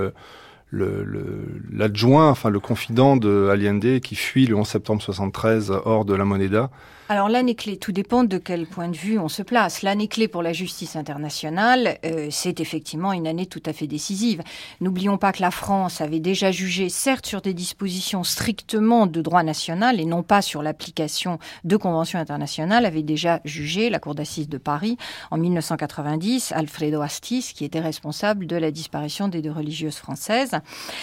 l'adjoint, 0.73 2.27
le, 2.27 2.31
enfin 2.31 2.51
le 2.51 2.61
confident 2.61 3.17
de 3.17 3.49
Allende 3.51 4.01
qui 4.01 4.15
fuit 4.15 4.47
le 4.47 4.55
11 4.57 4.67
septembre 4.67 5.03
73 5.03 5.73
hors 5.85 6.05
de 6.05 6.15
la 6.15 6.25
Moneda 6.25 6.71
alors 7.11 7.29
l'année 7.29 7.57
clé, 7.57 7.77
tout 7.77 7.91
dépend 7.91 8.23
de 8.23 8.39
quel 8.39 8.67
point 8.67 8.87
de 8.87 8.97
vue 8.97 9.19
on 9.19 9.29
se 9.29 9.43
place. 9.43 9.83
L'année 9.83 10.07
clé 10.07 10.29
pour 10.29 10.45
la 10.45 10.53
justice 10.53 10.95
internationale, 10.95 11.99
euh, 12.05 12.29
c'est 12.31 12.61
effectivement 12.61 13.13
une 13.13 13.27
année 13.27 13.47
tout 13.47 13.63
à 13.67 13.73
fait 13.73 13.89
décisive. 13.89 14.45
N'oublions 14.81 15.19
pas 15.19 15.33
que 15.33 15.43
la 15.43 15.51
France 15.51 16.01
avait 16.01 16.21
déjà 16.21 16.53
jugé, 16.53 16.89
certes 16.89 17.27
sur 17.27 17.41
des 17.41 17.53
dispositions 17.53 18.23
strictement 18.23 19.09
de 19.09 19.21
droit 19.23 19.43
national 19.43 19.99
et 19.99 20.05
non 20.05 20.23
pas 20.23 20.41
sur 20.41 20.63
l'application 20.63 21.41
de 21.65 21.77
conventions 21.77 22.21
internationales, 22.21 22.87
avait 22.87 23.03
déjà 23.03 23.41
jugé 23.45 23.91
la 23.91 23.99
Cour 23.99 24.15
d'assises 24.15 24.49
de 24.49 24.59
Paris 24.59 24.97
en 25.33 25.37
1990, 25.37 26.53
Alfredo 26.53 27.01
Astis, 27.01 27.51
qui 27.57 27.65
était 27.65 27.81
responsable 27.81 28.47
de 28.47 28.55
la 28.55 28.71
disparition 28.71 29.27
des 29.27 29.43
deux 29.43 29.51
religieuses 29.51 29.97
françaises. 29.97 30.53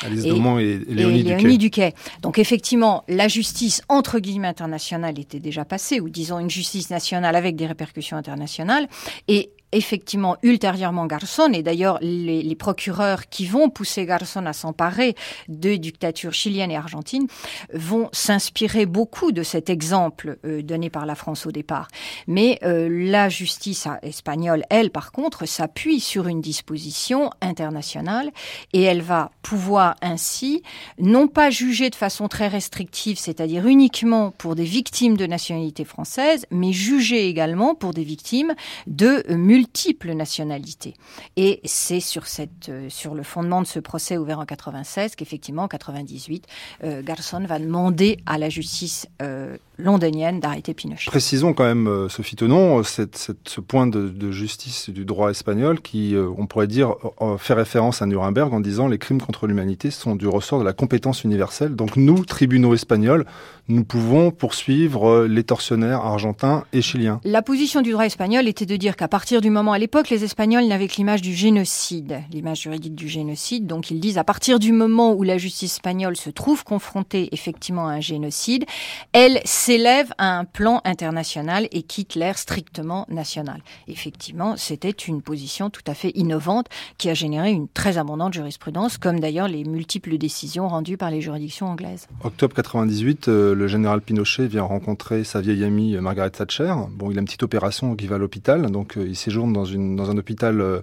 Alice 0.06 0.24
et, 0.24 0.30
et, 0.30 0.78
Léonie, 0.88 1.24
Duquet. 1.26 1.58
Duquet. 1.58 1.94
Donc 2.22 2.40
effectivement, 2.40 3.04
la 3.10 3.28
justice 3.28 3.82
entre 3.90 4.20
guillemets 4.20 4.48
internationale 4.48 5.20
était 5.20 5.42
déjà 5.42 5.66
passée 5.66 5.97
ou 6.00 6.10
disons 6.10 6.40
une 6.40 6.50
justice 6.50 6.90
nationale 6.90 7.36
avec 7.36 7.56
des 7.56 7.68
répercussions 7.68 8.18
internationales. 8.18 8.88
Et 9.28 9.52
effectivement 9.72 10.38
ultérieurement 10.44 11.06
Garçon, 11.06 11.52
et 11.54 11.64
d'ailleurs 11.64 12.00
les, 12.02 12.56
procureurs 12.58 13.30
qui 13.30 13.46
vont 13.46 13.70
pousser 13.70 14.06
Garçon 14.06 14.46
à 14.46 14.54
s'emparer 14.54 15.16
de 15.48 15.76
dictatures 15.76 16.34
chiliennes 16.34 16.72
et 16.72 16.76
argentines 16.76 17.28
vont 17.72 18.10
s'inspirer 18.14 18.86
beaucoup 18.86 19.32
de 19.32 19.44
cet 19.44 19.70
exemple 19.70 20.40
euh, 20.44 20.64
donné 20.64 20.90
par 20.90 21.06
la 21.06 21.14
France 21.14 21.46
au 21.46 21.52
départ. 21.52 21.88
Mais 22.26 22.58
euh, 22.64 22.90
la 22.90 23.30
justice 23.30 23.88
espagnole, 24.02 24.64
elle, 24.70 24.90
par 24.90 25.12
contre, 25.12 25.46
s'appuie 25.46 26.00
sur 26.00 26.28
une 26.28 26.42
disposition 26.42 27.30
internationale 27.42 28.32
et 28.74 28.82
elle 28.82 29.02
va 29.02 29.32
pouvoir 29.44 29.96
ainsi 30.02 30.64
non 31.00 31.28
pas 31.28 31.50
juger 31.50 31.90
de 31.90 31.96
façon 31.96 32.28
très 32.28 32.48
restrictive, 32.48 33.20
c'est-à-dire 33.20 33.68
uniquement 33.68 34.32
pour 34.32 34.56
des 34.56 34.64
victimes 34.64 35.18
de 35.18 35.26
nationalité 35.26 35.86
française, 35.86 36.46
mais 36.50 36.74
juger 36.74 37.28
également 37.28 37.76
pour 37.76 37.94
des 37.94 38.04
victimes 38.04 38.54
de 38.88 39.24
multiples 39.58 40.14
nationalités. 40.14 40.94
Et 41.36 41.62
c'est 41.66 42.00
sur, 42.00 42.28
cette, 42.28 42.70
euh, 42.70 42.90
sur 42.90 43.16
le 43.16 43.24
fondement 43.24 43.62
de 43.62 43.68
ce 43.68 43.80
procès 43.80 44.18
ouvert 44.18 44.38
en 44.38 44.46
96 44.46 45.16
qu'effectivement, 45.16 45.64
en 45.64 45.68
98, 45.68 46.46
euh, 46.84 47.02
Garçon 47.02 47.40
va 47.40 47.58
demander 47.58 48.20
à 48.28 48.38
la 48.38 48.50
justice 48.50 49.08
euh, 49.24 49.58
londonienne 49.78 50.40
d'arrêter 50.40 50.74
Pinochet. 50.74 51.10
Précisons 51.10 51.54
quand 51.54 51.64
même, 51.64 52.08
Sophie 52.10 52.36
Tenon, 52.36 52.84
cette, 52.84 53.32
ce 53.46 53.62
point 53.62 53.88
de, 53.88 54.10
de, 54.10 54.32
justice 54.32 54.90
du 54.90 55.06
droit 55.06 55.30
espagnol 55.32 55.82
qui, 55.82 56.16
on 56.38 56.48
pourrait 56.48 56.68
dire, 56.68 56.96
fait 57.38 57.54
référence 57.54 58.02
à 58.02 58.06
Nuremberg 58.06 58.54
en 58.54 58.60
disant 58.60 58.88
les 58.88 58.98
crimes 58.98 59.22
contre 59.22 59.48
l'humanité 59.48 59.92
sont 59.92 60.16
du 60.16 60.28
ressort 60.28 60.60
de 60.60 60.66
la 60.66 60.74
compétence 60.74 61.24
universelle. 61.24 61.76
Donc 61.76 61.96
nous, 61.96 62.26
tribunaux 62.26 62.74
espagnols, 62.74 63.26
nous 63.70 63.84
pouvons 63.84 64.32
poursuivre 64.32 65.26
les 65.26 65.44
tortionnaires 65.44 66.00
argentins 66.00 66.64
et 66.72 66.82
chiliens. 66.82 67.20
La 67.24 67.42
position 67.42 67.82
du 67.82 67.92
droit 67.92 68.06
espagnol 68.06 68.48
était 68.48 68.66
de 68.66 68.76
dire 68.78 68.96
qu'à 68.96 69.08
partir 69.08 69.42
du 69.42 69.50
moment, 69.50 69.74
à 69.74 69.80
l'époque, 69.80 70.10
les 70.10 70.24
Espagnols 70.24 70.66
n'avaient 70.68 70.88
que 70.88 70.96
l'image 70.96 71.22
du 71.22 71.34
génocide, 71.34 72.22
l'image 72.32 72.62
juridique 72.62 72.96
du 72.96 73.10
génocide. 73.10 73.68
Donc 73.68 73.92
ils 73.92 74.00
disent 74.00 74.18
à 74.18 74.24
partir 74.24 74.60
du 74.60 74.72
moment 74.72 75.14
où 75.14 75.24
la 75.24 75.38
justice 75.38 75.74
espagnole 75.74 76.16
se 76.16 76.30
trouve 76.30 76.64
confrontée 76.64 77.30
effectivement 77.34 77.88
à 77.88 77.92
un 77.92 78.00
génocide, 78.00 78.66
elle 79.12 79.42
s'élève 79.68 80.14
à 80.18 80.40
un 80.40 80.46
plan 80.46 80.80
international 80.86 81.68
et 81.74 81.84
quitte 81.84 82.16
l'ère 82.16 82.38
strictement 82.38 83.06
nationale. 83.10 83.60
Effectivement, 83.90 84.56
c'était 84.56 84.92
une 84.92 85.22
position 85.22 85.70
tout 85.70 85.82
à 85.88 85.94
fait 85.94 86.12
innovante 86.16 86.68
qui 86.98 87.10
a 87.10 87.14
généré 87.14 87.52
une 87.52 87.68
très 87.68 87.98
abondante 87.98 88.34
jurisprudence, 88.34 88.98
comme 88.98 89.20
d'ailleurs 89.20 89.50
les 89.50 89.66
multiples 89.66 90.18
décisions 90.18 90.70
rendues 90.70 90.96
par 90.96 91.12
les 91.12 91.20
juridictions 91.20 91.68
anglaises. 91.68 92.08
Octobre 92.24 92.56
98, 92.56 93.28
le 93.28 93.68
général 93.68 94.00
Pinochet 94.00 94.48
vient 94.48 94.64
rencontrer 94.64 95.26
sa 95.26 95.42
vieille 95.42 95.66
amie 95.66 95.98
euh, 95.98 96.02
Margaret 96.02 96.30
Thatcher. 96.30 96.74
Bon, 96.92 97.12
il 97.12 97.18
a 97.18 97.20
une 97.20 97.26
petite 97.26 97.44
opération 97.44 97.94
qui 97.98 98.08
va 98.08 98.16
à 98.16 98.20
l'hôpital, 98.20 98.72
donc 98.72 98.96
euh, 98.96 99.06
il 99.06 99.18
séjourne 99.18 99.52
dans, 99.52 99.66
une, 99.66 99.98
dans 99.98 100.10
un 100.10 100.18
hôpital 100.18 100.62
euh, 100.62 100.80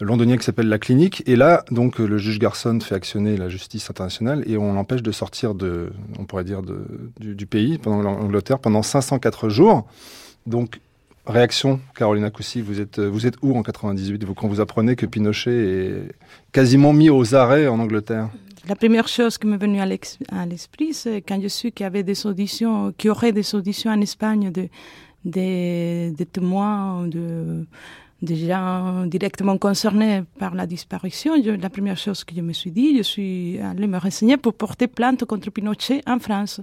londonien 0.00 0.36
qui 0.36 0.44
s'appelle 0.44 0.68
la 0.68 0.78
Clinique. 0.78 1.22
Et 1.26 1.36
là, 1.36 1.64
donc, 1.70 1.98
le 1.98 2.18
juge 2.18 2.38
Garson 2.38 2.78
fait 2.80 2.94
actionner 2.94 3.36
la 3.36 3.48
justice 3.48 3.88
internationale 3.90 4.42
et 4.46 4.56
on 4.56 4.72
l'empêche 4.72 5.02
de 5.02 5.12
sortir 5.12 5.54
de, 5.54 5.92
on 6.18 6.24
pourrait 6.24 6.44
dire, 6.44 6.62
du, 7.20 7.46
pays 7.46 7.78
pendant 7.78 8.02
l'Angleterre 8.02 8.58
pendant 8.58 8.82
504 8.82 9.48
jours. 9.48 9.86
Donc, 10.46 10.80
réaction, 11.26 11.80
Carolina 11.94 12.30
Coussi, 12.30 12.60
vous 12.60 12.80
êtes, 12.80 12.98
vous 12.98 13.26
êtes 13.26 13.36
où 13.42 13.56
en 13.56 13.62
98 13.62 14.24
vous, 14.24 14.34
quand 14.34 14.48
vous 14.48 14.60
apprenez 14.60 14.96
que 14.96 15.06
Pinochet 15.06 15.50
est 15.50 16.12
quasiment 16.52 16.92
mis 16.92 17.10
aux 17.10 17.34
arrêts 17.34 17.66
en 17.66 17.78
Angleterre? 17.78 18.28
La 18.68 18.76
première 18.76 19.08
chose 19.08 19.38
qui 19.38 19.48
m'est 19.48 19.56
venue 19.56 19.80
à 19.80 20.46
l'esprit, 20.46 20.94
c'est 20.94 21.20
quand 21.20 21.40
je 21.42 21.48
suis 21.48 21.72
qu'il 21.72 21.82
y 21.82 21.86
avait 21.86 22.04
des 22.04 22.26
auditions, 22.26 22.92
qu'il 22.96 23.08
y 23.08 23.10
aurait 23.10 23.32
des 23.32 23.54
auditions 23.56 23.90
en 23.90 24.00
Espagne 24.00 24.52
de, 24.52 24.68
des 25.24 26.26
témoins, 26.32 27.08
de, 27.08 27.66
gens 28.30 29.06
directement 29.06 29.58
concernés 29.58 30.22
par 30.38 30.54
la 30.54 30.66
disparition. 30.66 31.34
la 31.36 31.70
première 31.70 31.96
chose 31.96 32.24
que 32.24 32.34
je 32.34 32.40
me 32.40 32.52
suis 32.52 32.70
dit, 32.70 32.96
je 32.96 33.02
suis 33.02 33.58
allée 33.58 33.86
me 33.86 33.98
renseigner 33.98 34.36
pour 34.36 34.54
porter 34.54 34.86
plainte 34.86 35.24
contre 35.24 35.50
Pinochet 35.50 36.02
en 36.06 36.18
France. 36.18 36.60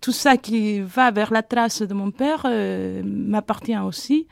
Tout 0.00 0.12
ça 0.12 0.36
qui 0.36 0.80
va 0.80 1.10
vers 1.10 1.32
la 1.32 1.42
trace 1.42 1.82
de 1.82 1.94
mon 1.94 2.10
père 2.10 2.42
euh, 2.44 3.02
m'appartient 3.04 3.78
aussi. 3.78 4.26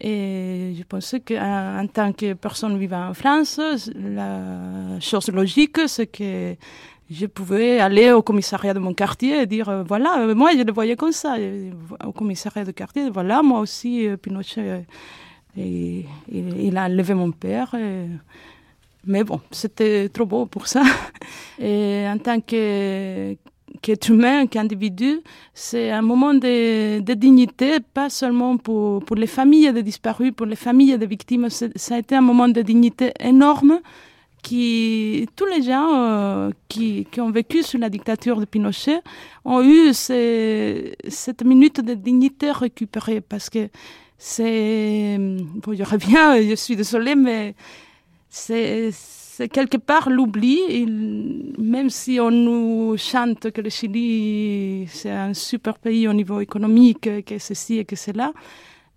Et 0.00 0.74
je 0.78 0.82
pensais 0.84 1.20
qu'en 1.20 1.86
tant 1.92 2.12
que 2.12 2.32
personne 2.32 2.78
vivant 2.78 3.08
en 3.08 3.14
France, 3.14 3.60
la 3.94 4.98
chose 5.00 5.28
logique, 5.28 5.78
c'est 5.88 6.06
que 6.06 6.56
je 7.10 7.26
pouvais 7.26 7.80
aller 7.80 8.12
au 8.12 8.22
commissariat 8.22 8.72
de 8.72 8.78
mon 8.78 8.94
quartier 8.94 9.42
et 9.42 9.46
dire 9.46 9.68
euh, 9.68 9.82
voilà, 9.82 10.20
euh, 10.20 10.34
moi 10.34 10.52
je 10.52 10.62
le 10.62 10.72
voyais 10.72 10.96
comme 10.96 11.12
ça, 11.12 11.36
au 12.06 12.12
commissariat 12.12 12.64
de 12.64 12.70
quartier, 12.70 13.10
voilà, 13.10 13.42
moi 13.42 13.60
aussi, 13.60 14.06
euh, 14.06 14.16
Pinochet, 14.16 14.86
et, 15.56 16.04
il 16.30 16.76
a 16.76 16.84
enlevé 16.84 17.14
mon 17.14 17.32
père. 17.32 17.74
mais 19.06 19.24
bon, 19.24 19.40
c'était 19.50 20.08
trop 20.08 20.26
beau 20.26 20.46
pour 20.46 20.66
ça. 20.66 20.82
Et 21.58 22.06
en 22.08 22.18
tant 22.18 22.40
que, 22.40 23.36
qu'être 23.82 24.10
humain, 24.10 24.46
qu'individu, 24.46 25.20
c'est 25.54 25.90
un 25.90 26.02
moment 26.02 26.34
de, 26.34 27.00
dignité, 27.14 27.78
pas 27.80 28.10
seulement 28.10 28.56
pour, 28.56 29.04
pour 29.04 29.16
les 29.16 29.26
familles 29.26 29.72
des 29.72 29.82
disparus, 29.82 30.32
pour 30.34 30.46
les 30.46 30.56
familles 30.56 30.98
des 30.98 31.06
victimes. 31.06 31.48
Ça 31.48 31.94
a 31.94 31.98
été 31.98 32.14
un 32.14 32.20
moment 32.20 32.48
de 32.48 32.62
dignité 32.62 33.12
énorme 33.20 33.80
qui, 34.42 35.28
tous 35.36 35.46
les 35.46 35.62
gens 35.62 35.94
euh, 35.94 36.50
qui, 36.68 37.06
qui, 37.10 37.20
ont 37.20 37.30
vécu 37.30 37.62
sous 37.62 37.78
la 37.78 37.90
dictature 37.90 38.40
de 38.40 38.46
Pinochet 38.46 39.00
ont 39.44 39.62
eu 39.62 39.92
cette 39.92 41.44
minute 41.44 41.80
de 41.80 41.94
dignité 41.94 42.50
récupérée 42.50 43.20
parce 43.20 43.50
que 43.50 43.68
c'est, 44.22 45.16
bon, 45.18 45.74
je 45.74 45.82
reviens, 45.82 46.42
je 46.42 46.54
suis 46.54 46.76
désolée, 46.76 47.14
mais 47.14 47.54
c'est 48.28 48.92
quelque 49.50 49.78
part 49.78 50.10
l'oubli. 50.10 50.84
Même 51.58 51.88
si 51.88 52.20
on 52.20 52.30
nous 52.30 52.98
chante 52.98 53.50
que 53.50 53.62
le 53.62 53.70
Chili, 53.70 54.86
c'est 54.88 55.10
un 55.10 55.32
super 55.32 55.78
pays 55.78 56.06
au 56.06 56.12
niveau 56.12 56.40
économique, 56.40 57.24
que 57.24 57.38
ceci 57.38 57.78
et 57.78 57.86
que 57.86 57.96
cela, 57.96 58.34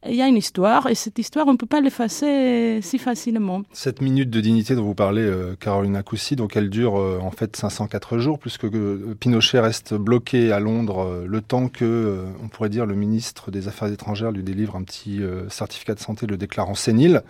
il 0.07 0.15
y 0.15 0.21
a 0.21 0.27
une 0.27 0.37
histoire, 0.37 0.87
et 0.87 0.95
cette 0.95 1.19
histoire, 1.19 1.47
on 1.47 1.53
ne 1.53 1.57
peut 1.57 1.65
pas 1.65 1.81
l'effacer 1.81 2.79
si 2.81 2.97
facilement. 2.97 3.63
Cette 3.73 4.01
minute 4.01 4.29
de 4.29 4.41
dignité 4.41 4.75
dont 4.75 4.83
vous 4.83 4.95
parlez, 4.95 5.21
euh, 5.21 5.55
Carolina 5.59 6.03
donc 6.37 6.55
elle 6.55 6.69
dure 6.69 6.99
euh, 6.99 7.19
en 7.21 7.31
fait 7.31 7.55
504 7.55 8.17
jours, 8.17 8.39
puisque 8.39 8.65
euh, 8.65 9.15
Pinochet 9.19 9.59
reste 9.59 9.93
bloqué 9.93 10.51
à 10.51 10.59
Londres 10.59 11.23
le 11.25 11.41
temps 11.41 11.67
que, 11.67 12.25
on 12.43 12.47
pourrait 12.47 12.69
dire, 12.69 12.85
le 12.85 12.95
ministre 12.95 13.51
des 13.51 13.67
Affaires 13.67 13.91
étrangères 13.91 14.31
lui 14.31 14.43
délivre 14.43 14.75
un 14.75 14.83
petit 14.83 15.21
certificat 15.49 15.95
de 15.95 15.99
santé 15.99 16.27
le 16.27 16.37
déclarant 16.37 16.75
sénile. 16.75 17.23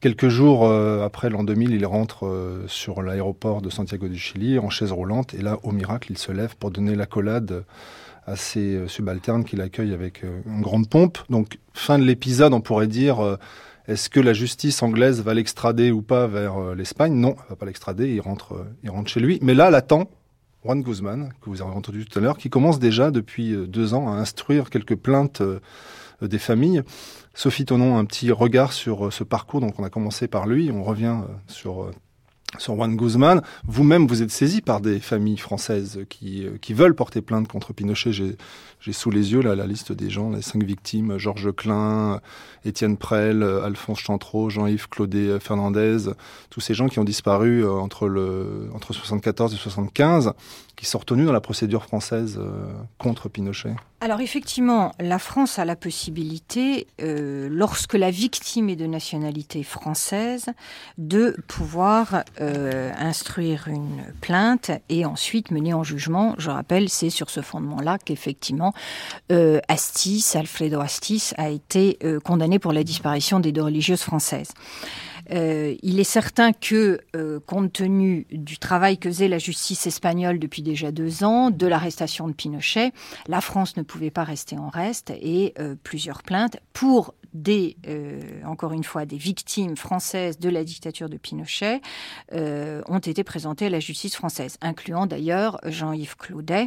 Quelques 0.00 0.28
jours 0.28 0.66
euh, 0.66 1.04
après 1.04 1.28
l'an 1.28 1.44
2000, 1.44 1.72
il 1.72 1.84
rentre 1.84 2.26
euh, 2.26 2.64
sur 2.68 3.02
l'aéroport 3.02 3.60
de 3.60 3.68
Santiago 3.68 4.08
du 4.08 4.18
Chili 4.18 4.58
en 4.58 4.70
chaise 4.70 4.92
roulante 4.92 5.34
et 5.34 5.42
là, 5.42 5.58
au 5.62 5.72
miracle, 5.72 6.10
il 6.10 6.16
se 6.16 6.32
lève 6.32 6.56
pour 6.56 6.70
donner 6.70 6.94
l'accolade 6.94 7.64
ses 8.36 8.74
euh, 8.74 8.88
subalternes 8.88 9.44
qui 9.44 9.56
l'accueillent 9.56 9.94
avec 9.94 10.22
une 10.22 10.60
grande 10.60 10.88
pompe. 10.88 11.18
Donc, 11.28 11.58
fin 11.72 11.98
de 11.98 12.04
l'épisode, 12.04 12.52
on 12.52 12.60
pourrait 12.60 12.86
dire 12.86 13.38
est-ce 13.86 14.08
que 14.08 14.20
la 14.20 14.32
justice 14.32 14.82
anglaise 14.82 15.22
va 15.22 15.34
l'extrader 15.34 15.90
ou 15.90 16.02
pas 16.02 16.26
vers 16.26 16.74
l'Espagne? 16.74 17.14
Non, 17.14 17.36
elle 17.38 17.50
va 17.50 17.56
pas 17.56 17.66
l'extrader, 17.66 18.08
il 18.12 18.20
rentre, 18.20 18.66
il 18.82 18.90
rentre 18.90 19.10
chez 19.10 19.20
lui. 19.20 19.38
Mais 19.42 19.54
là, 19.54 19.70
l'attend 19.70 20.10
Juan 20.64 20.82
Guzman, 20.82 21.32
que 21.40 21.48
vous 21.48 21.62
avez 21.62 21.72
entendu 21.72 22.04
tout 22.04 22.18
à 22.18 22.22
l'heure, 22.22 22.36
qui 22.36 22.50
commence 22.50 22.78
déjà 22.78 23.10
depuis 23.10 23.56
deux 23.66 23.94
ans 23.94 24.12
à 24.12 24.16
instruire 24.16 24.68
quelques 24.70 24.96
plaintes 24.96 25.42
des 26.20 26.38
familles. 26.38 26.82
Sophie 27.34 27.64
Tonon, 27.64 27.96
un 27.96 28.04
petit 28.04 28.30
regard 28.32 28.72
sur 28.72 29.06
euh, 29.06 29.10
ce 29.10 29.24
parcours. 29.24 29.60
Donc, 29.60 29.78
on 29.78 29.84
a 29.84 29.90
commencé 29.90 30.28
par 30.28 30.46
lui, 30.46 30.70
on 30.70 30.82
revient 30.82 31.20
euh, 31.22 31.32
sur 31.46 31.84
euh, 31.84 31.90
sur 32.58 32.74
Juan 32.74 32.96
Guzman. 32.96 33.42
Vous-même, 33.66 34.06
vous 34.06 34.22
êtes 34.22 34.30
saisi 34.30 34.60
par 34.60 34.80
des 34.80 34.98
familles 34.98 35.38
françaises 35.38 36.00
qui, 36.08 36.46
qui 36.60 36.74
veulent 36.74 36.94
porter 36.94 37.20
plainte 37.20 37.48
contre 37.48 37.72
Pinochet. 37.72 38.12
J'ai 38.12 38.92
sous 38.92 39.10
les 39.10 39.32
yeux 39.32 39.42
là, 39.42 39.54
la 39.54 39.66
liste 39.66 39.92
des 39.92 40.10
gens, 40.10 40.30
les 40.30 40.42
cinq 40.42 40.64
victimes, 40.64 41.18
Georges 41.18 41.52
Klein, 41.54 42.20
Étienne 42.64 42.96
Prel, 42.96 43.42
Alphonse 43.42 44.00
Chantreau, 44.00 44.50
Jean-Yves 44.50 44.88
Claudet 44.88 45.38
Fernandez, 45.38 46.10
tous 46.48 46.60
ces 46.60 46.74
gens 46.74 46.88
qui 46.88 46.98
ont 46.98 47.04
disparu 47.04 47.64
euh, 47.64 47.72
entre, 47.72 48.08
le, 48.08 48.68
entre 48.74 48.92
74 48.92 49.54
et 49.54 49.56
75, 49.56 50.32
qui 50.80 50.86
sont 50.86 50.98
retenus 50.98 51.26
dans 51.26 51.32
la 51.34 51.42
procédure 51.42 51.84
française 51.84 52.38
euh, 52.40 52.72
contre 52.96 53.28
Pinochet. 53.28 53.76
Alors 54.00 54.22
effectivement, 54.22 54.92
la 54.98 55.18
France 55.18 55.58
a 55.58 55.66
la 55.66 55.76
possibilité, 55.76 56.86
euh, 57.02 57.50
lorsque 57.50 57.92
la 57.92 58.10
victime 58.10 58.70
est 58.70 58.76
de 58.76 58.86
nationalité 58.86 59.62
française, 59.62 60.46
de 60.96 61.36
pouvoir 61.48 62.24
euh, 62.40 62.92
instruire 62.96 63.68
une 63.68 64.02
plainte 64.22 64.70
et 64.88 65.04
ensuite 65.04 65.50
mener 65.50 65.74
en 65.74 65.84
jugement. 65.84 66.34
Je 66.38 66.48
rappelle, 66.48 66.88
c'est 66.88 67.10
sur 67.10 67.28
ce 67.28 67.42
fondement-là 67.42 67.98
qu'effectivement 68.02 68.72
Astis, 69.68 70.24
Alfredo 70.34 70.80
Astis, 70.80 71.32
a 71.36 71.50
été 71.50 71.98
condamné 72.24 72.58
pour 72.58 72.72
la 72.72 72.84
disparition 72.84 73.38
des 73.38 73.52
deux 73.52 73.62
religieuses 73.62 74.02
françaises. 74.02 74.52
Euh, 75.32 75.74
il 75.82 76.00
est 76.00 76.04
certain 76.04 76.52
que, 76.52 77.00
euh, 77.16 77.40
compte 77.46 77.72
tenu 77.72 78.26
du 78.30 78.58
travail 78.58 78.98
que 78.98 79.08
faisait 79.08 79.28
la 79.28 79.38
justice 79.38 79.86
espagnole 79.86 80.38
depuis 80.38 80.62
déjà 80.62 80.90
deux 80.92 81.24
ans, 81.24 81.50
de 81.50 81.66
l'arrestation 81.66 82.28
de 82.28 82.32
Pinochet, 82.32 82.92
la 83.28 83.40
France 83.40 83.76
ne 83.76 83.82
pouvait 83.82 84.10
pas 84.10 84.24
rester 84.24 84.58
en 84.58 84.68
reste 84.68 85.10
et 85.10 85.54
euh, 85.58 85.74
plusieurs 85.82 86.22
plaintes 86.22 86.58
pour 86.72 87.14
des, 87.34 87.76
euh, 87.86 88.20
encore 88.44 88.72
une 88.72 88.84
fois, 88.84 89.06
des 89.06 89.16
victimes 89.16 89.76
françaises 89.76 90.38
de 90.38 90.48
la 90.48 90.64
dictature 90.64 91.08
de 91.08 91.16
Pinochet 91.16 91.80
euh, 92.32 92.82
ont 92.86 92.98
été 92.98 93.24
présentées 93.24 93.66
à 93.66 93.70
la 93.70 93.80
justice 93.80 94.16
française, 94.16 94.56
incluant 94.60 95.06
d'ailleurs 95.06 95.60
Jean-Yves 95.64 96.16
Claudet, 96.16 96.66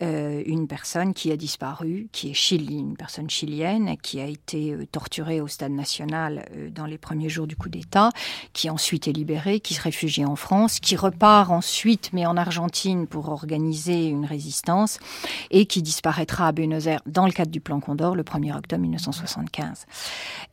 euh, 0.00 0.42
une 0.46 0.68
personne 0.68 1.12
qui 1.12 1.32
a 1.32 1.36
disparu, 1.36 2.08
qui 2.12 2.30
est 2.30 2.34
Chili, 2.34 2.78
une 2.78 2.96
personne 2.96 3.28
chilienne, 3.28 3.96
qui 4.00 4.20
a 4.20 4.26
été 4.26 4.72
euh, 4.72 4.86
torturée 4.86 5.40
au 5.40 5.48
stade 5.48 5.72
national 5.72 6.48
euh, 6.56 6.70
dans 6.70 6.86
les 6.86 6.98
premiers 6.98 7.28
jours 7.28 7.48
du 7.48 7.56
coup 7.56 7.68
d'État, 7.68 8.10
qui 8.52 8.70
ensuite 8.70 9.08
est 9.08 9.12
libérée, 9.12 9.58
qui 9.58 9.74
se 9.74 9.82
réfugie 9.82 10.24
en 10.24 10.36
France, 10.36 10.78
qui 10.78 10.94
repart 10.94 11.50
ensuite, 11.50 12.10
mais 12.12 12.26
en 12.26 12.36
Argentine, 12.36 13.08
pour 13.08 13.28
organiser 13.28 14.06
une 14.06 14.24
résistance, 14.24 15.00
et 15.50 15.66
qui 15.66 15.82
disparaîtra 15.82 16.46
à 16.46 16.52
Buenos 16.52 16.86
Aires 16.86 17.02
dans 17.06 17.26
le 17.26 17.32
cadre 17.32 17.50
du 17.50 17.60
plan 17.60 17.80
Condor 17.80 18.14
le 18.14 18.22
1er 18.22 18.56
octobre 18.56 18.82
1975. 18.82 19.86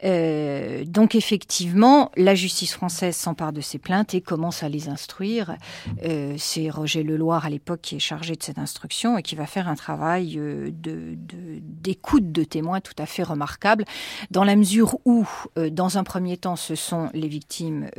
Euh, 0.03 0.83
donc 0.85 1.15
effectivement, 1.15 2.11
la 2.17 2.35
justice 2.35 2.73
française 2.73 3.15
s'empare 3.15 3.53
de 3.53 3.61
ces 3.61 3.77
plaintes 3.77 4.13
et 4.13 4.21
commence 4.21 4.63
à 4.63 4.69
les 4.69 4.89
instruire. 4.89 5.55
Euh, 6.03 6.35
c'est 6.37 6.69
Roger 6.69 7.03
Leloir 7.03 7.45
à 7.45 7.49
l'époque 7.49 7.81
qui 7.81 7.95
est 7.95 7.99
chargé 7.99 8.35
de 8.35 8.43
cette 8.43 8.59
instruction 8.59 9.17
et 9.17 9.23
qui 9.23 9.35
va 9.35 9.45
faire 9.45 9.67
un 9.67 9.75
travail 9.75 10.37
euh, 10.37 10.69
de, 10.71 11.15
d'écoute 11.61 12.31
de, 12.31 12.43
témoins 12.43 12.81
tout 12.81 12.93
à 12.97 13.05
fait 13.05 13.23
remarquable, 13.23 13.85
dans 14.31 14.43
la 14.43 14.55
mesure 14.55 14.99
où, 15.05 15.27
dans 15.71 15.97
un 15.97 16.03
premier 16.03 16.37
temps, 16.37 16.55
ce 16.55 16.75
sont 16.75 17.09
les 17.13 17.27
victimes 17.27 17.89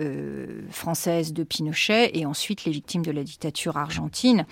françaises 0.71 1.33
de 1.33 1.43
Pinochet 1.43 2.11
et 2.15 2.27
ensuite 2.27 2.65
les 2.65 2.73
victimes 2.73 3.05
de 3.05 3.11
la 3.11 3.25
dictature 3.25 3.77
argentine 3.77 4.47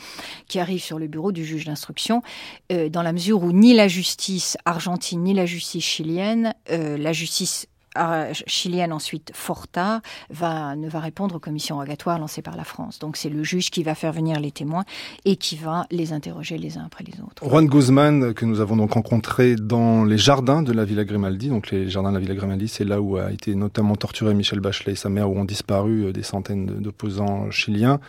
qui 0.48 0.58
arrivent 0.58 0.82
sur 0.82 0.98
le 0.98 1.06
bureau 1.06 1.32
du 1.32 1.44
juge 1.44 1.64
d'instruction, 1.66 2.22
dans 2.70 3.02
la 3.02 3.12
mesure 3.12 3.42
où 3.42 3.52
ni 3.52 3.74
la 3.74 3.88
justice 3.88 4.56
argentine 4.64 5.22
ni 5.22 5.34
la 5.34 5.46
justice 5.46 5.84
chilienne 5.84 6.54
euh, 6.74 6.96
la 6.98 7.12
justice 7.12 7.68
euh, 7.96 8.32
chilienne 8.48 8.92
ensuite 8.92 9.30
Forta 9.34 10.02
va 10.28 10.74
ne 10.74 10.88
va 10.88 10.98
répondre 10.98 11.36
aux 11.36 11.38
commissions 11.38 11.76
rogatoires 11.76 12.18
lancées 12.18 12.42
par 12.42 12.56
la 12.56 12.64
France. 12.64 12.98
Donc 12.98 13.16
c'est 13.16 13.28
le 13.28 13.44
juge 13.44 13.70
qui 13.70 13.84
va 13.84 13.94
faire 13.94 14.12
venir 14.12 14.40
les 14.40 14.50
témoins 14.50 14.84
et 15.24 15.36
qui 15.36 15.54
va 15.54 15.86
les 15.92 16.12
interroger 16.12 16.58
les 16.58 16.76
uns 16.76 16.84
après 16.86 17.04
les 17.04 17.20
autres. 17.20 17.48
Juan 17.48 17.66
Guzman 17.66 18.34
que 18.34 18.44
nous 18.46 18.58
avons 18.58 18.76
donc 18.76 18.94
rencontré 18.94 19.54
dans 19.54 20.04
les 20.04 20.18
jardins 20.18 20.62
de 20.62 20.72
la 20.72 20.84
Villa 20.84 21.04
Grimaldi. 21.04 21.50
Donc 21.50 21.70
les 21.70 21.88
jardins 21.88 22.10
de 22.10 22.14
la 22.14 22.20
Villa 22.20 22.34
Grimaldi, 22.34 22.66
c'est 22.66 22.84
là 22.84 23.00
où 23.00 23.16
a 23.16 23.30
été 23.30 23.54
notamment 23.54 23.94
torturé 23.94 24.34
Michel 24.34 24.58
Bachelet 24.58 24.94
et 24.94 24.96
sa 24.96 25.08
mère, 25.08 25.30
où 25.30 25.38
ont 25.38 25.44
disparu 25.44 26.06
euh, 26.06 26.12
des 26.12 26.24
centaines 26.24 26.66
d'opposants 26.66 27.48
chiliens. 27.52 28.00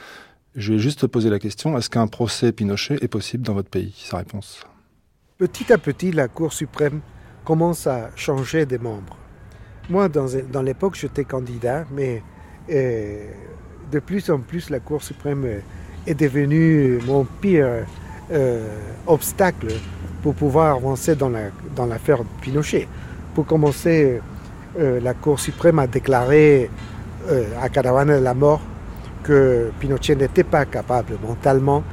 Je 0.56 0.74
vais 0.74 0.80
juste 0.80 1.02
te 1.02 1.06
poser 1.06 1.30
la 1.30 1.38
question 1.38 1.78
est-ce 1.78 1.92
qu'un 1.92 2.08
procès 2.08 2.52
Pinochet 2.52 2.98
est 3.02 3.08
possible 3.08 3.46
dans 3.46 3.54
votre 3.54 3.70
pays? 3.70 3.94
Sa 3.98 4.18
réponse. 4.18 4.66
Petit 5.38 5.72
à 5.72 5.78
petit, 5.78 6.12
la 6.12 6.28
Cour 6.28 6.54
suprême 6.54 7.02
commence 7.46 7.88
à 7.88 8.10
changer 8.16 8.66
des 8.66 8.80
membres. 8.80 9.16
Moi, 9.90 10.10
dans, 10.10 10.62
l'époque, 10.64 10.96
j'étais 10.96 11.24
candidat, 11.24 11.86
mais 11.92 12.24
euh, 12.72 13.30
de 13.92 14.00
plus 14.00 14.30
en 14.32 14.40
plus, 14.40 14.72
la 14.72 14.80
Cour 14.80 15.04
suprême 15.04 15.46
est 16.08 16.16
devenue 16.16 17.00
mon 17.06 17.24
pire 17.24 17.86
euh, 18.32 18.68
obstacle 19.06 19.68
pour 20.24 20.34
pouvoir 20.34 20.78
avancer 20.78 21.16
dans 21.16 21.30
l'affaire 21.30 22.18
dans 22.18 22.26
Pinochet. 22.42 22.88
Pour 23.36 23.46
commencer, 23.46 24.20
euh, 24.80 25.00
la 25.00 25.14
Cour 25.14 25.40
suprême 25.40 25.78
a 25.78 25.88
déclaré 25.88 26.70
à 27.60 27.70
Caravane 27.70 28.20
de 28.20 28.24
la 28.24 28.36
mort 28.36 28.62
que 29.24 29.72
Pinochet 29.80 30.16
n'était 30.16 30.44
pas 30.44 30.66
capable 30.66 31.18
mentalement. 31.24 31.84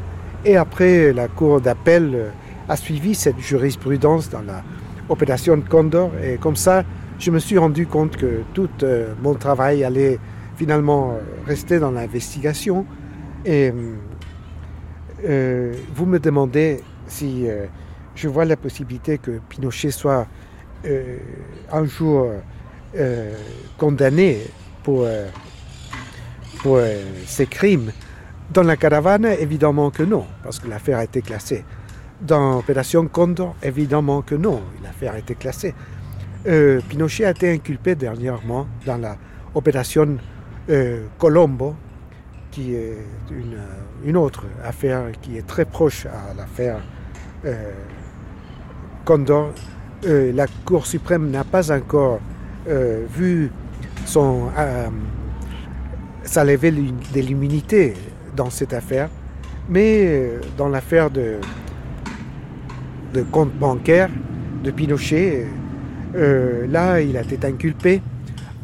Et 0.44 0.56
après, 0.56 1.12
la 1.12 1.28
Cour 1.28 1.60
d'appel 1.60 2.32
a 2.68 2.76
suivi 2.76 3.14
cette 3.14 3.38
jurisprudence 3.38 4.28
dans 4.28 4.42
la 4.42 4.62
opération 5.08 5.60
Condor. 5.60 6.10
Et 6.22 6.36
comme 6.36 6.56
ça, 6.56 6.84
je 7.18 7.30
me 7.30 7.38
suis 7.38 7.58
rendu 7.58 7.86
compte 7.86 8.16
que 8.16 8.42
tout 8.54 8.70
euh, 8.82 9.14
mon 9.22 9.34
travail 9.34 9.84
allait 9.84 10.18
finalement 10.56 11.18
rester 11.46 11.78
dans 11.78 11.90
l'investigation. 11.90 12.86
Et 13.44 13.72
euh, 15.24 15.74
vous 15.94 16.06
me 16.06 16.18
demandez 16.18 16.80
si 17.06 17.48
euh, 17.48 17.66
je 18.14 18.28
vois 18.28 18.44
la 18.44 18.56
possibilité 18.56 19.18
que 19.18 19.40
Pinochet 19.48 19.90
soit 19.90 20.26
euh, 20.84 21.18
un 21.70 21.84
jour 21.84 22.30
euh, 22.96 23.36
condamné 23.78 24.38
pour, 24.82 25.06
pour 26.62 26.80
ses 27.26 27.46
crimes. 27.46 27.92
Dans 28.52 28.64
la 28.64 28.76
caravane, 28.76 29.24
évidemment 29.24 29.90
que 29.90 30.02
non, 30.02 30.26
parce 30.42 30.58
que 30.58 30.68
l'affaire 30.68 30.98
a 30.98 31.04
été 31.04 31.22
classée. 31.22 31.64
Dans 32.22 32.54
l'opération 32.54 33.08
Condor, 33.08 33.56
évidemment 33.62 34.22
que 34.22 34.36
non, 34.36 34.62
l'affaire 34.82 35.16
été 35.16 35.34
classée. 35.34 35.74
Euh, 36.46 36.80
Pinochet 36.88 37.24
a 37.24 37.30
été 37.30 37.52
inculpé 37.52 37.96
dernièrement 37.96 38.66
dans 38.86 39.00
l'opération 39.54 40.16
euh, 40.70 41.06
Colombo, 41.18 41.74
qui 42.52 42.74
est 42.74 42.98
une, 43.30 43.58
une, 44.04 44.16
autre 44.16 44.44
affaire 44.64 45.10
qui 45.20 45.36
est 45.36 45.46
très 45.46 45.64
proche 45.64 46.06
à 46.06 46.34
l'affaire 46.36 46.80
euh, 47.44 47.72
Condor. 49.04 49.52
Euh, 50.04 50.32
la 50.32 50.46
Cour 50.64 50.86
suprême 50.86 51.30
n'a 51.30 51.42
pas 51.42 51.72
encore 51.72 52.20
euh, 52.68 53.04
vu 53.08 53.50
son, 54.04 54.48
sa 56.22 56.44
levée 56.44 56.70
de 56.70 57.20
l'immunité 57.20 57.94
dans 58.36 58.50
cette 58.50 58.72
affaire, 58.72 59.08
mais 59.68 60.32
dans 60.56 60.68
l'affaire 60.68 61.10
de, 61.10 61.38
de 63.12 63.22
compte 63.22 63.52
bancaire 63.54 64.10
de 64.62 64.70
Pinochet, 64.70 65.46
euh, 66.14 66.66
là, 66.68 67.00
il 67.00 67.16
a 67.16 67.22
été 67.22 67.46
inculpé. 67.46 68.02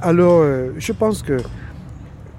Alors, 0.01 0.40
euh, 0.42 0.72
je 0.78 0.92
pense 0.92 1.22
que 1.22 1.38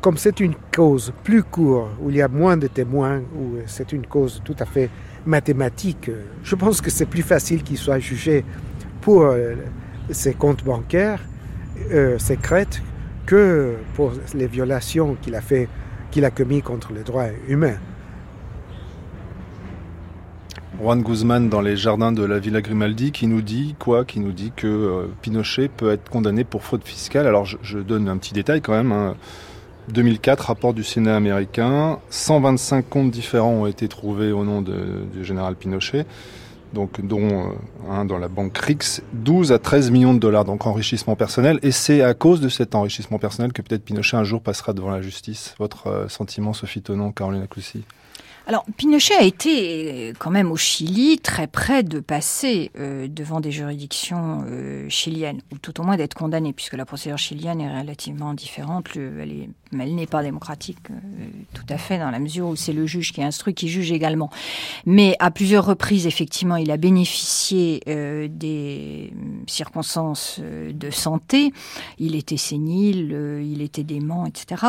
comme 0.02 0.18
c'est 0.18 0.40
une 0.40 0.56
cause 0.74 1.12
plus 1.24 1.44
courte, 1.44 1.90
où 2.02 2.10
il 2.10 2.16
y 2.16 2.22
a 2.22 2.28
moins 2.28 2.56
de 2.56 2.68
témoins, 2.68 3.20
où 3.36 3.58
c'est 3.66 3.92
une 3.92 4.06
cause 4.06 4.42
tout 4.46 4.56
à 4.60 4.66
fait 4.66 4.90
mathématique, 5.26 6.10
je 6.44 6.56
pense 6.56 6.80
que 6.80 6.90
c'est 6.90 7.06
plus 7.06 7.22
facile 7.22 7.64
qu'il 7.64 7.78
soit 7.78 8.00
jugé 8.00 8.46
pour 9.02 9.24
euh, 9.24 9.56
ses 10.10 10.34
comptes 10.34 10.64
bancaires 10.64 11.22
euh, 11.92 12.18
secrètes 12.18 12.82
que 13.26 13.76
pour 13.96 14.14
les 14.34 14.48
violations 14.48 15.16
qu'il 15.22 15.36
a 15.36 15.42
fait, 15.42 15.68
qu'il 16.12 16.26
a 16.26 16.32
contre 16.32 16.94
les 16.94 17.04
droits 17.04 17.28
humains. 17.48 17.78
Juan 20.82 21.02
Guzman 21.02 21.50
dans 21.50 21.60
les 21.60 21.76
jardins 21.76 22.14
de 22.14 22.24
la 22.24 22.40
Villa 22.40 22.62
Grimaldi 22.62 23.12
qui 23.12 23.28
nous 23.28 23.42
dit 23.42 23.76
quoi? 23.80 24.06
Qui 24.06 24.22
nous 24.22 24.32
dit 24.32 24.54
que 24.56 24.68
euh, 24.68 25.08
Pinochet 25.22 25.68
peut 25.68 25.92
être 25.92 26.10
condamné 26.10 26.46
pour 26.46 26.64
fraude 26.64 26.86
fiscale. 26.86 27.28
Alors 27.28 27.44
je, 27.46 27.80
donne 27.80 28.08
un 28.08 28.16
petit 28.18 28.34
détail 28.34 28.62
quand 28.62 28.72
même. 28.72 28.94
Hein. 28.94 29.16
2004, 29.90 30.40
rapport 30.40 30.74
du 30.74 30.86
Sénat 30.86 31.18
américain, 31.18 32.00
125 32.12 32.88
comptes 32.88 33.12
différents 33.12 33.52
ont 33.52 33.66
été 33.66 33.90
trouvés 33.90 34.32
au 34.32 34.46
nom 34.46 34.62
du 34.62 35.26
général 35.26 35.56
Pinochet, 35.56 36.06
donc 36.74 37.06
dont 37.06 37.52
euh, 37.90 38.04
dans 38.06 38.18
la 38.18 38.30
banque 38.30 38.58
RIX, 38.58 39.02
12 39.12 39.52
à 39.52 39.60
13 39.60 39.92
millions 39.92 40.14
de 40.14 40.20
dollars, 40.20 40.46
donc 40.46 40.66
enrichissement 40.66 41.18
personnel. 41.18 41.60
Et 41.62 41.72
c'est 41.72 42.04
à 42.04 42.14
cause 42.14 42.40
de 42.40 42.48
cet 42.48 42.74
enrichissement 42.74 43.20
personnel 43.20 43.52
que 43.52 43.62
peut-être 43.62 43.84
Pinochet 43.84 44.16
un 44.16 44.24
jour 44.24 44.42
passera 44.42 44.72
devant 44.72 44.92
la 44.92 45.02
justice. 45.02 45.56
Votre 45.60 45.88
euh, 45.88 46.08
sentiment, 46.08 46.54
Sophie 46.54 46.82
Tonon, 46.82 47.12
Caroline 47.12 47.42
Acloussi 47.42 47.84
alors, 48.50 48.66
Pinochet 48.78 49.14
a 49.14 49.22
été 49.22 50.12
quand 50.18 50.32
même 50.32 50.52
au 50.52 50.56
Chili 50.56 51.20
très 51.20 51.46
près 51.46 51.84
de 51.84 52.00
passer 52.00 52.72
euh, 52.80 53.08
devant 53.08 53.42
des 53.42 53.52
juridictions 53.52 54.44
euh, 54.48 54.90
chiliennes, 54.90 55.42
ou 55.54 55.60
tout 55.60 55.80
au 55.80 55.84
moins 55.84 55.98
d'être 55.98 56.16
condamné, 56.16 56.52
puisque 56.52 56.74
la 56.74 56.84
procédure 56.84 57.20
chilienne 57.20 57.62
est 57.62 57.80
relativement 57.80 58.34
différente. 58.34 58.96
Le, 58.96 59.20
elle 59.20 59.50
mais 59.72 59.84
elle 59.84 59.96
n'est 59.96 60.08
pas 60.08 60.24
démocratique 60.24 60.78
euh, 60.90 60.94
tout 61.54 61.66
à 61.70 61.78
fait 61.78 62.00
dans 62.00 62.10
la 62.10 62.20
mesure 62.20 62.48
où 62.48 62.56
c'est 62.56 62.74
le 62.74 62.86
juge 62.86 63.14
qui 63.14 63.24
instruit, 63.24 63.54
qui 63.54 63.68
juge 63.68 63.92
également. 63.92 64.30
Mais 64.86 65.16
à 65.20 65.32
plusieurs 65.32 65.66
reprises, 65.66 66.08
effectivement, 66.08 66.56
il 66.56 66.72
a 66.72 66.78
bénéficié 66.78 67.82
euh, 67.88 68.28
des 68.30 69.14
circonstances 69.48 70.38
euh, 70.42 70.72
de 70.74 70.90
santé. 70.90 71.54
Il 71.98 72.16
était 72.16 72.38
sénile, 72.38 73.42
il 73.44 73.62
était 73.62 73.84
dément, 73.84 74.26
etc. 74.26 74.64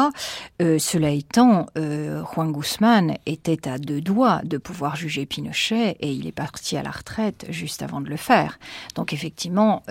cela 0.58 1.10
étant, 1.10 1.66
Juan 1.76 2.52
Guzman 2.52 3.16
était 3.26 3.68
à 3.68 3.78
deux 3.78 4.00
doigts 4.00 4.40
de 4.44 4.58
pouvoir 4.58 4.96
juger 4.96 5.26
Pinochet 5.26 5.96
et 6.00 6.12
il 6.12 6.26
est 6.26 6.32
parti 6.32 6.76
à 6.76 6.82
la 6.82 6.90
retraite 6.90 7.46
juste 7.50 7.82
avant 7.82 8.00
de 8.00 8.08
le 8.08 8.16
faire. 8.16 8.58
Donc 8.94 9.12
effectivement, 9.12 9.82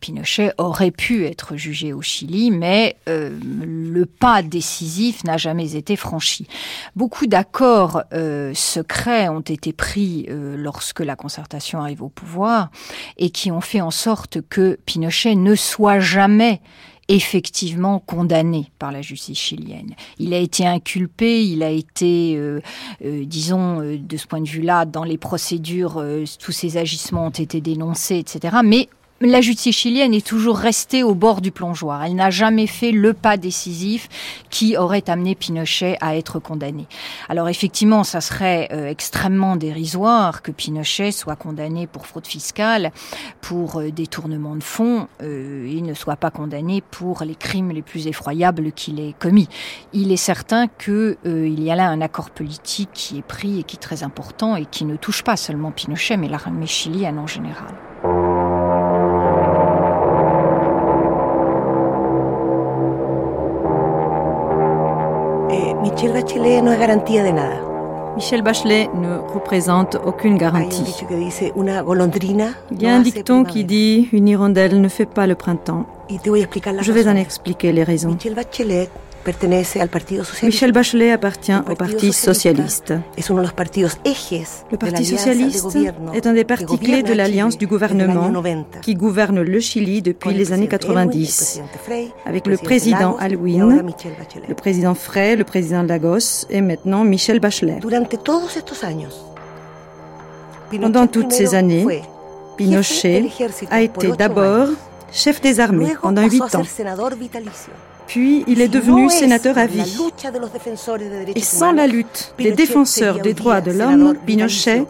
Pinochet 0.00 0.52
aurait 0.58 0.90
pu 0.90 1.24
être 1.24 1.56
jugé 1.56 1.92
au 1.92 2.02
Chili, 2.02 2.50
mais 2.50 2.96
le 3.06 4.04
pas 4.04 4.35
décisif 4.42 5.24
n'a 5.24 5.36
jamais 5.36 5.76
été 5.76 5.96
franchi. 5.96 6.46
Beaucoup 6.94 7.26
d'accords 7.26 8.02
euh, 8.12 8.52
secrets 8.54 9.28
ont 9.28 9.40
été 9.40 9.72
pris 9.72 10.26
euh, 10.28 10.56
lorsque 10.56 11.00
la 11.00 11.16
concertation 11.16 11.80
arrive 11.80 12.02
au 12.02 12.08
pouvoir 12.08 12.70
et 13.16 13.30
qui 13.30 13.50
ont 13.50 13.60
fait 13.60 13.80
en 13.80 13.90
sorte 13.90 14.40
que 14.48 14.78
Pinochet 14.86 15.34
ne 15.34 15.54
soit 15.54 16.00
jamais 16.00 16.60
effectivement 17.08 18.00
condamné 18.00 18.72
par 18.80 18.90
la 18.90 19.00
justice 19.00 19.38
chilienne. 19.38 19.94
Il 20.18 20.34
a 20.34 20.38
été 20.38 20.66
inculpé, 20.66 21.44
il 21.44 21.62
a 21.62 21.70
été, 21.70 22.36
euh, 22.36 22.60
disons, 23.00 23.78
de 23.78 24.16
ce 24.16 24.26
point 24.26 24.40
de 24.40 24.48
vue-là, 24.48 24.86
dans 24.86 25.04
les 25.04 25.16
procédures, 25.16 26.04
tous 26.40 26.50
ses 26.50 26.78
agissements 26.78 27.26
ont 27.26 27.30
été 27.30 27.60
dénoncés, 27.60 28.18
etc. 28.18 28.56
Mais 28.64 28.88
la 29.20 29.40
justice 29.40 29.74
chilienne 29.74 30.12
est 30.12 30.26
toujours 30.26 30.58
restée 30.58 31.02
au 31.02 31.14
bord 31.14 31.40
du 31.40 31.50
plongeoir. 31.50 32.04
Elle 32.04 32.16
n'a 32.16 32.28
jamais 32.28 32.66
fait 32.66 32.92
le 32.92 33.14
pas 33.14 33.38
décisif 33.38 34.08
qui 34.50 34.76
aurait 34.76 35.08
amené 35.08 35.34
Pinochet 35.34 35.96
à 36.02 36.16
être 36.16 36.38
condamné. 36.38 36.86
Alors 37.30 37.48
effectivement, 37.48 38.04
ça 38.04 38.20
serait 38.20 38.68
euh, 38.72 38.88
extrêmement 38.88 39.56
dérisoire 39.56 40.42
que 40.42 40.50
Pinochet 40.50 41.12
soit 41.12 41.36
condamné 41.36 41.86
pour 41.86 42.06
fraude 42.06 42.26
fiscale, 42.26 42.92
pour 43.40 43.80
euh, 43.80 43.90
détournement 43.90 44.54
de 44.54 44.62
fonds, 44.62 45.08
euh, 45.22 45.66
et 45.66 45.80
ne 45.80 45.94
soit 45.94 46.16
pas 46.16 46.30
condamné 46.30 46.82
pour 46.82 47.22
les 47.24 47.36
crimes 47.36 47.70
les 47.70 47.82
plus 47.82 48.08
effroyables 48.08 48.72
qu'il 48.72 49.00
ait 49.00 49.14
commis. 49.18 49.48
Il 49.94 50.12
est 50.12 50.16
certain 50.16 50.66
qu'il 50.68 51.16
y 51.24 51.70
a 51.70 51.74
là 51.74 51.88
un 51.88 52.02
accord 52.02 52.28
politique 52.30 52.90
qui 52.92 53.18
est 53.18 53.26
pris 53.26 53.60
et 53.60 53.62
qui 53.62 53.76
est 53.76 53.80
très 53.80 54.02
important 54.02 54.56
et 54.56 54.66
qui 54.66 54.84
ne 54.84 54.96
touche 54.96 55.22
pas 55.22 55.36
seulement 55.36 55.70
Pinochet, 55.70 56.18
mais 56.18 56.28
l'armée 56.28 56.66
chilienne 56.66 57.18
en 57.18 57.26
général. 57.26 57.74
Michel 65.96 66.12
Bachelet 66.12 66.60
no 66.60 66.72
es 66.72 66.78
garantía 66.78 67.24
de 67.24 67.32
nada. 67.32 67.58
Michel 68.16 68.42
Bachelet 68.42 68.90
ne 68.92 69.16
représente 69.16 69.96
aucune 69.96 70.36
garantie. 70.36 70.84
Il 72.70 72.82
y 72.82 72.86
a 72.86 72.94
un 72.94 73.00
dicton 73.00 73.44
qui 73.44 73.64
dit 73.64 74.06
une 74.12 74.28
hirondelle 74.28 74.78
ne 74.78 74.88
fait 74.88 75.06
pas 75.06 75.26
le 75.26 75.36
printemps. 75.36 75.86
Je 76.10 76.92
vais 76.92 77.08
en 77.08 77.16
expliquer 77.16 77.72
les 77.72 77.82
raisons. 77.82 78.18
Michel 80.42 80.72
Bachelet 80.72 81.10
appartient 81.10 81.52
au 81.68 81.74
Parti 81.74 82.12
socialiste. 82.12 82.94
Le 83.18 84.76
Parti 84.76 85.04
socialiste 85.04 85.76
est 86.14 86.26
un 86.26 86.32
des 86.32 86.44
partis 86.44 86.78
clés 86.78 87.02
de 87.02 87.12
l'alliance 87.12 87.58
du 87.58 87.66
gouvernement 87.66 88.32
qui 88.82 88.94
gouverne 88.94 89.42
le 89.42 89.60
Chili 89.60 90.02
depuis 90.02 90.32
les 90.32 90.52
années 90.52 90.68
90, 90.68 91.60
avec 92.24 92.46
le 92.46 92.56
président 92.56 93.16
Alwin, 93.16 93.84
le 94.48 94.54
président 94.54 94.94
Frey, 94.94 95.36
le 95.36 95.44
président 95.44 95.82
Lagos 95.82 96.46
et 96.50 96.60
maintenant 96.60 97.04
Michel 97.04 97.40
Bachelet. 97.40 97.80
Pendant 100.80 101.06
toutes 101.06 101.32
ces 101.32 101.54
années, 101.54 102.02
Pinochet 102.56 103.28
a 103.70 103.82
été 103.82 104.12
d'abord 104.12 104.68
chef 105.12 105.40
des 105.40 105.60
armées 105.60 105.94
pendant 106.00 106.28
huit 106.28 106.42
ans. 106.54 106.62
Puis 108.06 108.44
il 108.46 108.60
est 108.60 108.68
devenu 108.68 109.10
sénateur 109.10 109.58
à 109.58 109.66
vie. 109.66 109.96
Et 111.34 111.40
sans 111.40 111.72
la 111.72 111.86
lutte 111.86 112.34
des 112.38 112.52
défenseurs 112.52 113.20
des 113.20 113.34
droits 113.34 113.60
de 113.60 113.72
l'homme, 113.72 114.14
Pinochet 114.24 114.84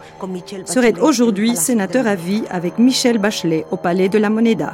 serait 0.65 0.99
aujourd'hui 0.99 1.55
sénateur 1.55 2.07
à 2.07 2.15
vie 2.15 2.43
avec 2.49 2.77
Michel 2.77 3.17
Bachelet 3.17 3.65
au 3.71 3.77
palais 3.77 4.09
de 4.09 4.17
la 4.17 4.29
Moneda. 4.29 4.73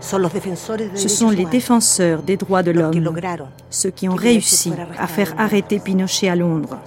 Ce 0.00 1.08
sont 1.08 1.30
les 1.30 1.46
défenseurs 1.46 2.22
des 2.22 2.36
droits 2.36 2.62
de 2.62 2.70
l'homme, 2.70 3.14
ceux 3.70 3.90
qui 3.90 4.08
ont 4.08 4.14
réussi 4.14 4.72
à 4.98 5.06
faire 5.06 5.34
arrêter 5.38 5.78
Pinochet 5.78 6.28
à 6.28 6.36
Londres. 6.36 6.78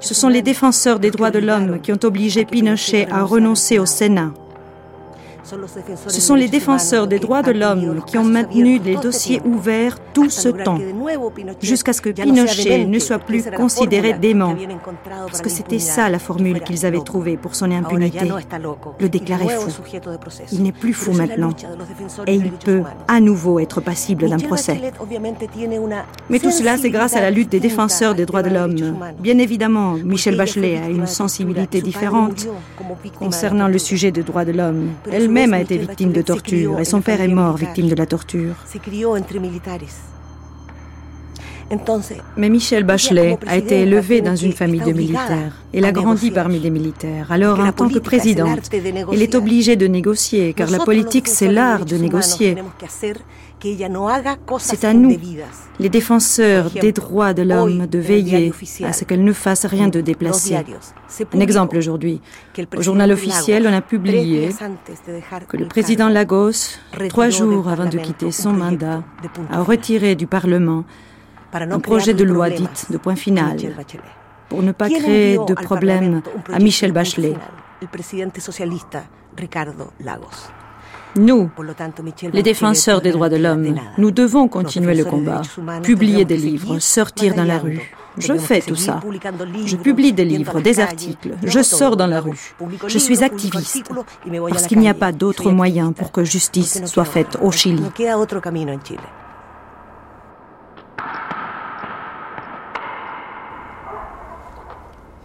Ce 0.00 0.14
sont 0.14 0.28
les 0.28 0.42
défenseurs 0.42 0.98
des 0.98 1.10
droits 1.12 1.30
de 1.30 1.38
l'homme 1.38 1.80
qui 1.80 1.92
ont 1.92 2.00
obligé 2.02 2.44
Pinochet 2.44 3.06
à 3.10 3.22
renoncer 3.22 3.78
au 3.78 3.86
Sénat 3.86 4.32
ce 6.08 6.20
sont 6.20 6.34
les 6.34 6.48
défenseurs 6.48 7.06
des 7.06 7.18
droits 7.18 7.42
de 7.42 7.52
l'homme 7.52 8.02
qui 8.06 8.18
ont 8.18 8.24
maintenu 8.24 8.78
les 8.78 8.96
dossiers 8.96 9.40
ouverts 9.44 9.96
tout 10.12 10.30
ce 10.30 10.48
temps, 10.48 10.78
jusqu'à 11.62 11.92
ce 11.92 12.00
que 12.00 12.10
Pinochet 12.10 12.84
ne 12.86 12.98
soit 12.98 13.18
plus 13.18 13.44
considéré 13.56 14.14
dément. 14.14 14.54
Parce 15.26 15.40
que 15.40 15.48
c'était 15.48 15.78
ça 15.78 16.08
la 16.08 16.18
formule 16.18 16.60
qu'ils 16.60 16.84
avaient 16.86 17.00
trouvée 17.00 17.36
pour 17.36 17.54
son 17.54 17.70
impunité. 17.70 18.28
Le 19.00 19.08
déclarer 19.08 19.48
fou. 19.48 19.70
Il 20.52 20.62
n'est 20.62 20.72
plus 20.72 20.92
fou 20.92 21.12
maintenant. 21.12 21.50
Et 22.26 22.34
il 22.34 22.50
peut 22.52 22.82
à 23.06 23.20
nouveau 23.20 23.58
être 23.58 23.80
passible 23.80 24.28
d'un 24.28 24.38
procès. 24.38 24.80
Mais 26.28 26.38
tout 26.38 26.50
cela, 26.50 26.76
c'est 26.76 26.90
grâce 26.90 27.16
à 27.16 27.20
la 27.20 27.30
lutte 27.30 27.50
des 27.50 27.60
défenseurs 27.60 28.14
des 28.14 28.26
droits 28.26 28.42
de 28.42 28.50
l'homme. 28.50 28.76
Bien 29.18 29.38
évidemment, 29.38 29.92
Michel 29.92 30.36
Bachelet 30.36 30.78
a 30.78 30.88
une 30.88 31.06
sensibilité 31.06 31.80
différente 31.80 32.46
concernant 33.18 33.68
le 33.68 33.78
sujet 33.78 34.10
des 34.10 34.22
droits 34.22 34.44
de 34.44 34.52
l'homme. 34.52 34.90
Elle 35.10 35.28
a 35.52 35.60
été 35.60 35.78
victime 35.78 36.12
de 36.12 36.22
torture 36.22 36.80
et 36.80 36.84
son 36.84 37.00
père 37.00 37.20
est 37.20 37.28
mort 37.28 37.56
victime 37.56 37.88
de 37.88 37.94
la 37.94 38.06
torture. 38.06 38.54
Mais 42.36 42.48
Michel 42.48 42.84
Bachelet 42.84 43.38
a 43.46 43.56
été 43.56 43.82
élevé 43.82 44.20
dans 44.22 44.36
une 44.36 44.52
famille 44.52 44.80
de 44.80 44.92
militaires. 44.92 45.52
Il 45.74 45.84
a 45.84 45.92
grandi 45.92 46.30
parmi 46.30 46.60
des 46.60 46.70
militaires. 46.70 47.30
Alors, 47.30 47.60
en 47.60 47.72
tant 47.72 47.88
que 47.88 47.98
présidente, 47.98 48.70
il 49.12 49.22
est 49.22 49.34
obligé 49.34 49.76
de 49.76 49.86
négocier, 49.86 50.54
car 50.54 50.70
la 50.70 50.78
politique, 50.78 51.28
c'est 51.28 51.52
l'art 51.52 51.84
de 51.84 51.96
négocier. 51.96 52.56
C'est 54.58 54.84
à 54.84 54.94
nous, 54.94 55.16
les 55.80 55.88
défenseurs 55.88 56.70
des 56.70 56.92
droits 56.92 57.34
de 57.34 57.42
l'homme, 57.42 57.86
de 57.86 57.98
veiller 57.98 58.52
à 58.84 58.92
ce 58.92 59.04
qu'elle 59.04 59.24
ne 59.24 59.32
fasse 59.32 59.66
rien 59.66 59.88
de 59.88 60.00
déplacé. 60.00 60.56
Un 61.34 61.40
exemple 61.40 61.76
aujourd'hui. 61.76 62.20
Au 62.76 62.82
journal 62.82 63.10
officiel, 63.10 63.66
on 63.66 63.72
a 63.72 63.80
publié 63.80 64.50
que 65.48 65.56
le 65.56 65.66
président 65.66 66.08
Lagos, 66.08 66.76
trois 67.08 67.30
jours 67.30 67.68
avant 67.68 67.86
de 67.86 67.98
quitter 67.98 68.30
son 68.30 68.52
mandat, 68.52 69.02
a 69.50 69.62
retiré 69.62 70.14
du 70.14 70.26
Parlement 70.26 70.84
un 71.52 71.80
projet 71.80 72.14
de 72.14 72.24
loi 72.24 72.50
dite 72.50 72.86
de 72.90 72.98
point 72.98 73.16
final 73.16 73.56
pour 74.48 74.62
ne 74.62 74.72
pas 74.72 74.88
créer 74.88 75.36
de 75.36 75.54
problème 75.54 76.22
à 76.52 76.58
Michel 76.58 76.92
Bachelet? 76.92 77.34
Nous, 81.18 81.50
les 82.32 82.42
défenseurs 82.42 83.00
des 83.00 83.10
droits 83.10 83.28
de 83.28 83.36
l'homme, 83.36 83.74
nous 83.98 84.10
devons 84.10 84.48
continuer 84.48 84.94
le 84.94 85.04
combat, 85.04 85.42
publier 85.82 86.24
des 86.24 86.36
livres, 86.36 86.78
sortir 86.78 87.34
dans 87.34 87.44
la 87.44 87.58
rue. 87.58 87.92
Je 88.18 88.34
fais 88.34 88.60
tout 88.60 88.76
ça. 88.76 89.00
Je 89.66 89.76
publie 89.76 90.12
des 90.12 90.24
livres, 90.24 90.60
des 90.60 90.80
articles, 90.80 91.34
je 91.42 91.60
sors 91.62 91.96
dans 91.96 92.06
la 92.06 92.20
rue. 92.20 92.54
Je 92.86 92.98
suis 92.98 93.22
activiste 93.22 93.90
parce 94.48 94.66
qu'il 94.66 94.78
n'y 94.78 94.88
a 94.88 94.94
pas 94.94 95.12
d'autre 95.12 95.50
moyen 95.50 95.92
pour 95.92 96.12
que 96.12 96.24
justice 96.24 96.84
soit 96.86 97.04
faite 97.04 97.38
au 97.42 97.50
Chili. 97.50 97.82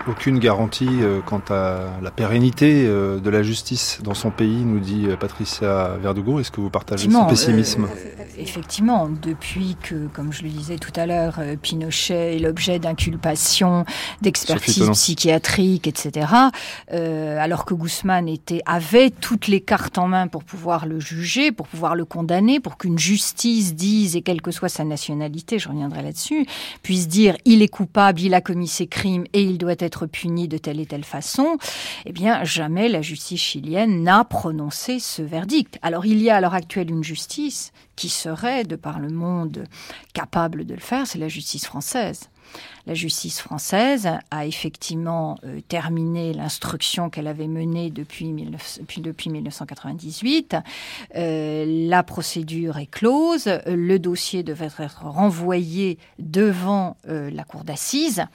Aucune 0.07 0.39
garantie 0.39 0.87
euh, 1.01 1.21
quant 1.25 1.41
à 1.49 1.99
la 2.01 2.11
pérennité 2.11 2.83
euh, 2.85 3.19
de 3.19 3.29
la 3.29 3.43
justice 3.43 3.99
dans 4.03 4.13
son 4.13 4.31
pays, 4.31 4.63
nous 4.65 4.79
dit 4.79 5.05
euh, 5.07 5.15
Patricia 5.15 5.97
Verdugo. 6.01 6.39
Est-ce 6.39 6.51
que 6.51 6.61
vous 6.61 6.69
partagez 6.69 7.09
ce 7.09 7.29
pessimisme 7.29 7.87
Effectivement, 8.37 9.09
depuis 9.09 9.77
que, 9.81 10.07
comme 10.07 10.33
je 10.33 10.43
le 10.43 10.49
disais 10.49 10.77
tout 10.77 10.91
à 10.95 11.05
l'heure, 11.05 11.39
Pinochet 11.61 12.35
est 12.35 12.39
l'objet 12.39 12.79
d'inculpations, 12.79 13.85
d'expertise 14.21 14.89
psychiatrique, 14.89 15.87
etc., 15.87 16.27
alors 16.89 17.65
que 17.65 17.75
Guzman 17.75 18.27
était, 18.27 18.61
avait 18.65 19.11
toutes 19.11 19.47
les 19.47 19.61
cartes 19.61 19.99
en 19.99 20.07
main 20.07 20.27
pour 20.27 20.43
pouvoir 20.43 20.87
le 20.87 20.99
juger, 20.99 21.51
pour 21.51 21.67
pouvoir 21.67 21.95
le 21.95 22.05
condamner, 22.05 22.59
pour 22.59 22.77
qu'une 22.77 22.97
justice 22.97 23.75
dise, 23.75 24.15
et 24.15 24.21
quelle 24.21 24.41
que 24.41 24.51
soit 24.51 24.69
sa 24.69 24.83
nationalité, 24.83 25.59
je 25.59 25.69
reviendrai 25.69 26.01
là-dessus, 26.01 26.47
puisse 26.81 27.07
dire 27.07 27.37
il 27.45 27.61
est 27.61 27.67
coupable, 27.67 28.19
il 28.21 28.33
a 28.33 28.41
commis 28.41 28.67
ses 28.67 28.87
crimes 28.87 29.25
et 29.33 29.43
il 29.43 29.59
doit 29.59 29.75
être 29.77 29.92
puni 30.07 30.47
de 30.47 30.57
telle 30.57 30.79
et 30.79 30.85
telle 30.85 31.03
façon, 31.03 31.57
eh 32.05 32.11
bien, 32.11 32.43
jamais 32.43 32.89
la 32.89 33.01
justice 33.01 33.41
chilienne 33.41 34.03
n'a 34.03 34.23
prononcé 34.23 34.99
ce 34.99 35.21
verdict. 35.21 35.79
Alors, 35.81 36.05
il 36.05 36.21
y 36.21 36.29
a 36.29 36.37
à 36.37 36.41
l'heure 36.41 36.53
actuelle 36.53 36.89
une 36.89 37.03
justice 37.03 37.71
qui 37.95 38.09
serait, 38.09 38.63
de 38.63 38.75
par 38.75 38.99
le 38.99 39.09
monde, 39.09 39.65
capable 40.13 40.65
de 40.65 40.73
le 40.73 40.79
faire, 40.79 41.07
c'est 41.07 41.19
la 41.19 41.27
justice 41.27 41.65
française. 41.65 42.29
La 42.85 42.95
justice 42.95 43.39
française 43.39 44.09
a 44.29 44.45
effectivement 44.45 45.37
euh, 45.45 45.61
terminé 45.69 46.33
l'instruction 46.33 47.09
qu'elle 47.09 47.27
avait 47.27 47.47
menée 47.47 47.89
depuis, 47.91 48.33
depuis, 48.97 49.29
1998. 49.29 50.57
Euh, 51.15 51.87
la 51.87 52.03
procédure 52.03 52.77
est 52.79 52.87
close. 52.87 53.49
Le 53.65 53.97
dossier 53.99 54.43
devait 54.43 54.69
être 54.79 55.05
renvoyé 55.05 55.97
devant 56.19 56.97
euh, 57.07 57.31
la 57.31 57.45
cour 57.45 57.63
d'assises. 57.63 58.25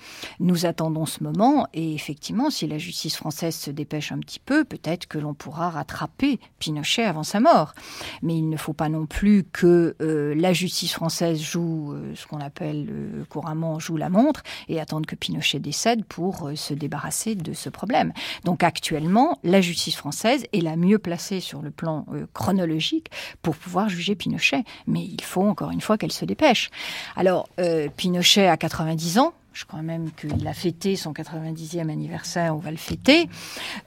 Nous 0.41 0.65
attendons 0.65 1.05
ce 1.05 1.23
moment 1.23 1.67
et 1.75 1.93
effectivement, 1.95 2.49
si 2.49 2.67
la 2.67 2.79
justice 2.79 3.17
française 3.17 3.55
se 3.55 3.71
dépêche 3.71 4.13
un 4.13 4.19
petit 4.19 4.41
peu, 4.41 4.65
peut-être 4.65 5.07
que 5.09 5.19
l'on 5.19 5.35
pourra 5.35 5.69
rattraper 5.69 6.41
Pinochet 6.59 7.05
avant 7.05 7.23
sa 7.23 7.41
mort. 7.41 7.75
Mais 8.23 8.39
il 8.39 8.49
ne 8.49 8.57
faut 8.57 8.73
pas 8.73 8.89
non 8.89 9.05
plus 9.05 9.45
que 9.45 9.95
la 9.99 10.53
justice 10.55 10.95
française 10.95 11.41
joue 11.41 11.95
ce 12.15 12.27
qu'on 12.27 12.41
appelle 12.41 12.89
couramment 13.29 13.79
joue 13.79 13.98
la 13.99 14.09
montre 14.09 14.43
et 14.69 14.81
attendre 14.81 15.07
que 15.07 15.17
Pinochet 15.17 15.59
décède 15.59 16.05
pour 16.05 16.49
euh, 16.49 16.57
se 16.57 16.75
débarrasser 16.75 17.35
de 17.35 17.53
ce 17.53 17.69
problème. 17.69 18.13
Donc 18.45 18.63
actuellement, 18.63 19.39
la 19.45 19.61
justice 19.61 19.97
française 19.97 20.45
est 20.53 20.61
la 20.61 20.77
mieux 20.77 20.99
placée 20.99 21.41
sur 21.41 21.63
le 21.63 21.71
plan 21.71 22.07
euh, 22.13 22.27
chronologique 22.33 23.11
pour 23.43 23.57
pouvoir 23.57 23.89
juger 23.89 24.15
Pinochet. 24.15 24.65
Mais 24.87 25.05
il 25.05 25.23
faut 25.23 25.43
encore 25.43 25.71
une 25.71 25.81
fois 25.81 25.99
qu'elle 25.99 26.13
se 26.13 26.25
dépêche. 26.25 26.71
Alors, 27.17 27.49
euh, 27.61 27.89
Pinochet 27.97 28.47
a 28.47 28.57
90 28.57 29.19
ans, 29.19 29.35
je 29.59 29.65
crois 29.65 29.83
même 29.83 30.13
qu'il 30.13 30.47
a 30.47 30.55
fêté 30.55 30.95
son 30.95 31.13
90e 31.13 31.91
anniversaire, 31.91 32.55
on 32.55 32.61
va 32.61 32.71
le 32.71 32.77
fêter. 32.77 33.29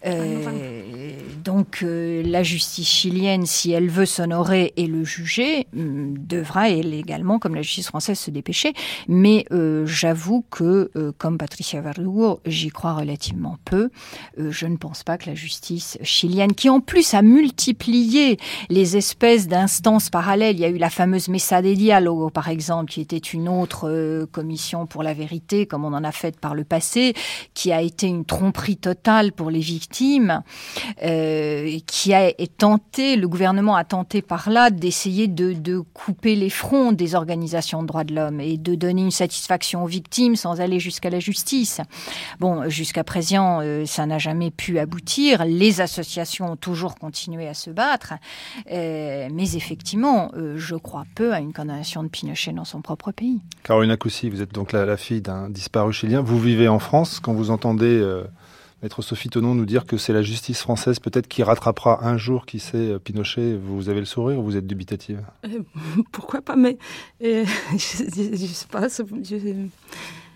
Euh, 0.06 1.14
donc 1.46 1.80
euh, 1.82 2.22
la 2.26 2.44
justice 2.44 2.90
chilienne, 2.90 3.46
si 3.46 3.72
elle 3.72 3.88
veut 3.88 4.06
s'honorer 4.06 4.74
et 4.76 4.86
le 4.86 5.06
juger, 5.06 5.68
hum, 5.74 6.18
devra 6.18 6.70
elle 6.70 6.94
également, 6.94 7.40
comme 7.40 7.56
la 7.56 7.62
justice 7.62 7.88
française, 7.88 8.20
se 8.20 8.32
dépêcher. 8.32 8.74
Mais 9.08 9.46
euh, 9.54 9.86
j'avoue 9.86 10.44
que, 10.52 10.92
comme 11.18 11.38
Patricia 11.38 11.80
Verdugo, 11.80 12.42
j'y 12.46 12.68
crois 12.68 12.94
relativement 12.94 13.58
peu. 13.64 13.92
je 14.38 14.66
ne 14.66 14.76
pense 14.76 15.04
pas 15.04 15.18
que 15.18 15.30
la 15.30 15.36
justice 15.36 15.98
chilienne, 16.04 16.54
qui 16.54 16.70
en 16.70 16.82
plus 16.82 17.14
a 17.14 17.22
multiplié 17.22 18.38
les 18.70 18.98
espèces 18.98 19.48
d'instances 19.48 20.10
parallèles, 20.10 20.58
il 20.58 20.62
y 20.62 20.66
a 20.66 20.70
eu 20.70 20.78
la 20.78 20.90
fameuse 20.90 21.30
Mesa 21.30 21.62
de 21.62 21.74
Dialogo, 21.74 22.30
par 22.30 22.50
exemple, 22.50 22.92
qui 22.92 23.00
était 23.00 23.18
une 23.18 23.48
autre 23.48 24.26
commission 24.34 24.86
pour 24.86 25.02
la 25.02 25.14
vérité, 25.14 25.61
comme 25.66 25.86
on 25.86 25.94
en 25.94 26.04
a 26.04 26.12
fait 26.12 26.40
par 26.40 26.56
le 26.56 26.64
passé, 26.64 27.14
qui 27.54 27.72
a 27.72 27.82
été 27.82 28.08
une 28.08 28.26
tromperie 28.26 28.78
totale 28.78 29.32
pour 29.32 29.52
les 29.52 29.60
victimes, 29.60 30.42
euh, 31.04 31.78
qui 31.86 32.14
a 32.14 32.32
tenté, 32.58 33.16
le 33.16 33.28
gouvernement 33.28 33.76
a 33.76 33.84
tenté 33.84 34.22
par 34.22 34.50
là 34.50 34.70
d'essayer 34.70 35.28
de, 35.28 35.52
couper 35.94 36.36
les 36.36 36.50
fronts 36.50 36.92
des 36.92 37.16
organisations 37.16 37.82
de 37.82 37.88
droits 37.88 38.04
de 38.04 38.14
l'homme 38.14 38.40
et 38.40 38.58
de 38.58 38.76
donner 38.76 39.02
une 39.02 39.12
satisfaction 39.12 39.84
aux 39.84 39.88
victimes 39.88 40.36
sans 40.36 40.62
aller 40.62 40.80
jusqu'à 40.80 41.10
la 41.10 41.20
justice. 41.20 41.82
Bon, 42.40 42.70
jusqu'à 42.70 43.04
présent, 43.04 43.60
euh, 43.62 43.86
ça 43.86 44.06
n'a 44.06 44.18
jamais 44.18 44.52
pu 44.52 44.80
aboutir. 44.80 45.46
Les 45.46 45.82
associations 45.82 46.52
ont 46.54 46.56
toujours 46.56 46.96
continué 46.96 47.48
à 47.48 47.54
se 47.54 47.70
battre, 47.70 48.14
euh, 48.72 49.28
mais 49.32 49.54
effectivement, 49.54 50.32
je 50.56 50.76
crois 50.76 51.06
peu 51.16 51.34
à 51.34 51.40
une 51.40 51.54
condamnation 51.54 52.04
de 52.04 52.08
Pinochet 52.08 52.54
dans 52.54 52.66
son 52.66 52.82
propre 52.82 53.12
pays. 53.12 53.42
Caroline 53.64 53.92
Akoussi, 53.92 54.30
vous 54.30 54.42
êtes 54.42 54.54
donc 54.54 54.72
la 54.72 54.98
fille 54.98 55.22
d'un 55.22 55.50
disparu 55.52 55.94
chilien. 55.94 56.22
Vous 56.22 56.40
vivez 56.40 56.68
en 56.68 56.80
France. 56.80 57.20
Quand 57.20 57.34
vous 57.34 57.52
entendez 57.52 58.00
euh, 58.00 58.24
Maître 58.82 59.02
Sophie 59.02 59.30
Tonon 59.30 59.54
nous 59.54 59.66
dire 59.66 59.86
que 59.86 59.98
c'est 59.98 60.14
la 60.14 60.22
justice 60.22 60.62
française 60.62 61.00
peut-être 61.00 61.28
qui 61.28 61.44
rattrapera 61.44 62.06
un 62.06 62.18
jour, 62.18 62.46
qui 62.46 62.60
sait, 62.60 62.78
euh, 62.78 63.00
Pinochet, 63.00 63.56
vous 63.56 63.90
avez 63.90 64.00
le 64.00 64.06
sourire 64.06 64.40
ou 64.40 64.44
vous 64.44 64.58
êtes 64.58 64.68
dubitative? 64.68 65.24
Euh, 65.46 65.62
Pourquoi 66.12 66.42
pas 66.42 66.56
Mais 66.56 66.78
je 67.22 67.34
ne 67.34 68.68
pas. 68.68 68.88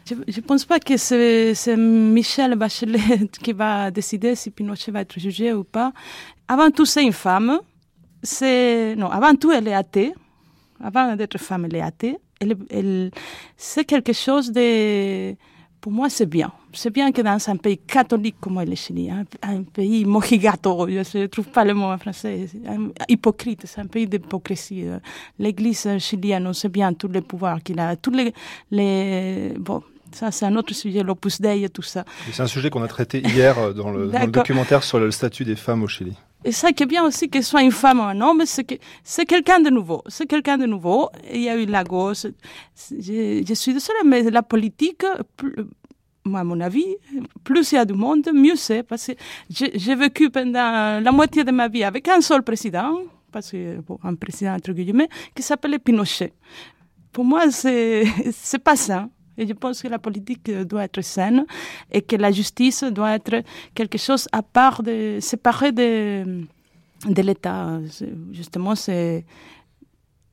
Je 0.07 0.13
ne 0.13 0.41
pense 0.41 0.65
pas 0.65 0.79
que 0.79 0.97
c'est 0.97 1.77
Michel 1.77 2.55
Bachelet 2.55 3.27
qui 3.41 3.53
va 3.53 3.89
décider 3.89 4.35
si 4.35 4.51
Pinochet 4.51 4.91
va 4.91 5.01
être 5.01 5.19
jugé 5.19 5.53
ou 5.53 5.63
pas. 5.63 5.93
Avant 6.47 6.69
tout, 6.69 6.85
c'est 6.85 7.03
une 7.03 7.13
femme. 7.13 7.59
Non, 8.41 9.09
avant 9.09 9.35
tout, 9.35 9.51
elle 9.51 9.67
est 9.67 9.73
athée. 9.73 10.13
Avant 10.83 11.15
d'être 11.15 11.37
femme, 11.39 11.65
elle 11.65 11.75
est 11.75 11.81
athée 11.81 12.17
c'est 13.57 13.85
quelque 13.85 14.13
chose 14.13 14.51
de... 14.51 15.35
Pour 15.81 15.91
moi, 15.91 16.09
c'est 16.09 16.25
bien. 16.25 16.51
C'est 16.73 16.89
bien 16.89 17.11
que 17.11 17.21
dans 17.21 17.37
un 17.47 17.57
pays 17.57 17.77
catholique 17.77 18.37
comme 18.41 18.59
le 18.59 18.75
Chili, 18.75 19.09
un, 19.11 19.23
un 19.43 19.61
pays 19.61 20.03
mojigato, 20.03 20.87
je 20.87 21.17
ne 21.19 21.27
trouve 21.27 21.47
pas 21.49 21.63
le 21.63 21.75
mot 21.75 21.85
en 21.85 21.97
français, 21.99 22.47
hypocrite, 23.07 23.65
c'est 23.65 23.81
un 23.81 23.85
pays 23.85 24.07
d'hypocrisie. 24.07 24.85
L'Église 25.37 25.87
chilienne, 25.99 26.47
on 26.47 26.53
sait 26.53 26.69
bien 26.69 26.91
tous 26.93 27.07
les 27.07 27.21
pouvoirs 27.21 27.61
qu'il 27.61 27.79
a, 27.79 27.95
tous 27.95 28.09
les, 28.09 28.33
les 28.71 29.53
bon, 29.59 29.83
ça, 30.15 30.31
c'est 30.31 30.45
un 30.45 30.55
autre 30.55 30.73
sujet, 30.73 31.03
l'Opus 31.03 31.41
Dei 31.41 31.63
et 31.63 31.69
tout 31.69 31.81
ça. 31.81 32.05
C'est 32.31 32.41
un 32.41 32.47
sujet 32.47 32.69
qu'on 32.69 32.81
a 32.81 32.87
traité 32.87 33.19
hier 33.19 33.73
dans 33.73 33.91
le, 33.91 34.07
dans 34.07 34.19
le, 34.21 34.31
documentaire 34.31 34.81
sur 34.83 34.97
le 34.97 35.11
statut 35.11 35.43
des 35.43 35.57
femmes 35.57 35.83
au 35.83 35.87
Chili. 35.87 36.15
Et 36.45 36.51
ça 36.51 36.71
qui 36.71 36.83
est 36.83 36.85
bien 36.85 37.03
aussi, 37.03 37.27
qu'elle 37.27 37.43
soit 37.43 37.63
une 37.63 37.71
femme 37.71 37.99
ou 37.99 38.03
un 38.03 38.21
homme, 38.21 38.43
c'est 38.45 38.63
que 38.63 38.75
c'est 39.03 39.25
quelqu'un 39.25 39.59
de 39.59 39.71
nouveau. 39.71 40.03
C'est 40.07 40.27
quelqu'un 40.27 40.59
de 40.59 40.67
nouveau. 40.67 41.09
Il 41.33 41.41
y 41.41 41.49
a 41.49 41.57
eu 41.57 41.65
la 41.65 41.83
gauche. 41.83 42.27
Je, 42.91 43.43
je 43.45 43.53
suis 43.55 43.73
désolée, 43.73 43.99
mais 44.05 44.21
la 44.29 44.43
politique, 44.43 45.03
à 45.03 46.43
mon 46.43 46.59
avis, 46.61 46.85
plus 47.43 47.71
il 47.71 47.75
y 47.75 47.77
a 47.79 47.85
du 47.85 47.95
monde, 47.95 48.29
mieux 48.31 48.55
c'est. 48.55 48.83
Parce 48.83 49.07
que 49.07 49.13
j'ai 49.49 49.95
vécu 49.95 50.29
pendant 50.29 51.01
la 51.03 51.11
moitié 51.11 51.43
de 51.43 51.51
ma 51.51 51.67
vie 51.67 51.83
avec 51.83 52.07
un 52.07 52.21
seul 52.21 52.43
président, 52.43 52.99
parce 53.31 53.49
que, 53.49 53.81
bon, 53.81 53.97
un 54.03 54.13
président 54.13 54.53
entre 54.53 54.71
guillemets, 54.71 55.09
qui 55.35 55.41
s'appelait 55.41 55.79
Pinochet. 55.79 56.31
Pour 57.11 57.25
moi, 57.25 57.49
c'est 57.49 58.05
pas 58.63 58.75
ça. 58.75 59.09
Et 59.37 59.47
je 59.47 59.53
pense 59.53 59.81
que 59.81 59.87
la 59.87 59.99
politique 59.99 60.49
doit 60.51 60.83
être 60.83 61.01
saine 61.01 61.45
et 61.91 62.01
que 62.01 62.15
la 62.15 62.31
justice 62.31 62.83
doit 62.83 63.15
être 63.15 63.43
quelque 63.73 63.97
chose 63.97 64.27
à 64.31 64.41
part, 64.41 64.81
de, 64.83 65.17
séparé 65.19 65.71
de, 65.71 66.43
de 67.07 67.21
l'État. 67.21 67.79
Justement, 68.31 68.75
c'est 68.75 69.25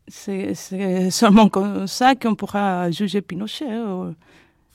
seulement 0.08 1.48
comme 1.48 1.86
ça 1.86 2.14
qu'on 2.14 2.34
pourra 2.34 2.90
juger 2.90 3.22
Pinochet. 3.22 3.70
Hein. 3.70 4.14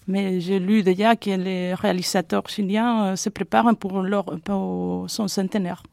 Mais 0.08 0.40
j'ai 0.40 0.60
lu 0.60 0.84
déjà 0.84 1.18
que 1.18 1.30
les 1.32 1.74
réalisateurs 1.74 2.48
chiliens 2.48 3.08
euh, 3.08 3.16
se 3.18 3.28
préparent 3.30 3.76
pour, 3.76 4.02
leur, 4.02 4.26
pour 4.40 5.10
son 5.10 5.28
centenaire. 5.28 5.84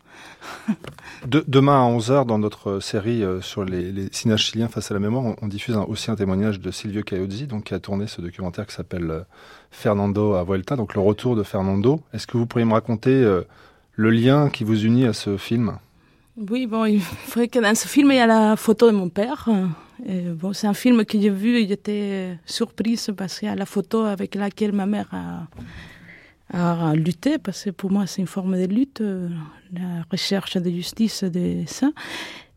demain 1.27 1.87
à 1.87 1.91
11h, 1.91 2.27
dans 2.27 2.39
notre 2.39 2.81
série 2.81 3.23
euh, 3.23 3.41
sur 3.41 3.65
les, 3.65 3.93
les 3.93 4.09
cinéastes 4.13 4.45
chiliens 4.45 4.69
face 4.69 4.91
à 4.91 4.95
la 4.95 5.01
mémoire, 5.01 5.35
on, 5.41 5.47
diffuse 5.47 5.77
aussi 5.89 6.11
un 6.11 6.17
témoignage 6.17 6.61
de 6.61 6.71
Silvio 6.71 7.03
Caiozzi, 7.03 7.47
donc, 7.47 7.65
qui 7.65 7.75
a 7.75 7.79
tourné 7.79 8.07
ce 8.07 8.21
documentaire 8.21 8.67
qui 8.67 8.75
s'appelle 8.75 9.11
euh, 9.11 9.21
Fernando 9.71 10.35
à 10.35 10.45
Vuelta, 10.45 10.77
donc 10.77 10.95
le 10.95 11.01
retour 11.01 11.37
de 11.37 11.43
Fernando. 11.43 12.01
Est-ce 12.13 12.27
que 12.27 12.37
vous 12.37 12.47
pourriez 12.47 12.65
me 12.65 12.73
raconter 12.73 13.43
le 13.97 14.11
lien 14.11 14.49
qui 14.51 14.63
vous 14.63 14.85
unit 14.85 15.07
à 15.07 15.13
ce 15.13 15.37
film? 15.37 15.79
Oui, 16.37 16.67
bon, 16.67 16.85
il 16.85 17.01
faudrait 17.01 17.49
que 17.49 17.59
dans 17.59 17.75
ce 17.75 17.89
film, 17.89 18.13
il 18.13 18.17
y 18.17 18.21
a 18.21 18.27
la 18.27 18.57
photo 18.57 18.91
de 18.91 18.97
mon 18.97 19.09
père. 19.09 19.49
bon, 20.09 20.53
c'est 20.53 20.69
un 20.69 20.75
film 20.75 21.05
que 21.05 21.21
j'ai 21.21 21.31
vu 21.31 21.57
et 21.57 21.67
j'étais 21.67 22.39
surprise 22.47 23.11
parce 23.17 23.41
qu'il 23.41 23.49
y 23.49 23.51
a 23.51 23.57
la 23.57 23.67
photo 23.67 24.03
avec 24.03 24.37
laquelle 24.37 24.73
ma 24.73 24.87
mère 24.87 25.09
a, 25.13 25.49
a 26.53 26.95
lutté, 26.95 27.39
parce 27.39 27.65
que 27.65 27.71
pour 27.71 27.91
moi 27.91 28.07
c'est 28.07 28.21
une 28.21 28.29
forme 28.29 28.57
de 28.59 28.67
lutte, 28.67 29.03
la 29.73 30.05
recherche 30.11 30.57
de 30.57 30.71
justice 30.71 31.25
de 31.25 31.65
ça. 31.67 31.91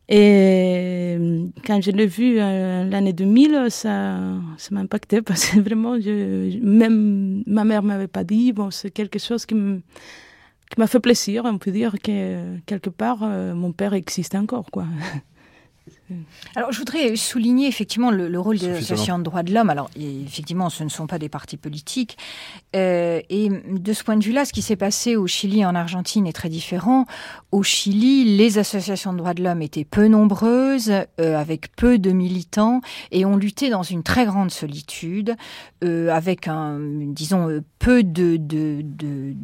Et 0.09 1.17
quand 1.65 1.81
je 1.81 1.91
l'ai 1.91 2.05
vu 2.05 2.39
euh, 2.39 2.85
l'année 2.85 3.11
2000, 3.11 3.67
ça, 3.69 4.17
ça 4.57 4.69
m'a 4.71 4.79
impacté 4.81 5.21
parce 5.23 5.47
que 5.47 5.59
vraiment, 5.59 5.97
même 5.97 7.43
ma 7.45 7.65
mère 7.65 7.83
m'avait 7.83 8.07
pas 8.07 8.23
dit. 8.23 8.53
Bon, 8.53 8.71
c'est 8.71 8.91
quelque 8.91 9.19
chose 9.19 9.45
qui 9.45 9.55
m'a 9.55 10.87
fait 10.87 10.99
plaisir. 10.99 11.43
On 11.45 11.57
peut 11.57 11.71
dire 11.71 11.95
que 12.01 12.57
quelque 12.65 12.89
part, 12.89 13.19
euh, 13.23 13.53
mon 13.53 13.73
père 13.73 13.93
existe 13.93 14.35
encore, 14.35 14.71
quoi. 14.71 14.85
Alors, 16.55 16.71
je 16.71 16.79
voudrais 16.79 17.15
souligner 17.15 17.67
effectivement 17.67 18.11
le, 18.11 18.39
rôle 18.39 18.57
des 18.57 18.69
associations 18.69 19.19
de 19.19 19.23
droits 19.23 19.43
de 19.43 19.53
l'homme. 19.53 19.69
Alors, 19.69 19.89
effectivement, 19.95 20.69
ce 20.69 20.83
ne 20.83 20.89
sont 20.89 21.05
pas 21.05 21.19
des 21.19 21.27
partis 21.27 21.57
politiques. 21.57 22.17
Euh, 22.75 23.21
et 23.29 23.49
de 23.49 23.93
ce 23.93 24.03
point 24.03 24.15
de 24.15 24.23
vue-là, 24.23 24.45
ce 24.45 24.53
qui 24.53 24.61
s'est 24.61 24.77
passé 24.77 25.15
au 25.15 25.27
Chili 25.27 25.61
et 25.61 25.65
en 25.65 25.75
Argentine 25.75 26.25
est 26.25 26.33
très 26.33 26.49
différent. 26.49 27.05
Au 27.51 27.61
Chili, 27.61 28.37
les 28.37 28.57
associations 28.57 29.11
de 29.11 29.17
droits 29.17 29.33
de 29.33 29.43
l'homme 29.43 29.61
étaient 29.61 29.85
peu 29.85 30.07
nombreuses, 30.07 30.91
euh, 31.19 31.37
avec 31.37 31.75
peu 31.75 31.97
de 31.97 32.11
militants, 32.11 32.81
et 33.11 33.25
ont 33.25 33.35
lutté 33.35 33.69
dans 33.69 33.83
une 33.83 34.03
très 34.03 34.25
grande 34.25 34.51
solitude, 34.51 35.35
euh, 35.83 36.09
avec 36.09 36.47
un, 36.47 36.79
disons, 36.79 37.61
peu 37.79 38.03
de, 38.03 38.37
de, 38.37 38.81
de 38.81 39.35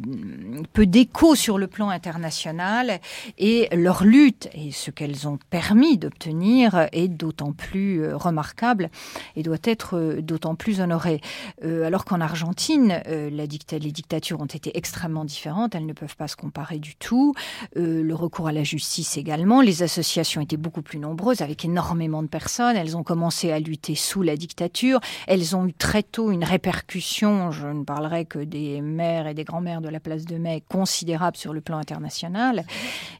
peu 0.72 0.86
d'écho 0.86 1.34
sur 1.34 1.58
le 1.58 1.66
plan 1.66 1.90
international. 1.90 3.00
Et 3.36 3.68
leur 3.72 4.04
lutte 4.04 4.48
et 4.54 4.70
ce 4.70 4.90
qu'elles 4.90 5.28
ont 5.28 5.38
permis 5.50 5.98
d'obtenir 5.98 6.53
est 6.62 7.08
d'autant 7.08 7.52
plus 7.52 8.12
remarquable 8.14 8.90
et 9.36 9.42
doit 9.42 9.56
être 9.64 10.18
d'autant 10.20 10.54
plus 10.54 10.80
honoré. 10.80 11.20
alors 11.62 12.04
qu'en 12.04 12.20
Argentine, 12.20 13.02
les 13.08 13.46
dictatures 13.46 14.40
ont 14.40 14.46
été 14.46 14.76
extrêmement 14.76 15.24
différentes, 15.24 15.74
elles 15.74 15.86
ne 15.86 15.92
peuvent 15.92 16.16
pas 16.16 16.28
se 16.28 16.36
comparer 16.36 16.78
du 16.78 16.96
tout. 16.96 17.34
le 17.74 18.12
recours 18.14 18.48
à 18.48 18.52
la 18.52 18.64
justice 18.64 19.16
également, 19.16 19.60
les 19.60 19.82
associations 19.82 20.40
étaient 20.40 20.56
beaucoup 20.56 20.82
plus 20.82 20.98
nombreuses 20.98 21.40
avec 21.40 21.64
énormément 21.64 22.22
de 22.22 22.28
personnes, 22.28 22.76
elles 22.76 22.96
ont 22.96 23.02
commencé 23.02 23.50
à 23.50 23.58
lutter 23.58 23.94
sous 23.94 24.22
la 24.22 24.36
dictature, 24.36 25.00
elles 25.26 25.56
ont 25.56 25.66
eu 25.66 25.72
très 25.72 26.02
tôt 26.02 26.30
une 26.30 26.44
répercussion, 26.44 27.50
je 27.50 27.66
ne 27.66 27.84
parlerai 27.84 28.24
que 28.24 28.38
des 28.38 28.80
maires 28.80 29.26
et 29.26 29.34
des 29.34 29.44
grands-mères 29.44 29.80
de 29.80 29.88
la 29.88 30.00
place 30.00 30.24
de 30.24 30.36
Mai, 30.36 30.62
considérable 30.68 31.36
sur 31.36 31.52
le 31.52 31.60
plan 31.60 31.78
international. 31.78 32.64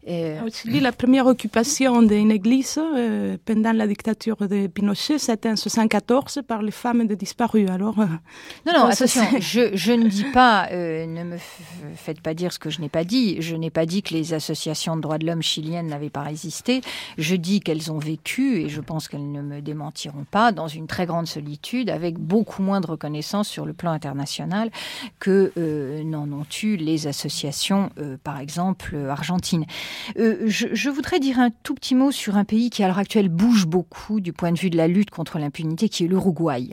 Et... 0.07 0.37
Ah, 0.39 0.45
la 0.85 0.93
première 0.93 1.26
occupation 1.26 2.03
d'une 2.03 2.30
église 2.30 2.78
euh, 2.78 3.24
pendant 3.45 3.72
la 3.72 3.87
dictature 3.87 4.37
de 4.37 4.66
Pinochet, 4.66 5.18
c'était 5.18 5.49
en 5.49 5.53
1974 5.53 6.41
par 6.47 6.62
les 6.62 6.70
femmes 6.70 7.07
de 7.07 7.14
disparus. 7.14 7.68
Alors, 7.70 7.99
euh, 7.99 8.07
non, 8.66 8.72
non, 8.72 8.85
attention, 8.87 9.22
je, 9.41 9.75
je, 9.75 9.93
ne 9.93 10.09
dis 10.09 10.25
pas, 10.33 10.68
euh, 10.72 11.07
ne 11.07 11.25
me 11.25 11.37
faites 11.95 12.20
pas 12.20 12.35
dire 12.35 12.53
ce 12.53 12.59
que 12.59 12.70
je 12.70 12.81
n'ai 12.81 12.89
pas 12.89 13.05
dit. 13.05 13.41
Je 13.41 13.57
n'ai 13.57 13.70
pas 13.70 13.87
dit 13.87 14.03
que 14.03 14.14
les 14.14 14.35
associations 14.35 14.97
de 14.97 15.01
droits 15.01 15.18
de 15.18 15.27
l'homme 15.27 15.43
chiliennes 15.43 15.87
n'avaient 15.87 16.11
pas 16.11 16.22
résisté. 16.22 16.81
Je 17.18 17.37
dis 17.37 17.61
qu'elles 17.61 17.91
ont 17.93 17.99
vécu, 17.99 18.61
et 18.61 18.68
je 18.68 18.81
pense 18.81 19.09
qu'elles 19.09 19.31
ne 19.31 19.43
me 19.43 19.61
démentiront 19.61 20.27
pas, 20.31 20.53
dans 20.53 20.68
une 20.68 20.87
très 20.87 21.07
grande 21.07 21.27
solitude, 21.27 21.91
avec 21.91 22.18
beaucoup 22.18 22.62
moins 22.62 22.81
de 22.81 22.87
reconnaissance 22.87 23.49
sur 23.49 23.66
le 23.66 23.72
plan 23.72 23.93
international 23.93 24.70
que 25.18 25.53
n'en 26.05 26.31
ont 26.33 26.47
eu 26.62 26.77
les 26.77 27.07
associations, 27.07 27.91
par 28.22 28.39
exemple, 28.39 28.97
argentines. 29.09 29.66
je, 30.16 30.66
je 30.72 30.91
voudrais 30.91 31.20
dire 31.20 31.39
un 31.39 31.51
tout 31.62 31.75
petit 31.75 31.95
mot 31.95 32.11
sur 32.11 32.37
un 32.37 32.45
pays 32.45 32.70
qui, 32.70 32.83
à 32.83 32.89
l'heure 32.89 32.99
actuelle, 32.99 33.14
bouge 33.23 33.67
beaucoup 33.67 34.21
du 34.21 34.33
point 34.33 34.53
de 34.53 34.59
vue 34.59 34.71
de 34.71 34.77
la 34.77 34.89
lutte 34.89 35.11
contre 35.11 35.39
l'impunité, 35.39 35.89
qui 35.89 36.05
est 36.05 36.09
l'Uruguay. 36.09 36.71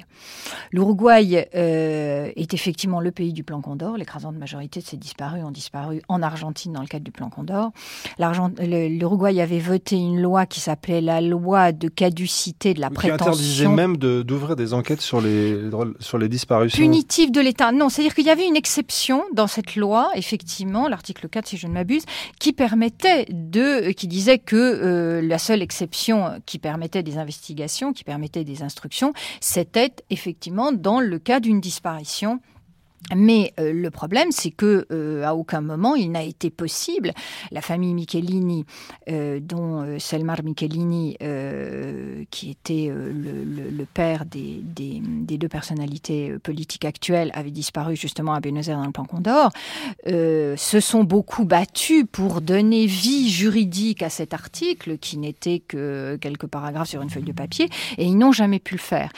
L'Uruguay 0.71 1.49
euh, 1.55 2.31
est 2.35 2.53
effectivement 2.53 2.99
le 2.99 3.11
pays 3.11 3.33
du 3.33 3.43
plan 3.43 3.61
Condor. 3.61 3.97
L'écrasante 3.97 4.35
majorité 4.35 4.79
de 4.79 4.85
ces 4.85 4.97
disparus 4.97 5.43
ont 5.43 5.51
disparu 5.51 6.01
en 6.07 6.21
Argentine 6.21 6.73
dans 6.73 6.81
le 6.81 6.87
cadre 6.87 7.03
du 7.03 7.11
plan 7.11 7.29
Condor. 7.29 7.71
L'Uruguay 8.19 9.41
avait 9.41 9.59
voté 9.59 9.97
une 9.97 10.21
loi 10.21 10.45
qui 10.45 10.59
s'appelait 10.59 11.01
la 11.01 11.21
loi 11.21 11.71
de 11.71 11.87
caducité 11.87 12.73
de 12.73 12.81
la 12.81 12.89
prétention. 12.89 13.17
Qui 13.17 13.23
interdisait 13.23 13.67
même 13.67 13.97
d'ouvrir 13.97 14.55
des 14.55 14.73
enquêtes 14.73 15.01
sur 15.01 15.21
les, 15.21 15.57
sur 15.99 16.17
les 16.17 16.29
disparitions. 16.29 16.81
Punitives 16.81 17.31
de 17.31 17.41
l'État. 17.41 17.71
Non, 17.71 17.89
c'est-à-dire 17.89 18.15
qu'il 18.15 18.25
y 18.25 18.29
avait 18.29 18.47
une 18.47 18.55
exception 18.55 19.23
dans 19.33 19.47
cette 19.47 19.75
loi, 19.75 20.09
effectivement, 20.15 20.87
l'article 20.87 21.29
4, 21.29 21.47
si 21.47 21.57
je 21.57 21.67
ne 21.67 21.73
m'abuse, 21.73 22.03
qui 22.39 22.53
permettait 22.53 23.25
de, 23.29 23.91
qui 23.91 24.07
disait 24.07 24.39
que 24.39 24.55
euh, 24.55 25.21
la 25.21 25.37
seule 25.37 25.61
exception 25.61 26.30
qui 26.45 26.59
permettait 26.59 27.03
des 27.03 27.17
investigations, 27.17 27.93
qui 27.93 28.03
permettait 28.03 28.43
des 28.43 28.63
instructions, 28.63 29.13
c'était 29.39 29.93
effectivement 30.09 30.71
dans 30.71 30.99
le 30.99 31.19
cas 31.19 31.39
d'une 31.39 31.61
disparition 31.61 32.39
mais 33.15 33.53
euh, 33.59 33.73
le 33.73 33.91
problème, 33.91 34.31
c'est 34.31 34.51
que 34.51 34.85
euh, 34.91 35.23
à 35.23 35.35
aucun 35.35 35.61
moment 35.61 35.95
il 35.95 36.11
n'a 36.11 36.23
été 36.23 36.49
possible. 36.49 37.11
La 37.51 37.61
famille 37.61 37.93
Michelini, 37.93 38.65
euh, 39.09 39.39
dont 39.41 39.99
Selmar 39.99 40.43
Michelini, 40.43 41.17
qui 42.29 42.51
était 42.51 42.91
le, 42.91 43.85
père 43.85 44.25
des, 44.25 44.61
deux 45.37 45.47
personnalités 45.47 46.37
politiques 46.43 46.85
actuelles, 46.85 47.31
avait 47.33 47.51
disparu 47.51 47.95
justement 47.95 48.33
à 48.33 48.39
Buenos 48.39 48.67
Aires 48.67 48.77
dans 48.77 48.85
le 48.85 48.91
plan 48.91 49.05
Condor, 49.05 49.51
se 50.05 50.79
sont 50.79 51.03
beaucoup 51.03 51.45
battus 51.45 52.05
pour 52.09 52.41
donner 52.41 52.85
vie 52.85 53.29
juridique 53.29 54.03
à 54.03 54.09
cet 54.09 54.33
article, 54.33 54.97
qui 54.97 55.17
n'était 55.17 55.59
que 55.59 56.17
quelques 56.21 56.47
paragraphes 56.47 56.89
sur 56.89 57.01
une 57.01 57.09
feuille 57.09 57.23
de 57.23 57.31
papier, 57.31 57.69
et 57.97 58.05
ils 58.05 58.17
n'ont 58.17 58.31
jamais 58.31 58.59
pu 58.59 58.75
le 58.75 58.79
faire. 58.79 59.11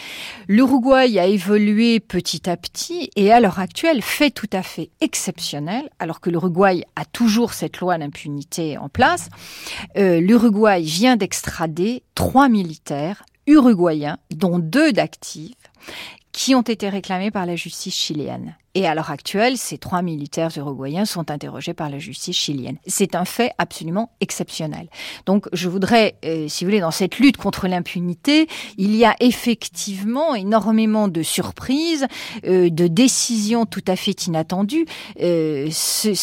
L'Uruguay 0.48 1.20
a 1.20 1.26
évolué 1.26 2.00
petit 2.00 2.50
à 2.50 2.58
petit, 2.58 3.10
et 3.16 3.32
à 3.32 3.40
l'heure 3.40 3.60
actuelle 3.60 3.73
fait 4.02 4.32
tout 4.32 4.50
à 4.54 4.64
fait 4.64 4.90
exceptionnel, 5.02 5.90
alors 6.00 6.20
que 6.20 6.30
l'Uruguay 6.30 6.84
a 6.96 7.06
toujours 7.06 7.54
cette 7.54 7.80
loi 7.80 7.98
d'impunité 7.98 8.78
en 8.78 8.90
place. 8.90 9.30
Euh, 9.98 10.20
L'Uruguay 10.20 10.82
vient 10.82 11.16
d'extrader 11.16 12.04
trois 12.16 12.50
militaires 12.50 13.24
uruguayens, 13.48 14.18
dont 14.32 14.60
deux 14.60 14.94
d'actifs, 14.94 15.56
qui 16.32 16.56
ont 16.56 16.62
été 16.62 16.90
réclamés 16.90 17.32
par 17.32 17.46
la 17.46 17.56
justice 17.56 17.96
chilienne. 17.96 18.56
Et 18.76 18.88
à 18.88 18.96
l'heure 18.96 19.12
actuelle, 19.12 19.56
ces 19.58 19.78
trois 19.78 20.02
militaires 20.02 20.50
uruguayens 20.58 21.06
sont 21.06 21.30
interrogés 21.30 21.76
par 21.76 21.92
la 21.92 22.00
justice 22.00 22.36
chilienne. 22.36 22.78
C'est 22.88 23.14
un 23.14 23.24
fait 23.24 23.52
absolument 23.60 24.10
exceptionnel. 24.20 24.88
Donc 25.28 25.48
je 25.54 25.70
voudrais, 25.70 26.16
euh, 26.26 26.48
si 26.48 26.64
vous 26.64 26.72
voulez, 26.72 26.80
dans 26.80 26.90
cette 26.90 27.20
lutte 27.20 27.38
contre 27.38 27.68
l'impunité, 27.68 28.48
il 28.80 28.96
y 28.96 29.06
a 29.06 29.16
effectivement 29.20 30.34
énormément 30.34 31.08
de 31.08 31.22
surprises, 31.22 32.08
euh, 32.46 32.72
de 32.72 32.88
décisions 32.88 33.68
tout 33.68 33.84
à 33.88 33.96
fait 33.96 34.26
inattendues. 34.26 34.88
Euh, 35.22 35.68
c'est 35.72 36.14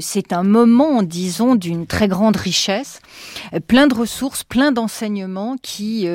c'est 0.00 0.32
un 0.32 0.42
moment, 0.42 1.02
disons, 1.02 1.54
d'une 1.54 1.86
très 1.86 2.08
grande 2.08 2.36
richesse, 2.36 3.00
plein 3.66 3.86
de 3.86 3.94
ressources, 3.94 4.44
plein 4.44 4.72
d'enseignements 4.72 5.56
qui, 5.60 6.06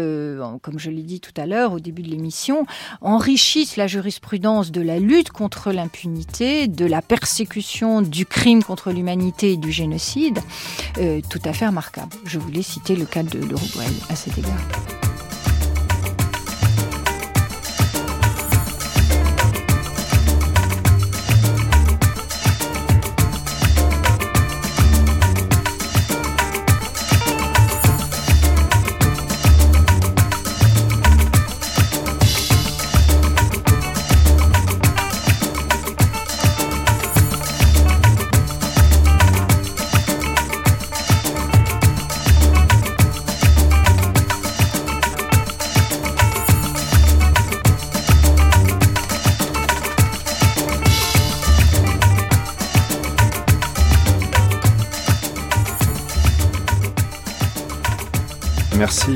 comme 0.61 0.79
je 0.79 0.89
l'ai 0.89 1.03
dit 1.03 1.19
tout 1.19 1.33
à 1.37 1.45
l'heure 1.45 1.73
au 1.73 1.79
début 1.79 2.01
de 2.01 2.09
l'émission, 2.09 2.65
enrichissent 3.01 3.77
la 3.77 3.87
jurisprudence 3.87 4.71
de 4.71 4.81
la 4.81 4.99
lutte 4.99 5.28
contre 5.29 5.71
l'impunité, 5.71 6.67
de 6.67 6.85
la 6.85 7.01
persécution 7.01 8.01
du 8.01 8.25
crime 8.25 8.63
contre 8.63 8.91
l'humanité 8.91 9.53
et 9.53 9.57
du 9.57 9.71
génocide, 9.71 10.39
euh, 10.97 11.21
tout 11.29 11.41
à 11.45 11.53
fait 11.53 11.67
remarquable. 11.67 12.15
Je 12.25 12.39
voulais 12.39 12.61
citer 12.61 12.95
le 12.95 13.05
cas 13.05 13.23
de 13.23 13.39
l'Uruguay 13.39 13.87
à 14.09 14.15
cet 14.15 14.37
égard. 14.37 15.18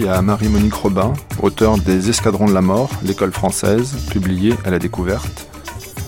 À 0.01 0.21
Marie-Monique 0.21 0.73
Robin, 0.73 1.13
auteure 1.41 1.77
des 1.77 2.09
Escadrons 2.09 2.47
de 2.47 2.53
la 2.53 2.61
mort, 2.61 2.89
l'école 3.03 3.31
française, 3.31 3.95
publiée 4.09 4.55
à 4.65 4.71
la 4.71 4.79
découverte, 4.79 5.47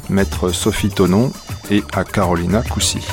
maître 0.10 0.50
Sophie 0.50 0.90
Tonon 0.90 1.32
et 1.70 1.84
à 1.94 2.04
Carolina 2.04 2.64
Coussi. 2.64 3.06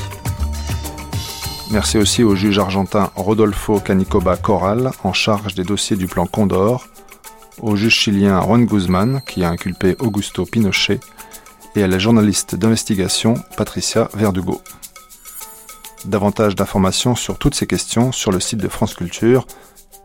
Merci 1.71 1.99
aussi 1.99 2.25
au 2.25 2.35
juge 2.35 2.59
argentin 2.59 3.11
Rodolfo 3.17 3.81
Canicoba 3.81 4.37
Corral, 4.37 4.93
en 5.05 5.13
charge 5.13 5.55
des 5.55 5.63
dossiers 5.63 5.97
du 5.97 6.07
plan 6.07 6.27
Condor, 6.27 6.87
au 7.61 7.77
juge 7.77 7.95
chilien 7.95 8.41
Juan 8.41 8.65
Guzman, 8.65 9.21
qui 9.27 9.45
a 9.45 9.51
inculpé 9.51 9.97
Augusto 10.01 10.47
Pinochet, 10.47 11.01
et 11.77 11.83
à 11.83 11.87
la 11.87 11.99
journaliste 11.99 12.55
d'investigation 12.55 13.35
Patricia 13.59 14.09
Verdugo. 14.15 14.63
Davantage 16.07 16.57
d'informations 16.57 17.15
sur 17.15 17.39
toutes 17.39 17.55
ces 17.55 17.67
questions 17.67 18.11
sur 18.11 18.33
le 18.33 18.41
site 18.41 18.59
de 18.59 18.69
France 18.69 18.95
Culture 18.95 19.47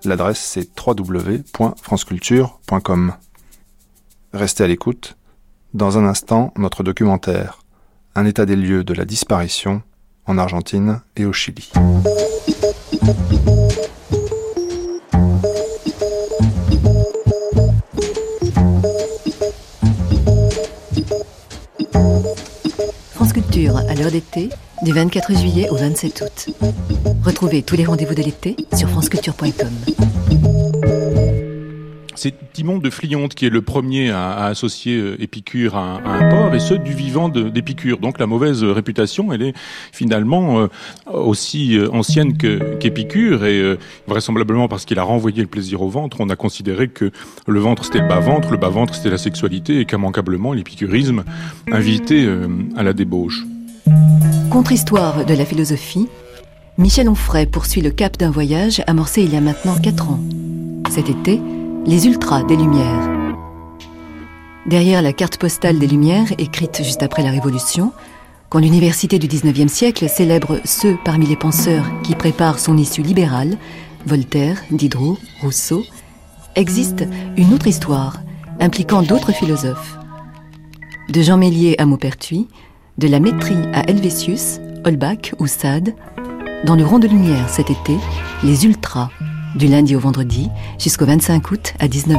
L'adresse 0.06 0.40
c'est 0.40 0.70
www.franceculture.com. 0.80 3.14
Restez 4.34 4.64
à 4.64 4.68
l'écoute. 4.68 5.18
Dans 5.74 5.98
un 5.98 6.06
instant, 6.06 6.54
notre 6.58 6.84
documentaire 6.84 7.64
Un 8.16 8.26
état 8.26 8.46
des 8.46 8.56
lieux 8.56 8.84
de 8.84 8.94
la 8.94 9.06
disparition 9.06 9.82
en 10.26 10.38
Argentine 10.38 11.02
et 11.16 11.26
au 11.26 11.34
Chili. 11.34 11.72
France 23.14 23.34
Culture 23.34 23.78
à 23.78 23.96
l'heure 23.96 24.12
d'été 24.12 24.50
du 24.84 24.94
24 24.94 25.36
juillet 25.38 25.70
au 25.70 25.76
27 25.76 26.24
août. 26.26 26.56
Retrouvez 27.24 27.64
tous 27.64 27.76
les 27.76 27.86
rendez-vous 27.86 28.16
de 28.16 28.22
l'été 28.22 28.56
sur 28.76 28.90
franceculture.com. 28.90 29.70
c'est 32.18 32.34
Timon 32.52 32.80
de 32.80 32.90
Flionte 32.90 33.36
qui 33.36 33.46
est 33.46 33.50
le 33.50 33.62
premier 33.62 34.10
à, 34.10 34.46
associer 34.46 34.98
euh, 34.98 35.22
Épicure 35.22 35.76
à, 35.76 36.02
un 36.04 36.30
porc, 36.30 36.54
et 36.56 36.60
ce 36.60 36.74
du 36.74 36.94
vivant 36.94 37.30
d'Épicure. 37.30 38.00
Donc 38.00 38.20
la 38.20 38.26
mauvaise 38.26 38.64
réputation, 38.64 39.32
elle 39.32 39.44
est 39.44 39.54
finalement 39.92 40.60
euh, 40.60 40.68
aussi 41.12 41.78
euh, 41.78 41.90
ancienne 41.92 42.38
qu'Épicure, 42.38 43.46
et 43.46 43.78
vraisemblablement 44.08 44.68
parce 44.68 44.86
qu'il 44.86 45.00
a 45.00 45.04
renvoyé 45.04 45.42
le 45.42 45.48
plaisir 45.48 45.82
au 45.82 45.90
ventre, 45.90 46.18
on 46.20 46.30
a 46.30 46.36
considéré 46.36 46.88
que 46.88 47.12
le 47.46 47.60
ventre 47.60 47.86
c'était 47.86 48.00
le 48.00 48.08
bas-ventre, 48.08 48.52
le 48.52 48.58
bas-ventre 48.58 48.96
c'était 48.96 49.10
la 49.12 49.18
sexualité, 49.18 49.80
et 49.80 49.86
qu'immanquablement 49.86 50.54
l'épicurisme 50.54 51.24
invitait 51.72 52.28
à 52.76 52.84
la 52.84 52.94
débauche. 52.94 53.46
Contre-histoire 54.50 55.26
de 55.26 55.34
la 55.34 55.46
philosophie, 55.46 56.08
Michel 56.78 57.10
Onfray 57.10 57.46
poursuit 57.46 57.82
le 57.82 57.92
cap 57.92 58.18
d'un 58.18 58.32
voyage 58.32 58.82
amorcé 58.88 59.24
il 59.24 59.34
y 59.34 59.38
a 59.38 59.42
maintenant 59.42 59.76
4 59.76 60.10
ans. 60.10 60.20
Cet 60.90 61.10
été, 61.10 61.42
les 61.86 62.08
ultras 62.08 62.44
des 62.44 62.56
Lumières. 62.56 63.10
Derrière 64.66 65.02
la 65.02 65.14
carte 65.14 65.38
postale 65.38 65.80
des 65.80 65.88
Lumières, 65.88 66.32
écrite 66.38 66.84
juste 66.84 67.04
après 67.04 67.24
la 67.24 67.32
Révolution, 67.32 67.94
quand 68.50 68.60
l'université 68.60 69.20
du 69.20 69.28
XIXe 69.28 69.72
siècle 69.72 70.08
célèbre 70.10 70.60
ceux 70.66 70.98
parmi 71.04 71.26
les 71.26 71.36
penseurs 71.36 71.86
qui 72.04 72.16
préparent 72.16 72.60
son 72.60 72.78
issue 72.78 73.02
libérale, 73.02 73.58
Voltaire, 74.06 74.62
Diderot, 74.72 75.18
Rousseau, 75.42 75.84
existe 76.56 77.06
une 77.38 77.54
autre 77.54 77.68
histoire 77.68 78.22
impliquant 78.60 79.02
d'autres 79.02 79.34
philosophes. 79.34 79.98
De 81.10 81.22
Jean 81.22 81.38
Mélier 81.38 81.76
à 81.78 81.86
Maupertuis, 81.86 82.48
de 82.98 83.08
la 83.08 83.20
Métrie 83.20 83.58
à 83.74 83.88
Helvétius, 83.90 84.60
Holbach 84.84 85.34
ou 85.40 85.46
Sade, 85.46 85.94
dans 86.66 86.76
le 86.76 86.84
rond 86.84 86.98
de 86.98 87.08
lumière 87.08 87.48
cet 87.50 87.70
été, 87.70 87.96
les 88.44 88.66
ultras 88.66 89.10
du 89.56 89.68
lundi 89.68 89.96
au 89.96 90.00
vendredi 90.00 90.50
jusqu'au 90.80 91.06
25 91.06 91.52
août 91.52 91.74
à 91.80 91.88
19h. 91.88 92.18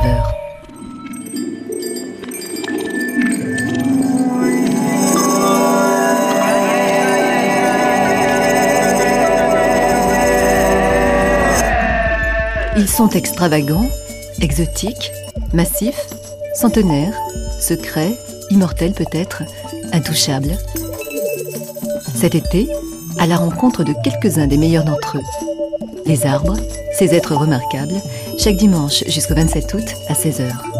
Ils 12.76 12.88
sont 12.88 13.08
extravagants, 13.08 13.88
exotiques, 14.40 15.10
massifs, 15.52 16.06
centenaires, 16.54 17.18
secrets, 17.60 18.16
immortels 18.50 18.92
peut-être, 18.92 19.42
intouchables. 19.92 20.56
Cet 22.14 22.34
été, 22.34 22.68
à 23.18 23.26
la 23.26 23.36
rencontre 23.36 23.84
de 23.84 23.94
quelques-uns 24.02 24.46
des 24.46 24.56
meilleurs 24.56 24.84
d'entre 24.84 25.18
eux. 25.18 26.02
Les 26.06 26.26
arbres, 26.26 26.56
ces 26.92 27.14
êtres 27.14 27.34
remarquables, 27.34 28.00
chaque 28.38 28.56
dimanche 28.56 29.04
jusqu'au 29.06 29.34
27 29.34 29.74
août 29.74 29.94
à 30.08 30.14
16h. 30.14 30.77